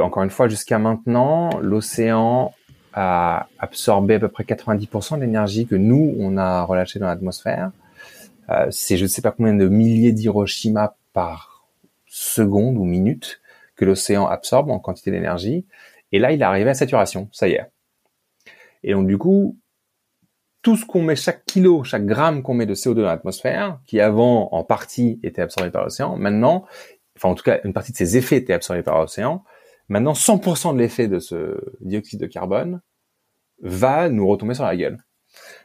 encore 0.00 0.22
une 0.22 0.30
fois, 0.30 0.48
jusqu'à 0.48 0.78
maintenant, 0.78 1.50
l'océan 1.60 2.52
a 2.92 3.48
absorbé 3.58 4.14
à 4.14 4.18
peu 4.20 4.28
près 4.28 4.44
90% 4.44 5.16
de 5.16 5.20
l'énergie 5.20 5.66
que 5.66 5.76
nous, 5.76 6.16
on 6.18 6.36
a 6.36 6.62
relâchée 6.62 6.98
dans 6.98 7.06
l'atmosphère. 7.06 7.70
Euh, 8.50 8.66
c'est 8.70 8.96
je 8.96 9.04
ne 9.04 9.08
sais 9.08 9.22
pas 9.22 9.30
combien 9.30 9.54
de 9.54 9.68
milliers 9.68 10.12
d'Hiroshima 10.12 10.96
par 11.12 11.68
seconde 12.06 12.76
ou 12.76 12.84
minute 12.84 13.40
que 13.76 13.84
l'océan 13.84 14.26
absorbe 14.26 14.70
en 14.70 14.78
quantité 14.78 15.10
d'énergie. 15.10 15.66
Et 16.12 16.18
là, 16.18 16.32
il 16.32 16.40
est 16.40 16.44
arrivé 16.44 16.70
à 16.70 16.74
saturation, 16.74 17.28
ça 17.32 17.48
y 17.48 17.52
est. 17.52 17.70
Et 18.82 18.92
donc 18.92 19.06
du 19.06 19.18
coup, 19.18 19.58
tout 20.62 20.76
ce 20.76 20.84
qu'on 20.84 21.02
met, 21.02 21.16
chaque 21.16 21.44
kilo, 21.44 21.84
chaque 21.84 22.06
gramme 22.06 22.42
qu'on 22.42 22.54
met 22.54 22.66
de 22.66 22.74
CO2 22.74 22.94
dans 22.94 23.02
l'atmosphère, 23.02 23.78
qui 23.86 24.00
avant 24.00 24.48
en 24.52 24.64
partie 24.64 25.20
était 25.22 25.42
absorbé 25.42 25.70
par 25.70 25.84
l'océan, 25.84 26.16
maintenant, 26.16 26.64
enfin 27.16 27.28
en 27.28 27.34
tout 27.34 27.44
cas 27.44 27.60
une 27.64 27.72
partie 27.72 27.92
de 27.92 27.96
ses 27.96 28.16
effets 28.16 28.36
était 28.36 28.54
absorbée 28.54 28.82
par 28.82 28.98
l'océan, 28.98 29.44
Maintenant, 29.88 30.12
100% 30.12 30.74
de 30.74 30.78
l'effet 30.78 31.08
de 31.08 31.18
ce 31.18 31.60
dioxyde 31.80 32.20
de 32.20 32.26
carbone 32.26 32.80
va 33.62 34.08
nous 34.08 34.26
retomber 34.26 34.54
sur 34.54 34.64
la 34.64 34.76
gueule. 34.76 34.98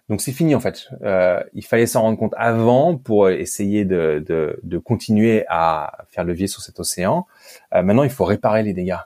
Donc 0.09 0.21
c'est 0.21 0.31
fini 0.31 0.55
en 0.55 0.59
fait. 0.59 0.89
Euh, 1.03 1.41
il 1.53 1.63
fallait 1.63 1.85
s'en 1.87 2.01
rendre 2.01 2.17
compte 2.17 2.33
avant 2.37 2.97
pour 2.97 3.29
essayer 3.29 3.85
de, 3.85 4.23
de, 4.25 4.59
de, 4.63 4.77
continuer 4.77 5.45
à 5.47 6.05
faire 6.09 6.23
levier 6.23 6.47
sur 6.47 6.61
cet 6.61 6.79
océan. 6.79 7.25
Euh, 7.73 7.81
maintenant, 7.81 8.03
il 8.03 8.09
faut 8.09 8.25
réparer 8.25 8.63
les 8.63 8.73
dégâts. 8.73 8.97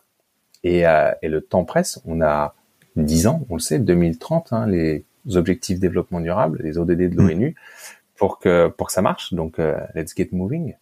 Et, 0.64 0.88
euh, 0.88 1.12
et, 1.22 1.30
le 1.30 1.42
temps 1.42 1.66
presse. 1.66 2.02
On 2.06 2.22
a 2.22 2.56
10 2.96 3.28
ans, 3.28 3.46
on 3.50 3.56
le 3.56 3.60
sait, 3.60 3.80
2030, 3.80 4.54
hein, 4.54 4.68
les 4.68 5.06
objectifs 5.36 5.78
de 5.78 5.82
développement 5.82 6.20
durable, 6.20 6.60
les 6.64 6.78
ODD 6.78 7.10
de 7.10 7.16
l'ONU, 7.16 7.56
pour 8.16 8.40
que 8.40 8.68
pour 8.70 8.88
que 8.88 8.94
ça 8.94 9.02
marche. 9.02 9.34
Donc 9.34 9.60
euh, 9.60 9.78
let's 9.94 10.16
get 10.16 10.30
moving. 10.32 10.76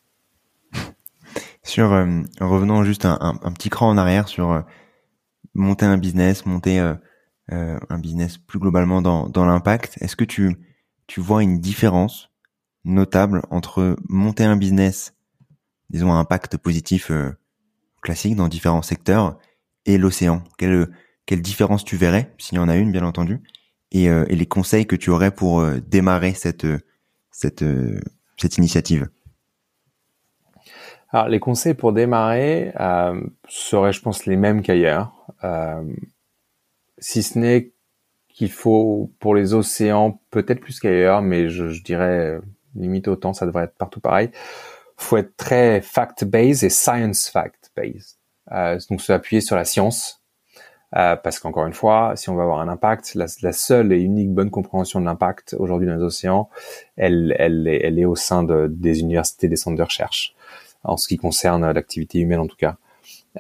Sur 1.66 1.94
euh, 1.94 2.22
revenons 2.40 2.84
juste 2.84 3.06
un, 3.06 3.36
petit 3.56 3.70
cran 3.70 3.90
en 3.90 3.98
arrière 3.98 4.28
sur 4.28 4.52
euh, 4.52 4.62
monter 5.56 5.88
un 5.88 5.98
business, 5.98 6.46
monter 6.46 6.80
euh, 6.80 7.80
un 7.90 7.98
business 7.98 8.38
plus 8.38 8.60
globalement 8.60 9.02
dans, 9.02 9.28
dans 9.28 9.46
l'impact. 9.46 9.98
Est-ce 10.00 10.16
que 10.16 10.24
tu 10.24 10.56
tu 11.08 11.20
vois 11.20 11.42
une 11.42 11.60
différence 11.60 12.30
notable 12.84 13.42
entre 13.50 13.96
monter 14.08 14.44
un 14.44 14.58
business, 14.58 15.16
disons 15.90 16.14
un 16.14 16.20
impact 16.20 16.58
positif 16.58 17.12
classique 18.02 18.36
dans 18.36 18.48
différents 18.48 18.84
secteurs, 18.84 19.38
et 19.88 19.98
l'océan? 19.98 20.44
Quelle 20.60 20.88
quelle 21.26 21.42
différence 21.42 21.84
tu 21.84 21.98
verrais, 21.98 22.34
s'il 22.38 22.58
y 22.58 22.62
en 22.62 22.70
a 22.70 22.76
une 22.76 22.92
bien 22.92 23.04
entendu, 23.04 23.42
et, 23.92 24.06
et 24.06 24.36
les 24.36 24.46
conseils 24.46 24.86
que 24.86 24.96
tu 24.96 25.10
aurais 25.10 25.32
pour 25.32 25.66
démarrer 25.88 26.34
cette 26.36 26.68
cette 27.32 27.66
cette 28.38 28.58
initiative? 28.58 29.10
Alors, 31.16 31.30
les 31.30 31.40
conseils 31.40 31.76
pour 31.76 31.94
démarrer 31.94 32.74
euh, 32.78 33.22
seraient, 33.48 33.94
je 33.94 34.02
pense, 34.02 34.26
les 34.26 34.36
mêmes 34.36 34.62
qu'ailleurs. 34.62 35.14
Euh, 35.46 35.82
si 36.98 37.24
ce 37.24 37.40
n'est 37.40 37.72
qu'il 38.28 38.52
faut, 38.52 39.14
pour 39.20 39.34
les 39.34 39.54
océans, 39.54 40.20
peut-être 40.30 40.60
plus 40.60 40.78
qu'ailleurs, 40.82 41.22
mais 41.22 41.48
je, 41.48 41.70
je, 41.70 41.82
dirais 41.84 42.38
limite 42.76 43.08
autant, 43.08 43.32
ça 43.32 43.46
devrait 43.46 43.64
être 43.64 43.78
partout 43.78 44.02
pareil. 44.02 44.30
faut 44.98 45.16
être 45.16 45.38
très 45.38 45.80
fact-based 45.80 46.66
et 46.66 46.70
science-fact-based. 46.70 48.18
Euh, 48.52 48.78
donc, 48.90 49.00
se 49.00 49.14
appuyer 49.14 49.40
sur 49.40 49.56
la 49.56 49.64
science. 49.64 50.22
Euh, 50.98 51.16
parce 51.16 51.40
qu'encore 51.40 51.66
une 51.66 51.74
fois, 51.74 52.18
si 52.18 52.30
on 52.30 52.36
veut 52.36 52.42
avoir 52.42 52.60
un 52.60 52.68
impact, 52.68 53.16
la, 53.16 53.54
seule 53.54 53.94
et 53.94 54.02
unique 54.02 54.34
bonne 54.34 54.52
compréhension 54.52 55.00
de 55.00 55.06
l'impact 55.06 55.56
aujourd'hui 55.60 55.88
dans 55.88 55.96
les 55.96 56.04
océans, 56.04 56.50
elle, 56.98 57.34
elle, 57.40 57.70
elle 57.70 58.00
est 58.00 58.06
au 58.06 58.18
sein 58.18 58.44
de, 58.44 58.68
des 58.68 59.00
universités, 59.00 59.48
des 59.48 59.56
centres 59.56 59.78
de 59.78 59.84
recherche 59.84 60.36
en 60.86 60.98
ce 60.98 61.08
qui 61.08 61.18
concerne 61.18 61.70
l'activité 61.72 62.20
humaine 62.20 62.40
en 62.40 62.48
tout 62.48 62.58
cas. 62.58 62.78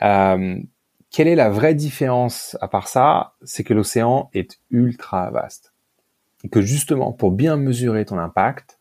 Euh, 0.01 0.57
quelle 1.11 1.27
est 1.27 1.35
la 1.35 1.49
vraie 1.49 1.75
différence 1.75 2.57
à 2.59 2.67
part 2.67 2.87
ça 2.87 3.35
C'est 3.43 3.63
que 3.63 3.73
l'océan 3.73 4.29
est 4.33 4.59
ultra 4.69 5.29
vaste. 5.31 5.73
Et 6.43 6.49
que 6.49 6.61
justement, 6.61 7.13
pour 7.13 7.31
bien 7.31 7.55
mesurer 7.55 8.05
ton 8.05 8.17
impact, 8.17 8.79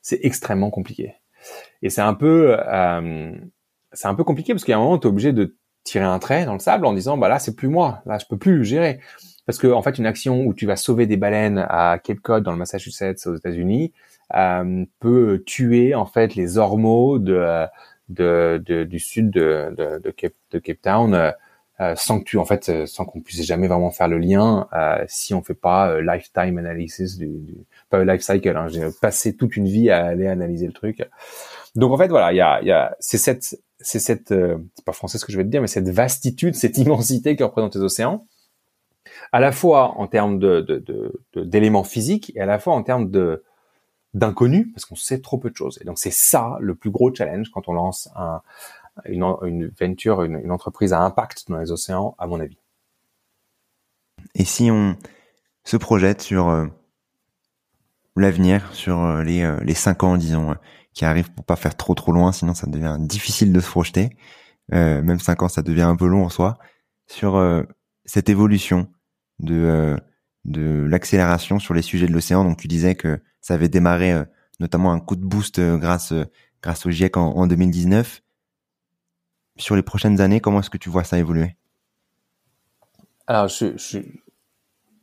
c'est 0.00 0.20
extrêmement 0.22 0.70
compliqué. 0.70 1.14
Et 1.82 1.90
c'est 1.90 2.00
un 2.00 2.14
peu, 2.14 2.56
euh, 2.58 3.34
c'est 3.92 4.08
un 4.08 4.14
peu 4.14 4.24
compliqué 4.24 4.54
parce 4.54 4.68
a 4.68 4.74
un 4.74 4.78
moment, 4.78 4.98
tu 4.98 5.06
es 5.06 5.10
obligé 5.10 5.32
de 5.32 5.56
tirer 5.84 6.04
un 6.04 6.18
trait 6.18 6.46
dans 6.46 6.54
le 6.54 6.58
sable 6.58 6.86
en 6.86 6.94
disant, 6.94 7.18
bah 7.18 7.28
là, 7.28 7.38
c'est 7.38 7.54
plus 7.54 7.68
moi, 7.68 8.02
là, 8.06 8.18
je 8.18 8.24
peux 8.26 8.38
plus 8.38 8.64
gérer. 8.64 9.00
Parce 9.46 9.58
que 9.58 9.66
en 9.66 9.82
fait, 9.82 9.98
une 9.98 10.06
action 10.06 10.46
où 10.46 10.54
tu 10.54 10.64
vas 10.64 10.76
sauver 10.76 11.06
des 11.06 11.18
baleines 11.18 11.66
à 11.68 11.98
Cape 12.02 12.20
Cod 12.20 12.42
dans 12.42 12.52
le 12.52 12.56
Massachusetts 12.56 13.26
aux 13.26 13.36
États-Unis 13.36 13.92
euh, 14.34 14.86
peut 15.00 15.42
tuer 15.44 15.94
en 15.94 16.06
fait 16.06 16.34
les 16.34 16.56
ormeaux 16.56 17.18
de 17.18 17.66
de, 18.08 18.62
de, 18.64 18.84
du 18.84 18.98
sud 18.98 19.30
de, 19.30 19.74
de, 19.76 19.98
de, 19.98 20.10
Cape, 20.10 20.34
de 20.50 20.58
Cape 20.58 20.82
Town 20.82 21.14
euh, 21.14 21.30
euh, 21.80 21.94
sans 21.96 22.20
que 22.20 22.24
tu 22.24 22.38
en 22.38 22.44
fait 22.44 22.68
euh, 22.68 22.86
sans 22.86 23.04
qu'on 23.04 23.20
puisse 23.20 23.44
jamais 23.44 23.66
vraiment 23.66 23.90
faire 23.90 24.08
le 24.08 24.18
lien 24.18 24.68
si 25.08 25.34
on 25.34 25.42
fait 25.42 25.54
pas 25.54 26.00
lifetime 26.00 26.58
analysis 26.58 27.18
du, 27.18 27.26
du 27.26 27.54
pas 27.90 28.04
life 28.04 28.22
cycle 28.22 28.56
hein, 28.56 28.68
j'ai 28.68 28.86
passé 29.00 29.34
toute 29.36 29.56
une 29.56 29.66
vie 29.66 29.90
à 29.90 30.06
aller 30.06 30.26
analyser 30.26 30.66
le 30.66 30.72
truc. 30.72 31.02
Donc 31.74 31.92
en 31.92 31.96
fait 31.96 32.08
voilà 32.08 32.32
il 32.32 32.36
y 32.36 32.40
a, 32.40 32.62
y 32.62 32.70
a 32.70 32.96
c'est 33.00 33.18
cette 33.18 33.58
c'est 33.80 33.98
cette 33.98 34.28
c'est 34.28 34.84
pas 34.84 34.92
français 34.92 35.18
ce 35.18 35.24
que 35.24 35.32
je 35.32 35.36
vais 35.36 35.44
te 35.44 35.48
dire 35.48 35.60
mais 35.60 35.66
cette 35.66 35.88
vastitude 35.88 36.54
cette 36.64 36.78
immensité 36.78 37.36
que 37.36 37.44
représentent 37.44 37.74
les 37.76 37.82
océans 37.82 38.26
à 39.32 39.40
la 39.40 39.52
fois 39.52 39.98
en 39.98 40.06
termes 40.06 40.38
de, 40.38 40.60
de, 40.60 41.12
d'éléments 41.34 41.84
physiques 41.84 42.32
et 42.36 42.40
à 42.40 42.46
la 42.46 42.58
fois 42.58 42.74
en 42.74 42.82
termes 42.82 43.10
de 43.10 43.42
d'inconnu 44.14 44.70
parce 44.70 44.84
qu'on 44.84 44.96
sait 44.96 45.20
trop 45.20 45.38
peu 45.38 45.50
de 45.50 45.56
choses. 45.56 45.78
Et 45.80 45.84
donc 45.84 45.98
c'est 45.98 46.12
ça 46.12 46.56
le 46.60 46.74
plus 46.74 46.90
gros 46.90 47.14
challenge 47.14 47.50
quand 47.50 47.68
on 47.68 47.72
lance 47.72 48.08
un, 48.16 48.40
une, 49.06 49.24
une 49.42 49.68
venture, 49.78 50.22
une, 50.22 50.40
une, 50.42 50.52
entreprise 50.52 50.92
à 50.92 51.00
impact 51.00 51.44
dans 51.48 51.58
les 51.58 51.72
océans, 51.72 52.14
à 52.18 52.26
mon 52.26 52.40
avis. 52.40 52.58
Et 54.34 54.44
si 54.44 54.70
on 54.70 54.96
se 55.64 55.76
projette 55.76 56.22
sur 56.22 56.48
euh, 56.48 56.66
l'avenir, 58.16 58.72
sur 58.72 59.02
euh, 59.02 59.22
les, 59.22 59.42
euh, 59.42 59.58
les 59.62 59.74
cinq 59.74 60.04
ans, 60.04 60.16
disons, 60.16 60.54
qui 60.92 61.04
arrivent 61.04 61.32
pour 61.32 61.44
pas 61.44 61.56
faire 61.56 61.76
trop 61.76 61.94
trop 61.94 62.12
loin, 62.12 62.32
sinon 62.32 62.54
ça 62.54 62.68
devient 62.68 62.96
difficile 63.00 63.52
de 63.52 63.60
se 63.60 63.68
projeter. 63.68 64.16
même 64.70 65.18
cinq 65.18 65.42
ans, 65.42 65.48
ça 65.48 65.62
devient 65.62 65.82
un 65.82 65.96
peu 65.96 66.06
long 66.06 66.24
en 66.24 66.28
soi. 66.28 66.56
Sur 67.06 67.42
cette 68.04 68.28
évolution 68.28 68.88
de 69.40 69.98
de 70.44 70.86
l'accélération 70.88 71.58
sur 71.58 71.74
les 71.74 71.82
sujets 71.82 72.06
de 72.06 72.12
l'océan. 72.12 72.44
Donc 72.44 72.58
tu 72.58 72.68
disais 72.68 72.94
que 72.94 73.20
ça 73.44 73.52
avait 73.52 73.68
démarré 73.68 74.10
euh, 74.10 74.24
notamment 74.58 74.90
un 74.90 75.00
coup 75.00 75.16
de 75.16 75.24
boost 75.24 75.58
euh, 75.58 75.76
grâce 75.76 76.12
euh, 76.12 76.24
grâce 76.62 76.86
au 76.86 76.90
GIEC 76.90 77.18
en, 77.18 77.46
2019. 77.46 78.22
Sur 79.58 79.76
les 79.76 79.82
prochaines 79.82 80.22
années, 80.22 80.40
comment 80.40 80.60
est-ce 80.60 80.70
que 80.70 80.78
tu 80.78 80.88
vois 80.88 81.04
ça 81.04 81.18
évoluer? 81.18 81.56
Alors, 83.26 83.48
je, 83.48 83.76
je, 83.76 83.98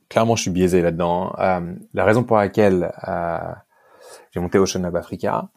clairement, 0.09 0.35
je 0.35 0.41
suis 0.41 0.51
biaisé 0.51 0.81
là-dedans. 0.81 1.33
la 1.37 2.03
raison 2.03 2.23
pour 2.23 2.37
laquelle 2.37 2.91
j'ai 4.31 4.39
monté 4.39 4.57
Ocean 4.57 4.81
Lab 4.81 4.95
Africa, 4.95 5.49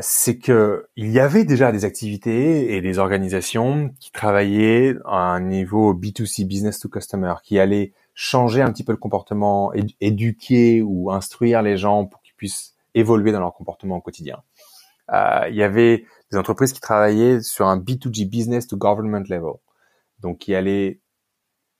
c'est 0.00 0.38
que 0.38 0.88
il 0.96 1.10
y 1.10 1.20
avait 1.20 1.44
déjà 1.44 1.72
des 1.72 1.84
activités 1.84 2.74
et 2.74 2.80
des 2.80 2.98
organisations 2.98 3.90
qui 4.00 4.10
travaillaient 4.12 4.94
à 5.04 5.18
un 5.18 5.40
niveau 5.40 5.92
B2C, 5.92 6.46
business 6.46 6.78
to 6.80 6.88
customer, 6.88 7.34
qui 7.44 7.58
allaient 7.58 7.92
changer 8.18 8.62
un 8.62 8.72
petit 8.72 8.82
peu 8.82 8.92
le 8.92 8.98
comportement, 8.98 9.72
éduquer 10.00 10.80
ou 10.80 11.12
instruire 11.12 11.60
les 11.60 11.76
gens 11.76 12.06
pour 12.06 12.22
qu'ils 12.22 12.34
puissent 12.34 12.74
évoluer 12.94 13.30
dans 13.30 13.40
leur 13.40 13.52
comportement 13.52 13.96
au 13.96 14.00
quotidien. 14.00 14.42
Euh, 15.12 15.46
il 15.50 15.54
y 15.54 15.62
avait 15.62 16.06
des 16.32 16.38
entreprises 16.38 16.72
qui 16.72 16.80
travaillaient 16.80 17.42
sur 17.42 17.66
un 17.66 17.78
B2G 17.78 18.28
business 18.28 18.66
to 18.66 18.78
government 18.78 19.24
level, 19.28 19.52
donc 20.20 20.38
qui 20.38 20.54
allaient 20.54 21.00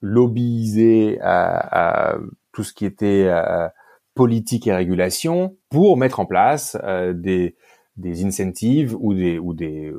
lobbyiser 0.02 1.18
euh, 1.22 2.18
tout 2.52 2.62
ce 2.62 2.74
qui 2.74 2.84
était 2.84 3.24
euh, 3.28 3.66
politique 4.14 4.66
et 4.66 4.74
régulation 4.74 5.56
pour 5.70 5.96
mettre 5.96 6.20
en 6.20 6.26
place 6.26 6.76
euh, 6.84 7.14
des, 7.14 7.56
des 7.96 8.26
incentives 8.26 8.94
ou 9.00 9.14
des, 9.14 9.38
ou, 9.38 9.54
des, 9.54 9.90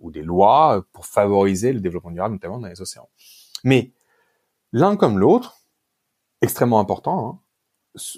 ou 0.00 0.10
des 0.10 0.22
lois 0.22 0.84
pour 0.92 1.06
favoriser 1.06 1.72
le 1.72 1.80
développement 1.80 2.10
durable, 2.10 2.34
notamment 2.34 2.58
dans 2.58 2.68
les 2.68 2.82
océans. 2.82 3.08
Mais 3.64 3.92
l'un 4.72 4.96
comme 4.96 5.18
l'autre, 5.18 5.57
extrêmement 6.42 6.80
important, 6.80 7.28
hein, 7.28 7.38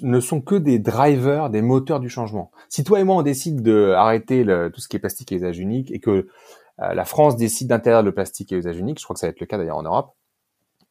ne 0.01 0.19
sont 0.19 0.41
que 0.41 0.55
des 0.55 0.79
drivers, 0.79 1.49
des 1.49 1.61
moteurs 1.61 1.99
du 1.99 2.09
changement. 2.09 2.51
Si 2.69 2.83
toi 2.83 2.99
et 2.99 3.03
moi 3.03 3.15
on 3.15 3.21
décide 3.21 3.61
de 3.61 3.93
arrêter 3.95 4.43
le, 4.43 4.71
tout 4.71 4.81
ce 4.81 4.87
qui 4.87 4.97
est 4.97 4.99
plastique 4.99 5.31
et 5.31 5.35
usage 5.35 5.59
unique 5.59 5.91
et 5.91 5.99
que 5.99 6.27
la 6.77 7.05
France 7.05 7.35
décide 7.35 7.67
d'interdire 7.67 8.01
le 8.01 8.11
plastique 8.11 8.51
à 8.53 8.55
usage 8.55 8.77
unique, 8.77 8.99
je 8.99 9.03
crois 9.03 9.13
que 9.13 9.19
ça 9.19 9.27
va 9.27 9.31
être 9.31 9.39
le 9.39 9.45
cas 9.45 9.57
d'ailleurs 9.57 9.77
en 9.77 9.83
Europe, 9.83 10.15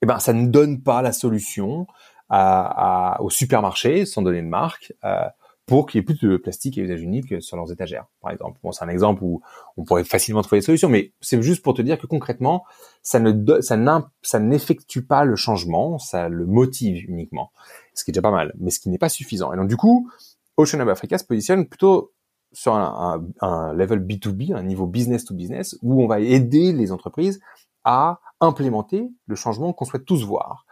eh 0.03 0.07
ben 0.07 0.19
ça 0.19 0.33
ne 0.33 0.47
donne 0.47 0.83
pas 0.83 1.03
la 1.03 1.13
solution 1.13 1.87
à, 2.29 3.17
à, 3.17 3.21
au 3.23 3.31
supermarché, 3.31 4.07
sans 4.07 4.23
donner 4.23 4.41
de 4.41 4.47
marque, 4.47 4.93
euh, 5.05 5.25
pour 5.71 5.87
qu'il 5.87 5.99
y 5.99 6.01
ait 6.01 6.05
plus 6.05 6.19
de 6.19 6.37
plastique 6.37 6.79
à 6.79 6.81
usage 6.81 7.01
unique 7.01 7.41
sur 7.41 7.57
leurs 7.57 7.71
étagères, 7.71 8.07
par 8.21 8.33
exemple. 8.33 8.59
Bon, 8.61 8.73
c'est 8.73 8.85
un 8.85 8.89
exemple 8.89 9.23
où 9.23 9.41
on 9.77 9.85
pourrait 9.85 10.03
facilement 10.03 10.43
trouver 10.43 10.59
des 10.59 10.67
solutions, 10.67 10.89
mais 10.89 11.13
c'est 11.21 11.41
juste 11.41 11.63
pour 11.63 11.75
te 11.75 11.81
dire 11.81 11.97
que 11.97 12.09
concrètement, 12.09 12.65
ça 13.05 13.21
ne 13.21 13.33
ça 13.61 14.41
n'effectue 14.41 15.03
pas 15.03 15.25
le 15.25 15.37
changement, 15.37 16.01
ça 16.01 16.29
le 16.29 16.45
motive 16.45 17.09
uniquement, 17.09 17.53
ce 17.95 18.03
qui 18.03 18.11
est 18.11 18.15
déjà 18.15 18.21
pas 18.21 18.33
mal, 18.33 18.53
mais 18.59 18.73
ce 18.73 18.81
qui 18.81 18.89
n'est 18.89 18.99
pas 18.99 19.09
suffisant. 19.09 19.53
Et 19.53 19.57
donc 19.57 19.69
du 19.69 19.77
coup, 19.77 20.11
Ocean 20.57 20.81
Africa 20.81 21.19
se 21.19 21.25
positionne 21.25 21.69
plutôt 21.69 22.15
sur 22.53 22.75
un, 22.75 23.23
un, 23.41 23.47
un 23.47 23.73
level 23.73 24.01
B2B, 24.01 24.53
un 24.53 24.65
niveau 24.65 24.89
business 24.89 25.25
to 25.25 25.35
business, 25.35 25.79
où 25.83 26.03
on 26.03 26.09
va 26.09 26.19
aider 26.19 26.73
les 26.73 26.91
entreprises 26.91 27.41
à 27.85 28.21
implémenter 28.41 29.11
le 29.27 29.35
changement 29.35 29.73
qu'on 29.73 29.85
souhaite 29.85 30.07
tous 30.07 30.25
voir. 30.25 30.65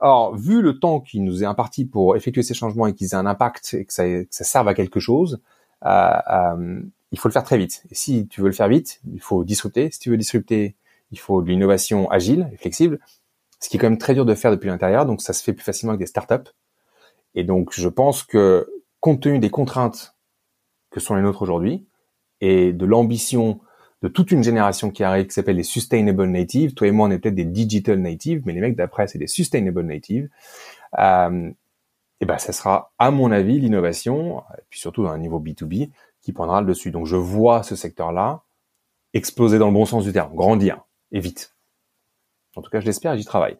Or, 0.00 0.36
vu 0.36 0.60
le 0.60 0.78
temps 0.78 1.00
qui 1.00 1.20
nous 1.20 1.42
est 1.42 1.46
imparti 1.46 1.86
pour 1.86 2.16
effectuer 2.16 2.42
ces 2.42 2.54
changements 2.54 2.86
et 2.86 2.94
qu'ils 2.94 3.08
aient 3.08 3.14
un 3.14 3.26
impact 3.26 3.74
et 3.74 3.84
que 3.84 3.92
ça, 3.92 4.04
ça 4.30 4.44
serve 4.44 4.68
à 4.68 4.74
quelque 4.74 5.00
chose, 5.00 5.40
euh, 5.84 6.12
euh, 6.30 6.80
il 7.12 7.18
faut 7.18 7.28
le 7.28 7.32
faire 7.32 7.44
très 7.44 7.58
vite. 7.58 7.84
Et 7.90 7.94
si 7.94 8.26
tu 8.28 8.40
veux 8.40 8.48
le 8.48 8.54
faire 8.54 8.68
vite, 8.68 9.00
il 9.12 9.20
faut 9.20 9.44
disrupter. 9.44 9.90
Si 9.90 9.98
tu 9.98 10.10
veux 10.10 10.16
disrupter, 10.16 10.76
il 11.12 11.18
faut 11.18 11.42
de 11.42 11.48
l'innovation 11.48 12.10
agile 12.10 12.50
et 12.52 12.56
flexible, 12.56 12.98
ce 13.60 13.68
qui 13.68 13.76
est 13.76 13.80
quand 13.80 13.88
même 13.88 13.98
très 13.98 14.14
dur 14.14 14.24
de 14.24 14.34
faire 14.34 14.50
depuis 14.50 14.68
l'intérieur. 14.68 15.06
Donc, 15.06 15.22
ça 15.22 15.32
se 15.32 15.42
fait 15.42 15.52
plus 15.52 15.64
facilement 15.64 15.92
avec 15.92 16.00
des 16.00 16.06
startups. 16.06 16.50
Et 17.34 17.44
donc, 17.44 17.72
je 17.72 17.88
pense 17.88 18.22
que 18.22 18.68
compte 19.00 19.22
tenu 19.22 19.38
des 19.38 19.50
contraintes 19.50 20.16
que 20.90 21.00
sont 21.00 21.14
les 21.14 21.22
nôtres 21.22 21.42
aujourd'hui 21.42 21.86
et 22.40 22.72
de 22.72 22.86
l'ambition 22.86 23.60
de 24.04 24.08
toute 24.08 24.32
une 24.32 24.44
génération 24.44 24.90
qui 24.90 25.02
arrive, 25.02 25.28
qui 25.28 25.32
s'appelle 25.32 25.56
les 25.56 25.62
sustainable 25.62 26.26
natives. 26.26 26.74
Toi 26.74 26.88
et 26.88 26.90
moi, 26.90 27.08
on 27.08 27.10
est 27.10 27.18
peut-être 27.18 27.34
des 27.34 27.46
digital 27.46 27.98
natives, 27.98 28.42
mais 28.44 28.52
les 28.52 28.60
mecs 28.60 28.76
d'après, 28.76 29.06
c'est 29.06 29.16
des 29.16 29.26
sustainable 29.26 29.80
natives. 29.80 30.28
Euh, 30.98 31.50
et 32.20 32.26
ben, 32.26 32.36
ça 32.36 32.52
sera, 32.52 32.92
à 32.98 33.10
mon 33.10 33.32
avis, 33.32 33.58
l'innovation, 33.58 34.40
et 34.58 34.62
puis 34.68 34.78
surtout 34.78 35.04
dans 35.04 35.10
un 35.10 35.16
niveau 35.16 35.40
B2B, 35.40 35.88
qui 36.20 36.34
prendra 36.34 36.60
le 36.60 36.66
dessus. 36.66 36.90
Donc, 36.90 37.06
je 37.06 37.16
vois 37.16 37.62
ce 37.62 37.76
secteur-là 37.76 38.42
exploser 39.14 39.58
dans 39.58 39.68
le 39.68 39.72
bon 39.72 39.86
sens 39.86 40.04
du 40.04 40.12
terme, 40.12 40.34
grandir, 40.34 40.84
et 41.10 41.20
vite. 41.20 41.54
En 42.56 42.60
tout 42.60 42.68
cas, 42.70 42.80
je 42.80 42.84
l'espère 42.84 43.16
j'y 43.16 43.24
travaille. 43.24 43.56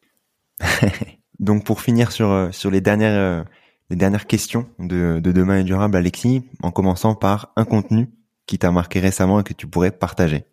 Donc, 1.38 1.64
pour 1.64 1.80
finir 1.80 2.12
sur, 2.12 2.30
euh, 2.30 2.51
sur 2.51 2.70
les 2.70 2.82
dernières, 2.82 3.18
euh, 3.18 3.45
les 3.88 3.97
dernières 3.97 4.26
questions 4.26 4.66
de, 4.78 5.20
de 5.24 5.32
Demain 5.32 5.61
et 5.61 5.64
Durable, 5.64 5.97
Alexis, 5.97 6.45
en 6.62 6.70
commençant 6.70 7.14
par 7.14 7.51
un 7.57 7.64
contenu 7.64 8.11
qui 8.47 8.59
t'a 8.59 8.70
marqué 8.70 9.01
récemment 9.01 9.40
et 9.40 9.45
que 9.45 9.55
tu 9.55 9.66
pourrais 9.66 9.90
partager 9.90 10.45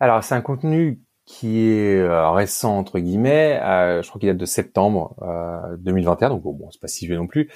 Alors, 0.00 0.22
c'est 0.22 0.34
un 0.34 0.40
contenu 0.40 1.04
qui 1.24 1.68
est 1.70 1.98
euh, 1.98 2.30
récent 2.30 2.76
entre 2.76 2.98
guillemets. 2.98 3.60
Euh, 3.62 4.02
je 4.02 4.08
crois 4.08 4.20
qu'il 4.20 4.28
date 4.28 4.36
de 4.36 4.44
septembre 4.44 5.16
2021, 5.78 6.26
euh, 6.26 6.30
donc 6.30 6.42
bon, 6.42 6.68
c'est 6.70 6.80
pas 6.80 6.88
si 6.88 7.06
vieux 7.06 7.16
non 7.16 7.26
plus. 7.26 7.50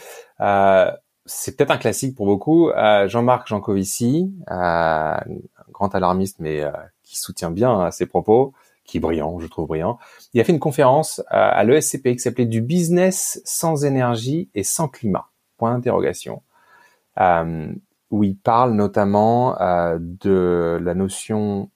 c'est 1.26 1.56
peut-être 1.56 1.70
un 1.70 1.76
classique 1.76 2.16
pour 2.16 2.26
beaucoup. 2.26 2.70
Jean-Marc 3.06 3.48
Jancovici, 3.48 4.32
un 4.46 5.20
grand 5.70 5.94
alarmiste, 5.94 6.38
mais 6.40 6.64
qui 7.02 7.18
soutient 7.18 7.50
bien 7.50 7.90
ses 7.90 8.06
propos, 8.06 8.54
qui 8.84 8.96
est 8.96 9.00
brillant, 9.00 9.38
je 9.38 9.46
trouve 9.46 9.66
brillant. 9.66 9.98
Il 10.32 10.40
a 10.40 10.44
fait 10.44 10.52
une 10.52 10.58
conférence 10.58 11.22
à 11.28 11.62
l'ESCP 11.64 12.12
qui 12.12 12.20
s'appelait 12.20 12.46
Du 12.46 12.62
business 12.62 13.42
sans 13.44 13.84
énergie 13.84 14.48
et 14.54 14.64
sans 14.64 14.88
climat. 14.88 15.28
Point 15.58 15.74
d'interrogation 15.74 16.42
où 18.10 18.24
il 18.24 18.36
parle 18.36 18.72
notamment 18.72 19.60
euh, 19.60 19.98
de 20.00 20.78
la 20.82 20.94
notion 20.94 21.70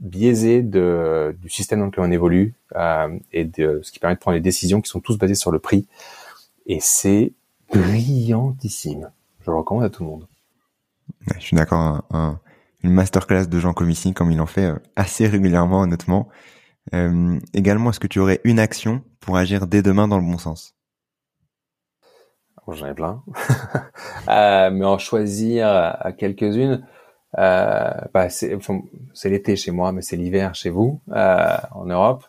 biaisée 0.00 0.62
de, 0.62 1.36
du 1.40 1.48
système 1.48 1.80
dans 1.80 1.86
lequel 1.86 2.04
on 2.04 2.10
évolue 2.10 2.54
euh, 2.76 3.18
et 3.32 3.44
de 3.44 3.80
ce 3.82 3.92
qui 3.92 3.98
permet 3.98 4.14
de 4.14 4.20
prendre 4.20 4.36
des 4.36 4.42
décisions 4.42 4.80
qui 4.80 4.90
sont 4.90 5.00
tous 5.00 5.18
basées 5.18 5.34
sur 5.34 5.50
le 5.50 5.58
prix. 5.58 5.86
Et 6.66 6.78
c'est 6.80 7.32
brillantissime. 7.72 9.10
Je 9.40 9.50
le 9.50 9.56
recommande 9.56 9.84
à 9.84 9.90
tout 9.90 10.02
le 10.02 10.10
monde. 10.10 10.26
je 11.34 11.40
suis 11.40 11.56
d'accord. 11.56 12.02
Un, 12.10 12.38
une 12.82 12.92
masterclass 12.92 13.46
de 13.46 13.58
Jean 13.58 13.72
Comici, 13.72 14.14
comme 14.14 14.30
il 14.30 14.40
en 14.40 14.46
fait 14.46 14.66
euh, 14.66 14.78
assez 14.96 15.26
régulièrement, 15.26 15.80
honnêtement. 15.80 16.28
Euh, 16.94 17.38
également, 17.52 17.90
est-ce 17.90 18.00
que 18.00 18.06
tu 18.06 18.18
aurais 18.18 18.40
une 18.44 18.58
action 18.58 19.02
pour 19.20 19.36
agir 19.36 19.66
dès 19.66 19.82
demain 19.82 20.08
dans 20.08 20.18
le 20.18 20.24
bon 20.24 20.38
sens? 20.38 20.74
J'en 22.74 22.86
ai 22.86 22.94
plein, 22.94 23.22
euh, 24.28 24.70
mais 24.70 24.84
en 24.84 24.98
choisir 24.98 25.68
à 25.68 26.12
quelques-unes, 26.12 26.84
euh, 27.38 27.90
bah, 28.12 28.28
c'est 28.28 28.58
l'été 29.24 29.56
chez 29.56 29.70
moi, 29.70 29.92
mais 29.92 30.02
c'est 30.02 30.16
l'hiver 30.16 30.54
chez 30.54 30.70
vous, 30.70 31.00
euh, 31.12 31.56
en 31.72 31.86
Europe. 31.86 32.24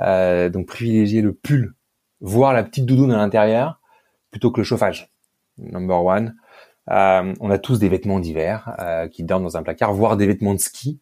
Euh, 0.00 0.48
donc 0.48 0.66
privilégier 0.66 1.22
le 1.22 1.32
pull, 1.32 1.74
voir 2.20 2.52
la 2.52 2.62
petite 2.64 2.86
doudoune 2.86 3.12
à 3.12 3.16
l'intérieur, 3.16 3.80
plutôt 4.30 4.50
que 4.50 4.60
le 4.60 4.64
chauffage. 4.64 5.10
Number 5.58 6.04
one. 6.04 6.34
Euh, 6.90 7.34
on 7.40 7.50
a 7.50 7.58
tous 7.58 7.78
des 7.78 7.88
vêtements 7.88 8.20
d'hiver 8.20 8.74
euh, 8.80 9.08
qui 9.08 9.22
dorment 9.24 9.44
dans 9.44 9.56
un 9.56 9.62
placard, 9.62 9.94
voire 9.94 10.16
des 10.16 10.26
vêtements 10.26 10.54
de 10.54 10.60
ski. 10.60 11.00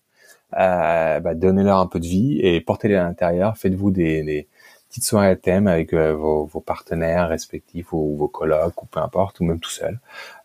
Bah, 0.53 1.35
donnez-leur 1.35 1.79
un 1.79 1.87
peu 1.87 1.99
de 1.99 2.07
vie 2.07 2.39
et 2.43 2.61
portez-les 2.61 2.97
à 2.97 3.05
l'intérieur. 3.05 3.57
Faites-vous 3.57 3.91
des, 3.91 4.23
des 4.23 4.49
petite 4.93 5.05
soirée 5.05 5.29
à 5.29 5.37
thème 5.37 5.69
avec 5.69 5.95
euh, 5.95 6.15
vos, 6.15 6.61
partenaires 6.61 7.31
respectifs 7.31 7.95
ou 7.95 8.15
vos 8.19 8.29
colocs 8.29 8.83
ou 8.83 8.87
peu 8.87 9.01
importe, 9.01 9.41
ou 9.41 9.45
même 9.45 9.59
tout 9.59 9.71
seul. 9.71 10.01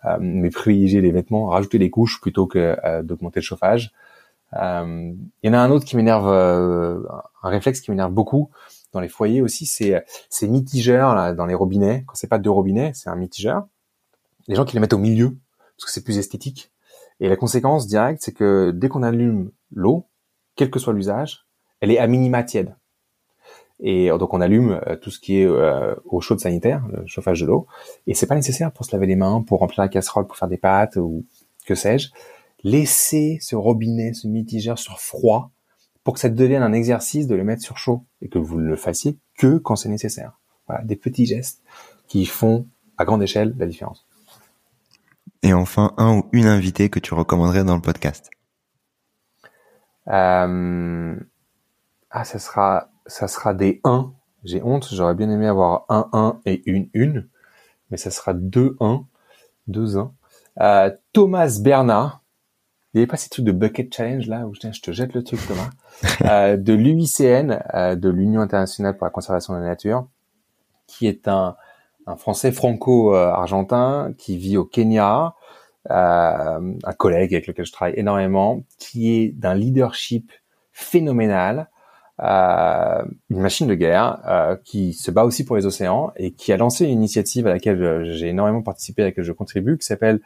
Euh, 0.06 0.18
mais 0.22 0.50
privilégier 0.50 1.02
les 1.02 1.12
vêtements, 1.12 1.48
rajouter 1.48 1.80
des 1.80 1.90
couches 1.90 2.22
plutôt 2.22 2.48
que 2.48 2.78
euh, 2.86 3.04
d'augmenter 3.04 3.42
le 3.42 3.44
chauffage. 3.44 3.92
Il 4.54 5.18
y 5.44 5.50
en 5.50 5.54
a 5.54 5.58
un 5.58 5.70
autre 5.70 5.84
qui 5.84 5.98
m'énerve, 5.98 6.30
un 6.30 7.50
réflexe 7.50 7.82
qui 7.82 7.92
m'énerve 7.92 8.14
beaucoup 8.14 8.50
dans 8.94 9.02
les 9.02 9.10
foyers 9.10 9.42
aussi, 9.42 9.66
c'est 9.66 10.06
ces 10.30 10.48
mitigeurs 10.48 11.36
dans 11.36 11.46
les 11.46 11.54
robinets. 11.54 12.06
Quand 12.08 12.16
c'est 12.16 12.30
pas 12.30 12.40
deux 12.40 12.50
robinets, 12.50 12.94
c'est 12.96 13.10
un 13.10 13.18
mitigeur. 13.18 13.68
Les 14.48 14.56
gens 14.56 14.64
qui 14.64 14.76
les 14.76 14.80
mettent 14.80 14.94
au 14.94 15.00
milieu 15.00 15.36
parce 15.76 15.88
que 15.88 15.92
c'est 15.92 16.04
plus 16.06 16.18
esthétique. 16.18 16.72
Et 17.20 17.28
la 17.28 17.36
conséquence 17.36 17.88
directe, 17.88 18.22
c'est 18.24 18.32
que 18.32 18.72
dès 18.72 18.88
qu'on 18.88 19.04
allume 19.04 19.52
l'eau, 19.74 20.08
quel 20.56 20.72
que 20.72 20.80
soit 20.80 20.94
l'usage, 20.94 21.46
elle 21.82 21.92
est 21.92 22.00
à 22.00 22.08
minima 22.08 22.42
tiède. 22.42 22.74
Et 23.80 24.10
donc 24.10 24.34
on 24.34 24.42
allume 24.42 24.80
euh, 24.88 24.96
tout 24.96 25.12
ce 25.12 25.20
qui 25.20 25.40
est 25.40 25.46
euh, 25.46 25.96
eau 26.06 26.20
chaude 26.20 26.40
sanitaire, 26.40 26.84
le 26.92 27.06
chauffage 27.06 27.42
de 27.42 27.46
l'eau, 27.46 27.68
et 28.08 28.16
c'est 28.16 28.26
pas 28.26 28.36
nécessaire 28.36 28.72
pour 28.72 28.86
se 28.86 28.92
laver 28.92 29.06
les 29.06 29.16
mains, 29.16 29.44
pour 29.44 29.60
remplir 29.60 29.82
la 29.82 29.88
casserole, 29.88 30.26
pour 30.26 30.36
faire 30.36 30.48
des 30.48 30.58
pâtes 30.58 30.96
ou 30.96 31.26
que 31.66 31.76
sais-je. 31.76 32.10
Laissez 32.64 33.38
ce 33.40 33.56
robinet, 33.56 34.14
ce 34.14 34.28
mitigeur 34.28 34.80
sur 34.80 35.00
froid 35.00 35.52
pour 36.04 36.16
que 36.16 36.20
ça 36.20 36.30
devienne 36.30 36.64
un 36.64 36.74
exercice 36.74 37.28
de 37.28 37.36
le 37.36 37.44
mettre 37.44 37.62
sur 37.62 37.78
chaud 37.78 38.06
et 38.22 38.30
que 38.30 38.40
vous 38.40 38.60
ne 38.60 38.68
le 38.68 38.78
fassiez 38.78 39.20
que 39.38 39.58
quand 39.58 39.76
c'est 39.76 39.90
nécessaire. 39.90 40.40
Voilà, 40.68 40.84
des 40.84 40.96
petits 40.96 41.26
gestes 41.26 41.62
qui 42.08 42.26
font 42.26 42.66
à 42.98 43.06
grande 43.06 43.22
échelle 43.22 43.54
la 43.60 43.68
différence. 43.68 44.08
Et 45.44 45.54
enfin, 45.54 45.94
un 45.98 46.18
ou 46.18 46.30
une 46.32 46.48
invitée 46.48 46.90
que 46.90 47.00
tu 47.00 47.14
recommanderais 47.14 47.64
dans 47.64 47.76
le 47.76 47.82
podcast? 47.82 48.32
Euh... 50.08 51.16
Ah, 52.10 52.24
ça 52.24 52.40
sera 52.40 52.90
ça 53.08 53.28
sera 53.28 53.54
des 53.54 53.82
1. 53.84 54.12
J'ai 54.44 54.62
honte, 54.64 54.88
j'aurais 54.92 55.16
bien 55.16 55.30
aimé 55.30 55.48
avoir 55.48 55.86
un 55.90 56.10
1 56.14 56.42
et 56.46 56.62
une 56.66 56.90
1, 56.96 57.24
mais 57.92 57.98
ça 57.98 58.12
sera 58.12 58.34
2 58.34 58.78
1, 58.80 59.06
2 59.68 59.98
1. 59.98 60.12
Euh, 60.60 60.92
Thomas 61.14 61.60
Bernard, 61.62 62.22
il 62.94 62.98
n'y 62.98 63.02
avait 63.02 63.08
pas 63.08 63.18
ces 63.18 63.30
trucs 63.30 63.46
de 63.46 63.52
bucket 63.52 63.94
challenge 63.94 64.28
là 64.28 64.48
où 64.48 64.54
je, 64.54 64.72
je 64.72 64.82
te 64.82 64.92
jette 64.92 65.14
le 65.14 65.24
truc 65.24 65.40
Thomas, 65.48 65.70
euh, 66.32 66.58
de 66.58 66.74
l'UICN, 66.74 67.60
euh, 67.74 67.96
de 67.96 68.10
l'Union 68.10 68.42
internationale 68.42 68.98
pour 68.98 69.06
la 69.06 69.12
conservation 69.12 69.54
de 69.54 69.60
la 69.60 69.66
nature, 69.66 70.08
qui 70.88 71.08
est 71.08 71.28
un, 71.28 71.56
un 72.08 72.16
Français 72.16 72.52
franco-argentin 72.52 74.14
qui 74.18 74.38
vit 74.38 74.58
au 74.58 74.66
Kenya, 74.66 75.36
euh, 75.92 76.74
un 76.84 76.94
collègue 76.94 77.34
avec 77.34 77.48
lequel 77.48 77.66
je 77.66 77.72
travaille 77.72 77.98
énormément, 77.98 78.64
qui 78.78 79.14
est 79.14 79.30
d'un 79.30 79.54
leadership 79.54 80.32
phénoménal, 80.72 81.70
euh, 82.22 83.04
une 83.30 83.40
machine 83.40 83.68
de 83.68 83.76
guerre 83.76 84.20
euh, 84.28 84.56
qui 84.64 84.94
se 84.94 85.12
bat 85.12 85.24
aussi 85.24 85.46
pour 85.46 85.56
les 85.56 85.66
océans 85.66 86.12
et 86.16 86.32
qui 86.32 86.52
a 86.52 86.58
lancé 86.58 86.86
une 86.86 86.92
initiative 86.92 87.48
à 87.48 87.52
laquelle 87.52 88.06
j'ai 88.06 88.30
énormément 88.30 88.62
participé, 88.62 89.04
à 89.04 89.06
laquelle 89.06 89.24
je 89.24 89.32
contribue, 89.32 89.78
qui 89.78 89.86
s'appelle 89.86 90.20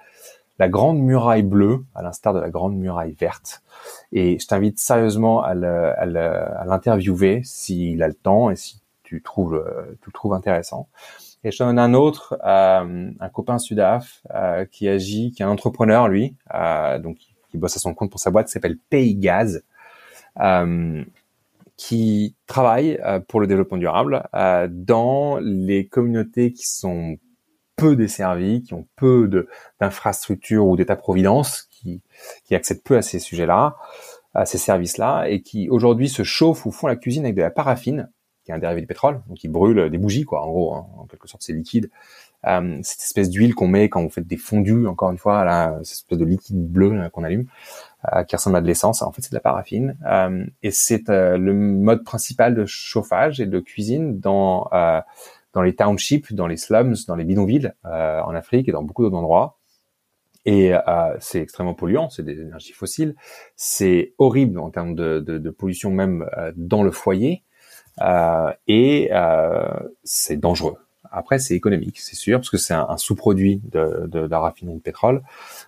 la 0.60 0.70
Grande 0.70 1.00
Muraille 1.00 1.44
Bleue, 1.44 1.84
à 1.96 2.02
l'instar 2.02 2.34
de 2.34 2.40
la 2.40 2.50
Grande 2.50 2.76
Muraille 2.76 3.16
Verte. 3.20 3.64
Et 4.12 4.38
je 4.38 4.48
t'invite 4.48 4.80
sérieusement 4.80 5.42
à 5.44 5.56
l'interviewer 5.56 7.42
s'il 7.44 8.04
a 8.04 8.08
le 8.08 8.14
temps 8.14 8.52
et 8.52 8.56
si 8.56 8.80
tu 9.04 9.22
trouves, 9.22 9.64
tu 10.02 10.10
le 10.10 10.14
trouves 10.14 10.34
intéressant. 10.34 10.88
Et 11.44 11.52
je 11.52 11.58
te 11.58 11.64
donne 11.64 11.80
un 11.80 11.94
autre, 11.94 12.38
euh, 12.46 13.12
un 13.20 13.30
copain 13.30 13.58
Sudaf 13.58 14.22
euh, 14.34 14.66
qui 14.66 14.88
agit, 14.88 15.32
qui 15.32 15.42
est 15.42 15.46
un 15.46 15.50
entrepreneur 15.50 16.08
lui, 16.08 16.36
euh, 16.54 17.00
donc 17.00 17.18
qui 17.50 17.58
bosse 17.58 17.76
à 17.76 17.80
son 17.80 17.96
compte 17.96 18.12
pour 18.12 18.20
sa 18.20 18.30
boîte, 18.30 18.46
qui 18.46 18.52
s'appelle 18.52 18.78
Pays 18.90 19.16
Gaz. 19.16 19.64
Qui 21.84 22.36
travaillent 22.46 23.00
euh, 23.04 23.20
pour 23.20 23.40
le 23.40 23.48
développement 23.48 23.80
durable 23.80 24.30
euh, 24.36 24.68
dans 24.70 25.40
les 25.42 25.88
communautés 25.88 26.54
qui 26.54 26.68
sont 26.68 27.18
peu 27.76 27.96
desservis, 27.96 28.62
qui 28.62 28.76
ont 28.76 28.88
peu 28.98 29.28
d'infrastructures 29.80 30.68
ou 30.68 30.78
d'état-providence, 30.78 31.64
qui, 31.72 32.04
qui 32.46 32.54
accèdent 32.54 32.84
peu 32.84 32.98
à 32.98 33.02
ces 33.02 33.18
sujets-là, 33.18 33.78
à 34.36 34.46
ces 34.46 34.60
services-là, 34.60 35.26
et 35.26 35.42
qui 35.42 35.70
aujourd'hui 35.70 36.08
se 36.08 36.22
chauffent 36.22 36.68
ou 36.68 36.72
font 36.72 36.86
la 36.86 36.96
cuisine 36.96 37.24
avec 37.24 37.36
de 37.36 37.42
la 37.42 37.50
paraffine, 37.50 38.12
qui 38.46 38.52
est 38.52 38.54
un 38.54 38.60
dérivé 38.60 38.82
du 38.82 38.88
pétrole, 38.88 39.24
donc 39.28 39.44
ils 39.44 39.50
brûlent 39.50 39.90
des 39.90 39.98
bougies, 39.98 40.26
quoi, 40.26 40.44
en 40.44 40.52
gros, 40.52 40.76
hein. 40.76 40.86
en 40.98 41.06
quelque 41.06 41.28
sorte 41.28 41.42
c'est 41.42 41.54
liquide. 41.54 41.90
Euh, 42.46 42.80
cette 42.84 43.02
espèce 43.02 43.30
d'huile 43.30 43.56
qu'on 43.56 43.68
met 43.68 43.90
quand 43.90 44.04
vous 44.04 44.10
faites 44.10 44.28
des 44.28 44.38
fondus, 44.38 44.86
encore 44.86 45.10
une 45.10 45.18
fois, 45.18 45.46
là, 45.46 45.80
cette 45.84 45.94
espèce 45.94 46.20
de 46.20 46.26
liquide 46.26 46.68
bleu 46.68 46.92
qu'on 47.12 47.24
allume, 47.24 47.48
qui 48.28 48.36
ressemble 48.36 48.58
à 48.58 48.62
de 48.62 48.68
l'essence. 48.68 49.02
En 49.02 49.12
fait, 49.12 49.22
c'est 49.22 49.32
de 49.32 49.36
la 49.36 49.42
paraffine. 49.42 49.98
Euh, 50.06 50.46
et 50.64 50.72
c'est 50.72 51.10
euh, 51.10 51.38
le 51.38 51.54
mode 51.54 52.04
principal 52.04 52.56
de 52.56 52.66
chauffage 52.66 53.40
et 53.40 53.46
de 53.46 53.60
cuisine 53.60 54.20
dans 54.20 54.70
dans 55.54 55.62
les 55.62 55.76
townships, 55.76 56.34
dans 56.34 56.48
les 56.48 56.56
slums, 56.56 56.96
dans 57.08 57.16
les 57.16 57.26
bidonvilles 57.26 57.74
en 57.84 58.34
Afrique 58.34 58.70
et 58.70 58.72
dans 58.72 58.84
beaucoup 58.84 59.04
d'autres 59.04 59.18
endroits. 59.18 59.58
Et 60.46 60.72
c'est 61.20 61.42
extrêmement 61.42 61.74
polluant, 61.74 62.10
c'est 62.10 62.24
des 62.24 62.40
énergies 62.40 62.72
fossiles, 62.72 63.16
c'est 63.58 64.14
horrible 64.18 64.60
en 64.60 64.70
termes 64.70 64.96
de, 64.96 65.20
de, 65.20 65.38
de 65.38 65.50
pollution 65.50 65.92
même 65.92 66.26
dans 66.56 66.84
le 66.84 66.92
foyer, 66.92 67.44
et 68.68 69.10
c'est 70.06 70.38
dangereux. 70.38 70.78
Après, 71.12 71.40
c'est 71.40 71.56
économique, 71.56 72.00
c'est 72.00 72.16
sûr, 72.16 72.40
parce 72.40 72.50
que 72.50 72.58
c'est 72.58 72.74
un, 72.74 72.98
sous-produit 72.98 73.62
de, 73.72 74.08
de, 74.08 74.20
la 74.20 74.40
raffinerie 74.40 74.78
de 74.78 74.82
pétrole, 74.82 75.22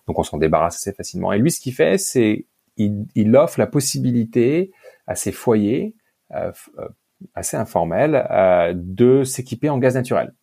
donc 0.07 0.17
on 0.19 0.23
s'en 0.23 0.37
débarrasse 0.37 0.75
assez 0.75 0.93
facilement. 0.93 1.33
Et 1.33 1.37
lui, 1.37 1.51
ce 1.51 1.59
qu'il 1.59 1.73
fait, 1.73 1.97
c'est 1.97 2.45
il, 2.77 3.05
il, 3.15 3.35
offre 3.35 3.59
la 3.59 3.67
possibilité 3.67 4.71
à 5.05 5.15
ses 5.15 5.31
foyers 5.31 5.95
euh, 6.33 6.51
euh 6.79 6.87
assez 7.35 7.57
informels 7.57 8.27
euh, 8.31 8.73
de 8.75 9.23
s'équiper 9.23 9.69
en 9.69 9.77
gaz 9.77 9.95
naturel. 9.95 10.33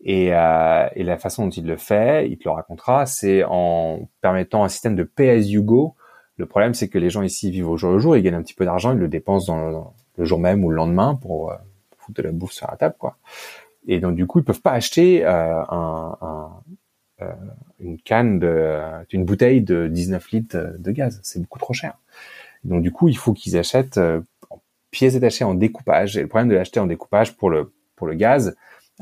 Et, 0.00 0.34
euh, 0.34 0.88
et, 0.94 1.02
la 1.04 1.16
façon 1.16 1.44
dont 1.44 1.50
il 1.50 1.66
le 1.66 1.76
fait, 1.76 2.28
il 2.28 2.38
te 2.38 2.44
le 2.44 2.50
racontera, 2.50 3.06
c'est 3.06 3.44
en 3.44 4.08
permettant 4.20 4.62
un 4.62 4.68
système 4.68 4.94
de 4.94 5.04
pay 5.04 5.30
as 5.30 5.36
you 5.36 5.62
go. 5.62 5.94
Le 6.36 6.46
problème, 6.46 6.74
c'est 6.74 6.88
que 6.88 6.98
les 6.98 7.08
gens 7.08 7.22
ici 7.22 7.50
vivent 7.50 7.70
au 7.70 7.76
jour 7.76 7.92
le 7.92 7.98
jour, 7.98 8.16
ils 8.16 8.22
gagnent 8.22 8.34
un 8.34 8.42
petit 8.42 8.54
peu 8.54 8.66
d'argent, 8.66 8.92
ils 8.92 8.98
le 8.98 9.08
dépensent 9.08 9.46
dans 9.46 9.94
le, 10.18 10.24
jour 10.24 10.38
même 10.38 10.64
ou 10.64 10.70
le 10.70 10.76
lendemain 10.76 11.14
pour 11.14 11.50
euh, 11.50 11.56
foutre 11.96 12.22
de 12.22 12.26
la 12.28 12.32
bouffe 12.32 12.52
sur 12.52 12.68
la 12.70 12.76
table, 12.76 12.96
quoi. 12.98 13.16
Et 13.86 14.00
donc 14.00 14.16
du 14.16 14.26
coup, 14.26 14.40
ils 14.40 14.44
peuvent 14.44 14.60
pas 14.60 14.72
acheter 14.72 15.24
euh, 15.24 15.62
un, 15.68 16.18
un, 16.20 16.50
euh, 17.22 17.32
une 17.80 17.98
canne 18.00 18.38
de, 18.38 18.80
une 19.12 19.24
bouteille 19.24 19.60
de 19.60 19.88
19 19.88 20.30
litres 20.30 20.74
de 20.78 20.90
gaz. 20.90 21.20
C'est 21.22 21.40
beaucoup 21.40 21.58
trop 21.58 21.72
cher. 21.72 21.94
Donc 22.64 22.82
du 22.82 22.92
coup, 22.92 23.08
il 23.08 23.16
faut 23.16 23.32
qu'ils 23.32 23.56
achètent 23.56 23.98
euh, 23.98 24.20
en 24.50 24.60
pièces 24.90 25.14
détachées 25.14 25.44
en 25.44 25.54
découpage. 25.54 26.16
Et 26.16 26.22
le 26.22 26.28
problème 26.28 26.48
de 26.48 26.54
l'acheter 26.54 26.80
en 26.80 26.86
découpage 26.86 27.36
pour 27.36 27.50
le 27.50 27.72
pour 27.96 28.06
le 28.06 28.14
gaz, 28.14 28.54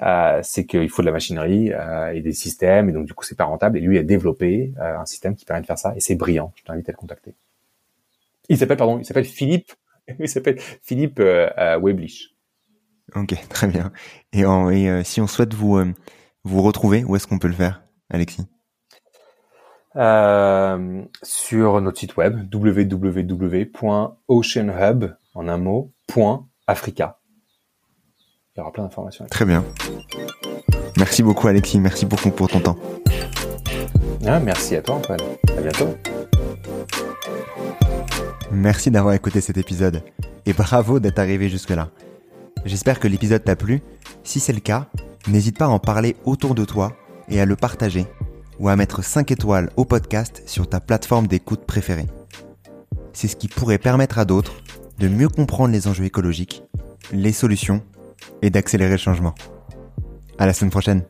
euh, 0.02 0.40
c'est 0.42 0.66
qu'il 0.66 0.88
faut 0.88 1.02
de 1.02 1.06
la 1.06 1.12
machinerie 1.12 1.72
euh, 1.72 2.12
et 2.12 2.20
des 2.20 2.32
systèmes, 2.32 2.88
et 2.88 2.92
donc 2.92 3.06
du 3.06 3.14
coup 3.14 3.24
c'est 3.24 3.36
pas 3.36 3.44
rentable. 3.44 3.78
Et 3.78 3.80
lui 3.80 3.98
a 3.98 4.02
développé 4.02 4.72
euh, 4.78 4.98
un 4.98 5.06
système 5.06 5.36
qui 5.36 5.44
permet 5.44 5.62
de 5.62 5.66
faire 5.66 5.78
ça, 5.78 5.94
et 5.96 6.00
c'est 6.00 6.16
brillant. 6.16 6.52
Je 6.56 6.64
t'invite 6.64 6.88
à 6.88 6.92
le 6.92 6.96
contacter. 6.96 7.34
Il 8.48 8.58
s'appelle 8.58 8.76
pardon, 8.76 8.98
il 8.98 9.04
s'appelle 9.04 9.24
Philippe. 9.24 9.72
Il 10.18 10.28
s'appelle 10.28 10.60
Philippe 10.82 11.18
Weblich. 11.18 12.33
Ok, 13.14 13.34
très 13.48 13.66
bien. 13.66 13.92
Et, 14.32 14.44
euh, 14.44 15.02
si 15.04 15.20
on 15.20 15.26
souhaite 15.26 15.54
vous 15.54 15.76
euh, 15.76 15.92
vous 16.44 16.62
retrouver, 16.62 17.04
où 17.04 17.16
est-ce 17.16 17.26
qu'on 17.26 17.38
peut 17.38 17.48
le 17.48 17.54
faire, 17.54 17.82
Alexis? 18.10 18.46
Euh, 19.96 21.02
Sur 21.22 21.80
notre 21.80 21.98
site 21.98 22.16
web 22.16 22.52
www.oceanhub 22.52 23.64
en 25.34 25.48
un 25.48 25.58
mot 25.58 25.92
.africa. 26.66 27.18
Il 28.54 28.60
y 28.60 28.62
aura 28.62 28.72
plein 28.72 28.84
d'informations. 28.84 29.26
Très 29.30 29.44
bien. 29.44 29.64
Merci 30.96 31.22
beaucoup, 31.22 31.48
Alexis. 31.48 31.80
Merci 31.80 32.06
beaucoup 32.06 32.30
pour 32.30 32.48
ton 32.48 32.60
temps. 32.60 32.78
Ah, 34.26 34.40
merci 34.40 34.76
à 34.76 34.82
toi, 34.82 34.94
Antoine. 34.96 35.20
À 35.56 35.60
bientôt. 35.60 35.94
Merci 38.52 38.90
d'avoir 38.90 39.14
écouté 39.14 39.40
cet 39.40 39.58
épisode 39.58 40.02
et 40.46 40.52
bravo 40.52 41.00
d'être 41.00 41.18
arrivé 41.18 41.48
jusque-là. 41.48 41.90
J'espère 42.64 42.98
que 42.98 43.08
l'épisode 43.08 43.44
t'a 43.44 43.56
plu. 43.56 43.82
Si 44.22 44.40
c'est 44.40 44.52
le 44.52 44.60
cas, 44.60 44.88
n'hésite 45.28 45.58
pas 45.58 45.66
à 45.66 45.68
en 45.68 45.78
parler 45.78 46.16
autour 46.24 46.54
de 46.54 46.64
toi 46.64 46.96
et 47.28 47.40
à 47.40 47.44
le 47.44 47.56
partager 47.56 48.06
ou 48.58 48.68
à 48.68 48.76
mettre 48.76 49.04
5 49.04 49.30
étoiles 49.32 49.70
au 49.76 49.84
podcast 49.84 50.42
sur 50.46 50.68
ta 50.68 50.80
plateforme 50.80 51.26
d'écoute 51.26 51.64
préférée. 51.66 52.06
C'est 53.12 53.28
ce 53.28 53.36
qui 53.36 53.48
pourrait 53.48 53.78
permettre 53.78 54.18
à 54.18 54.24
d'autres 54.24 54.54
de 54.98 55.08
mieux 55.08 55.28
comprendre 55.28 55.72
les 55.72 55.88
enjeux 55.88 56.04
écologiques, 56.04 56.62
les 57.12 57.32
solutions 57.32 57.82
et 58.42 58.50
d'accélérer 58.50 58.92
le 58.92 58.96
changement. 58.96 59.34
À 60.38 60.46
la 60.46 60.54
semaine 60.54 60.70
prochaine. 60.70 61.02